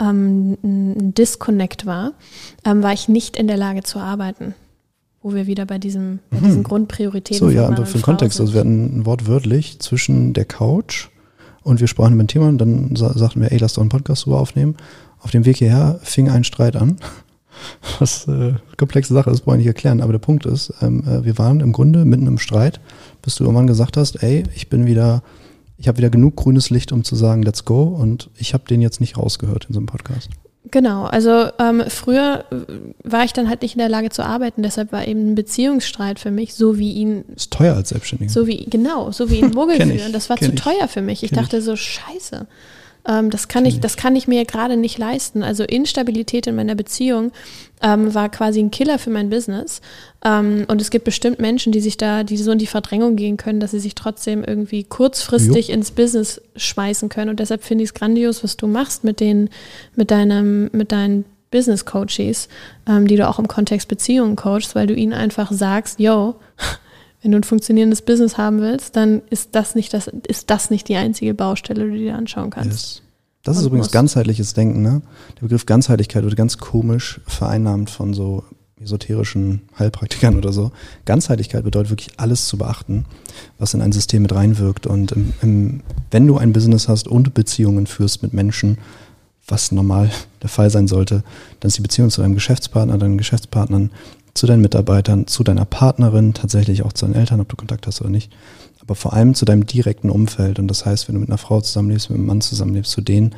ähm, 0.00 0.56
ein 0.64 1.14
Disconnect 1.14 1.86
war, 1.86 2.12
ähm, 2.64 2.82
war 2.82 2.92
ich 2.92 3.08
nicht 3.08 3.36
in 3.36 3.46
der 3.46 3.56
Lage 3.56 3.82
zu 3.82 3.98
arbeiten. 3.98 4.54
Wo 5.26 5.34
wir 5.34 5.48
wieder 5.48 5.66
bei, 5.66 5.78
diesem, 5.78 6.20
bei 6.30 6.38
diesen 6.38 6.62
Grundprioritäten 6.62 7.44
Mhm. 7.44 7.50
So, 7.50 7.56
ja, 7.56 7.66
aber 7.66 7.80
und 7.80 7.88
für 7.88 7.98
den 7.98 8.02
Kontext, 8.02 8.36
sind. 8.36 8.44
also 8.44 8.54
wir 8.54 8.60
hatten 8.60 9.00
ein 9.00 9.06
Wort 9.06 9.26
wörtlich 9.26 9.80
zwischen 9.80 10.34
der 10.34 10.44
Couch 10.44 11.08
und 11.64 11.80
wir 11.80 11.88
sprachen 11.88 12.14
über 12.14 12.22
ein 12.22 12.28
Thema 12.28 12.46
und 12.46 12.58
dann 12.58 12.94
sa 12.94 13.12
sagten 13.18 13.40
wir, 13.40 13.50
ey, 13.50 13.58
lass 13.58 13.72
doch 13.72 13.82
einen 13.82 13.88
Podcast 13.88 14.24
drüber 14.24 14.38
aufnehmen. 14.38 14.76
Auf 15.18 15.32
dem 15.32 15.44
Weg 15.44 15.56
hierher 15.56 15.98
fing 16.04 16.30
ein 16.30 16.44
Streit 16.44 16.76
an. 16.76 16.98
Was 17.98 18.28
äh, 18.28 18.52
komplexe 18.76 19.14
Sache 19.14 19.30
ist, 19.30 19.40
brauche 19.40 19.56
ich 19.56 19.58
nicht 19.58 19.66
erklären. 19.66 20.00
Aber 20.00 20.12
der 20.12 20.20
Punkt 20.20 20.46
ist, 20.46 20.72
ähm, 20.80 21.02
äh, 21.02 21.24
wir 21.24 21.38
waren 21.38 21.58
im 21.58 21.72
Grunde 21.72 22.04
mitten 22.04 22.28
im 22.28 22.38
Streit, 22.38 22.78
bis 23.20 23.34
du 23.34 23.42
irgendwann 23.42 23.66
gesagt 23.66 23.96
hast, 23.96 24.22
ey, 24.22 24.44
ich 24.54 24.68
bin 24.68 24.86
wieder, 24.86 25.24
ich 25.76 25.88
habe 25.88 25.98
wieder 25.98 26.10
genug 26.10 26.36
grünes 26.36 26.70
Licht, 26.70 26.92
um 26.92 27.02
zu 27.02 27.16
sagen, 27.16 27.42
let's 27.42 27.64
go. 27.64 27.82
Und 27.82 28.30
ich 28.36 28.54
habe 28.54 28.62
den 28.68 28.80
jetzt 28.80 29.00
nicht 29.00 29.18
rausgehört 29.18 29.64
in 29.64 29.74
so 29.74 29.80
einem 29.80 29.86
Podcast. 29.86 30.30
Genau, 30.70 31.04
also 31.04 31.48
ähm, 31.58 31.84
früher 31.88 32.44
äh, 32.50 32.56
war 33.04 33.24
ich 33.24 33.32
dann 33.32 33.48
halt 33.48 33.62
nicht 33.62 33.74
in 33.74 33.78
der 33.78 33.88
Lage 33.88 34.10
zu 34.10 34.24
arbeiten, 34.24 34.62
deshalb 34.62 34.90
war 34.90 35.06
eben 35.06 35.32
ein 35.32 35.34
Beziehungsstreit 35.34 36.18
für 36.18 36.30
mich, 36.30 36.54
so 36.54 36.78
wie 36.78 36.92
ihn. 36.92 37.24
Ist 37.36 37.52
teuer 37.52 37.74
als 37.74 37.90
Selbstständiger. 37.90 38.32
So 38.32 38.46
wie, 38.46 38.64
genau, 38.64 39.12
so 39.12 39.30
wie 39.30 39.36
ihn 39.36 39.50
Mogel 39.54 39.76
ich, 39.76 40.00
führen. 40.00 40.12
Das 40.12 40.28
war 40.28 40.36
kenn 40.36 40.48
zu 40.48 40.54
ich, 40.54 40.60
teuer 40.60 40.88
für 40.88 41.02
mich. 41.02 41.22
Ich 41.22 41.30
kenn 41.30 41.38
dachte 41.38 41.62
so, 41.62 41.76
scheiße. 41.76 42.46
Ähm, 43.06 43.30
das 43.30 43.48
kann 43.48 43.64
ich, 43.66 43.74
ich. 43.74 43.80
das 43.80 43.96
kann 43.96 44.16
ich 44.16 44.28
mir 44.28 44.44
gerade 44.44 44.76
nicht 44.76 44.98
leisten. 44.98 45.42
Also 45.42 45.64
Instabilität 45.64 46.46
in 46.46 46.56
meiner 46.56 46.74
Beziehung 46.74 47.32
ähm, 47.82 48.14
war 48.14 48.28
quasi 48.28 48.60
ein 48.60 48.70
Killer 48.70 48.98
für 48.98 49.10
mein 49.10 49.30
Business. 49.30 49.80
Ähm, 50.24 50.64
und 50.68 50.80
es 50.80 50.90
gibt 50.90 51.04
bestimmt 51.04 51.38
Menschen, 51.38 51.72
die 51.72 51.80
sich 51.80 51.96
da, 51.96 52.24
die 52.24 52.36
so 52.36 52.52
in 52.52 52.58
die 52.58 52.66
Verdrängung 52.66 53.16
gehen 53.16 53.36
können, 53.36 53.60
dass 53.60 53.70
sie 53.70 53.80
sich 53.80 53.94
trotzdem 53.94 54.42
irgendwie 54.44 54.84
kurzfristig 54.84 55.70
ins 55.70 55.90
Business 55.90 56.40
schmeißen 56.56 57.08
können. 57.08 57.30
Und 57.30 57.40
deshalb 57.40 57.62
finde 57.62 57.84
ich 57.84 57.90
es 57.90 57.94
grandios, 57.94 58.42
was 58.42 58.56
du 58.56 58.66
machst 58.66 59.04
mit 59.04 59.20
den, 59.20 59.50
mit 59.94 60.10
deinem, 60.10 60.70
mit 60.72 60.92
deinen 60.92 61.24
Business 61.50 61.84
Coaches, 61.84 62.48
ähm, 62.88 63.06
die 63.06 63.16
du 63.16 63.28
auch 63.28 63.38
im 63.38 63.48
Kontext 63.48 63.88
Beziehungen 63.88 64.36
coachst, 64.36 64.74
weil 64.74 64.86
du 64.86 64.94
ihnen 64.94 65.12
einfach 65.12 65.52
sagst, 65.52 66.00
yo, 66.00 66.36
wenn 67.22 67.32
du 67.32 67.38
ein 67.38 67.44
funktionierendes 67.44 68.02
Business 68.02 68.38
haben 68.38 68.60
willst, 68.60 68.96
dann 68.96 69.22
ist 69.30 69.54
das 69.54 69.74
nicht 69.74 69.92
das, 69.92 70.08
ist 70.28 70.50
das 70.50 70.70
nicht 70.70 70.88
die 70.88 70.96
einzige 70.96 71.34
Baustelle, 71.34 71.84
die 71.86 71.90
du 71.90 71.98
dir 71.98 72.14
anschauen 72.16 72.50
kannst. 72.50 72.70
Yes. 72.70 73.02
Das 73.42 73.56
ist 73.56 73.62
Und 73.62 73.68
übrigens 73.68 73.86
muss. 73.86 73.92
ganzheitliches 73.92 74.54
Denken, 74.54 74.82
ne? 74.82 75.02
Der 75.36 75.42
Begriff 75.42 75.66
Ganzheitlichkeit 75.66 76.24
wird 76.24 76.36
ganz 76.36 76.58
komisch 76.58 77.20
vereinnahmt 77.26 77.90
von 77.90 78.12
so 78.12 78.42
esoterischen 78.80 79.62
Heilpraktikern 79.78 80.36
oder 80.36 80.52
so. 80.52 80.72
Ganzheitlichkeit 81.04 81.64
bedeutet 81.64 81.90
wirklich 81.90 82.18
alles 82.18 82.46
zu 82.46 82.58
beachten, 82.58 83.06
was 83.58 83.72
in 83.72 83.80
ein 83.80 83.92
System 83.92 84.22
mit 84.22 84.34
reinwirkt. 84.34 84.86
Und 84.86 85.12
im, 85.12 85.32
im, 85.42 85.80
wenn 86.10 86.26
du 86.26 86.36
ein 86.36 86.52
Business 86.52 86.88
hast 86.88 87.08
und 87.08 87.34
Beziehungen 87.34 87.86
führst 87.86 88.22
mit 88.22 88.34
Menschen, 88.34 88.78
was 89.48 89.72
normal 89.72 90.10
der 90.42 90.48
Fall 90.48 90.70
sein 90.70 90.88
sollte, 90.88 91.22
dann 91.60 91.68
ist 91.68 91.78
die 91.78 91.82
Beziehung 91.82 92.10
zu 92.10 92.20
deinem 92.22 92.34
Geschäftspartner, 92.34 92.98
deinen 92.98 93.18
Geschäftspartnern, 93.18 93.90
zu 94.36 94.46
deinen 94.46 94.62
Mitarbeitern, 94.62 95.26
zu 95.26 95.42
deiner 95.42 95.64
Partnerin, 95.64 96.34
tatsächlich 96.34 96.82
auch 96.82 96.92
zu 96.92 97.06
deinen 97.06 97.14
Eltern, 97.14 97.40
ob 97.40 97.48
du 97.48 97.56
Kontakt 97.56 97.86
hast 97.86 98.00
oder 98.00 98.10
nicht, 98.10 98.32
aber 98.80 98.94
vor 98.94 99.12
allem 99.12 99.34
zu 99.34 99.44
deinem 99.44 99.66
direkten 99.66 100.10
Umfeld. 100.10 100.58
Und 100.58 100.68
das 100.68 100.86
heißt, 100.86 101.08
wenn 101.08 101.14
du 101.14 101.20
mit 101.20 101.30
einer 101.30 101.38
Frau 101.38 101.60
zusammenlebst, 101.60 102.10
mit 102.10 102.18
einem 102.18 102.26
Mann 102.26 102.40
zusammenlebst, 102.40 102.92
zu 102.92 103.00
denen 103.00 103.34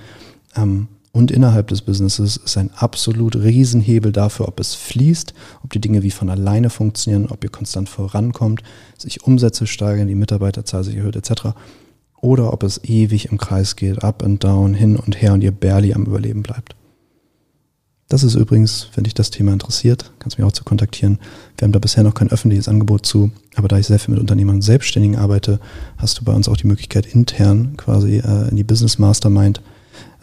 ähm, 0.57 0.89
und 1.13 1.31
innerhalb 1.31 1.69
des 1.69 1.83
Businesses 1.83 2.37
ist 2.37 2.57
ein 2.59 2.71
absolut 2.75 3.35
Riesenhebel 3.35 4.13
dafür, 4.13 4.47
ob 4.47 4.61
es 4.61 4.75
fließt, 4.75 5.35
ob 5.65 5.73
die 5.73 5.81
Dinge 5.81 6.03
wie 6.03 6.11
von 6.11 6.29
alleine 6.29 6.71
funktionieren, 6.71 7.27
ob 7.31 7.43
ihr 7.43 7.51
konstant 7.51 7.89
vorankommt, 7.89 8.63
sich 8.97 9.25
Umsätze 9.25 9.67
steigern, 9.67 10.07
die 10.07 10.15
Mitarbeiterzahl 10.15 10.85
sich 10.85 10.97
erhöht 10.97 11.17
etc. 11.17 11.55
Oder 12.21 12.53
ob 12.53 12.63
es 12.63 12.83
ewig 12.85 13.31
im 13.31 13.39
Kreis 13.39 13.77
geht, 13.77 14.05
up 14.05 14.23
and 14.23 14.45
down, 14.45 14.75
hin 14.75 14.97
und 14.97 15.21
her 15.21 15.33
und 15.33 15.43
ihr 15.43 15.53
barely 15.53 15.95
am 15.95 16.05
Überleben 16.05 16.43
bleibt. 16.43 16.75
Das 18.09 18.23
ist 18.23 18.37
übrigens, 18.37 18.89
wenn 18.95 19.05
dich 19.05 19.13
das 19.13 19.31
Thema 19.31 19.53
interessiert, 19.53 20.13
kannst 20.19 20.39
du 20.39 20.43
mich 20.43 20.49
auch 20.49 20.55
zu 20.55 20.65
kontaktieren. 20.65 21.19
Wir 21.59 21.67
haben 21.67 21.73
da 21.73 21.79
bisher 21.79 22.03
noch 22.03 22.15
kein 22.15 22.31
öffentliches 22.31 22.67
Angebot 22.67 23.05
zu, 23.05 23.31
aber 23.55 23.69
da 23.69 23.79
ich 23.79 23.87
sehr 23.87 23.99
viel 23.99 24.15
mit 24.15 24.21
Unternehmern 24.21 24.57
und 24.57 24.63
Selbstständigen 24.63 25.17
arbeite, 25.17 25.61
hast 25.99 26.19
du 26.19 26.25
bei 26.25 26.33
uns 26.33 26.49
auch 26.49 26.57
die 26.57 26.67
Möglichkeit, 26.67 27.05
intern 27.05 27.77
quasi 27.77 28.19
äh, 28.19 28.49
in 28.49 28.57
die 28.57 28.65
Business 28.65 28.99
Mastermind 28.99 29.61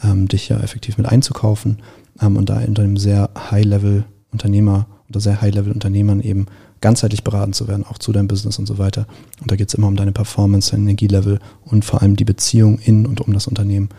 ähm, 0.04 0.28
dich 0.28 0.50
ja 0.50 0.60
effektiv 0.62 0.98
mit 0.98 1.06
einzukaufen 1.06 1.78
ähm, 2.20 2.38
und 2.38 2.50
da 2.50 2.60
unter 2.60 2.82
einem 2.82 2.98
sehr 2.98 3.30
High-Level-Unternehmer, 3.52 4.88
unter 5.08 5.20
sehr 5.20 5.42
High-Level-Unternehmern 5.42 6.22
eben 6.22 6.48
ganzheitlich 6.82 7.24
beraten 7.24 7.54
zu 7.54 7.68
werden, 7.68 7.86
auch 7.86 8.00
zu 8.00 8.12
deinem 8.12 8.28
Business 8.28 8.58
und 8.58 8.66
so 8.66 8.80
weiter. 8.80 9.06
Und 9.42 9.52
da 9.52 9.56
geht 9.56 9.68
es 9.68 9.76
immer 9.76 9.88
um 9.88 9.96
deine 9.96 10.12
Performance, 10.12 10.72
dein 10.72 10.82
Energielevel 10.82 11.38
und 11.64 11.86
vor 11.86 12.02
allem 12.02 12.16
die 12.16 12.26
Beziehung 12.26 12.80
in 12.80 13.06
und 13.06 13.22
um 13.22 13.32
das 13.32 13.46
Unternehmen, 13.46 13.90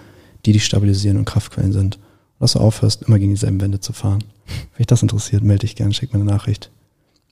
die 0.44 0.52
dich 0.52 0.64
stabilisieren 0.64 1.18
und 1.18 1.24
Kraftquellen 1.24 1.72
sind. 1.72 2.00
Dass 2.38 2.52
du 2.52 2.60
aufhörst, 2.60 3.02
immer 3.02 3.18
gegen 3.18 3.32
dieselben 3.32 3.60
Wände 3.60 3.80
zu 3.80 3.92
fahren. 3.92 4.22
Wenn 4.46 4.78
dich 4.78 4.86
das 4.86 5.02
interessiert, 5.02 5.42
melde 5.42 5.60
dich 5.60 5.76
gerne, 5.76 5.94
schick 5.94 6.12
mir 6.12 6.20
eine 6.20 6.30
Nachricht. 6.30 6.70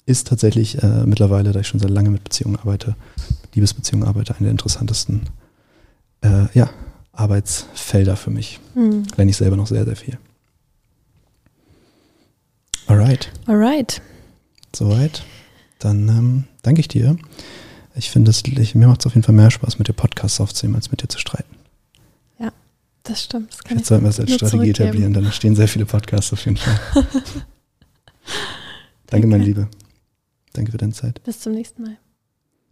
Ist 0.06 0.28
tatsächlich 0.28 0.82
äh, 0.82 1.04
mittlerweile, 1.04 1.52
da 1.52 1.60
ich 1.60 1.68
schon 1.68 1.80
sehr 1.80 1.90
lange 1.90 2.10
mit 2.10 2.24
Beziehungen 2.24 2.56
arbeite, 2.56 2.96
Liebesbeziehungen 3.54 4.06
arbeite, 4.06 4.34
eine 4.34 4.44
der 4.44 4.50
interessantesten 4.50 5.22
äh, 6.22 6.46
ja, 6.54 6.70
Arbeitsfelder 7.12 8.16
für 8.16 8.30
mich. 8.30 8.60
Hm. 8.74 9.04
Lerne 9.16 9.30
ich 9.30 9.36
selber 9.36 9.56
noch 9.56 9.66
sehr, 9.66 9.84
sehr 9.84 9.96
viel. 9.96 10.18
Alright, 12.86 13.32
Alright. 13.46 14.02
soweit. 14.74 15.24
Dann 15.78 16.08
ähm, 16.08 16.44
danke 16.62 16.80
ich 16.80 16.88
dir. 16.88 17.16
Ich 17.94 18.10
finde, 18.10 18.32
mir 18.74 18.86
macht 18.88 19.00
es 19.00 19.06
auf 19.06 19.14
jeden 19.14 19.24
Fall 19.24 19.34
mehr 19.34 19.50
Spaß, 19.50 19.78
mit 19.78 19.88
dir 19.88 19.92
Podcasts 19.92 20.40
aufzunehmen, 20.40 20.76
als 20.76 20.90
mit 20.90 21.02
dir 21.02 21.08
zu 21.08 21.18
streiten. 21.18 21.53
Das 23.04 23.22
stimmt. 23.22 23.52
Das 23.52 23.62
kann 23.62 23.78
Jetzt 23.78 23.88
sollten 23.88 24.04
wir 24.04 24.10
es 24.10 24.18
als 24.18 24.34
Strategie 24.34 24.70
etablieren, 24.70 25.12
dann 25.12 25.24
entstehen 25.26 25.54
sehr 25.54 25.68
viele 25.68 25.84
Podcasts 25.86 26.32
auf 26.32 26.44
jeden 26.44 26.56
Fall. 26.56 26.80
danke, 29.06 29.26
mein 29.26 29.40
Danke. 29.40 29.46
Liebe. 29.46 29.68
Danke 30.54 30.72
für 30.72 30.78
deine 30.78 30.92
Zeit. 30.92 31.22
Bis 31.22 31.40
zum 31.40 31.52
nächsten 31.52 31.82
Mal. 31.82 31.98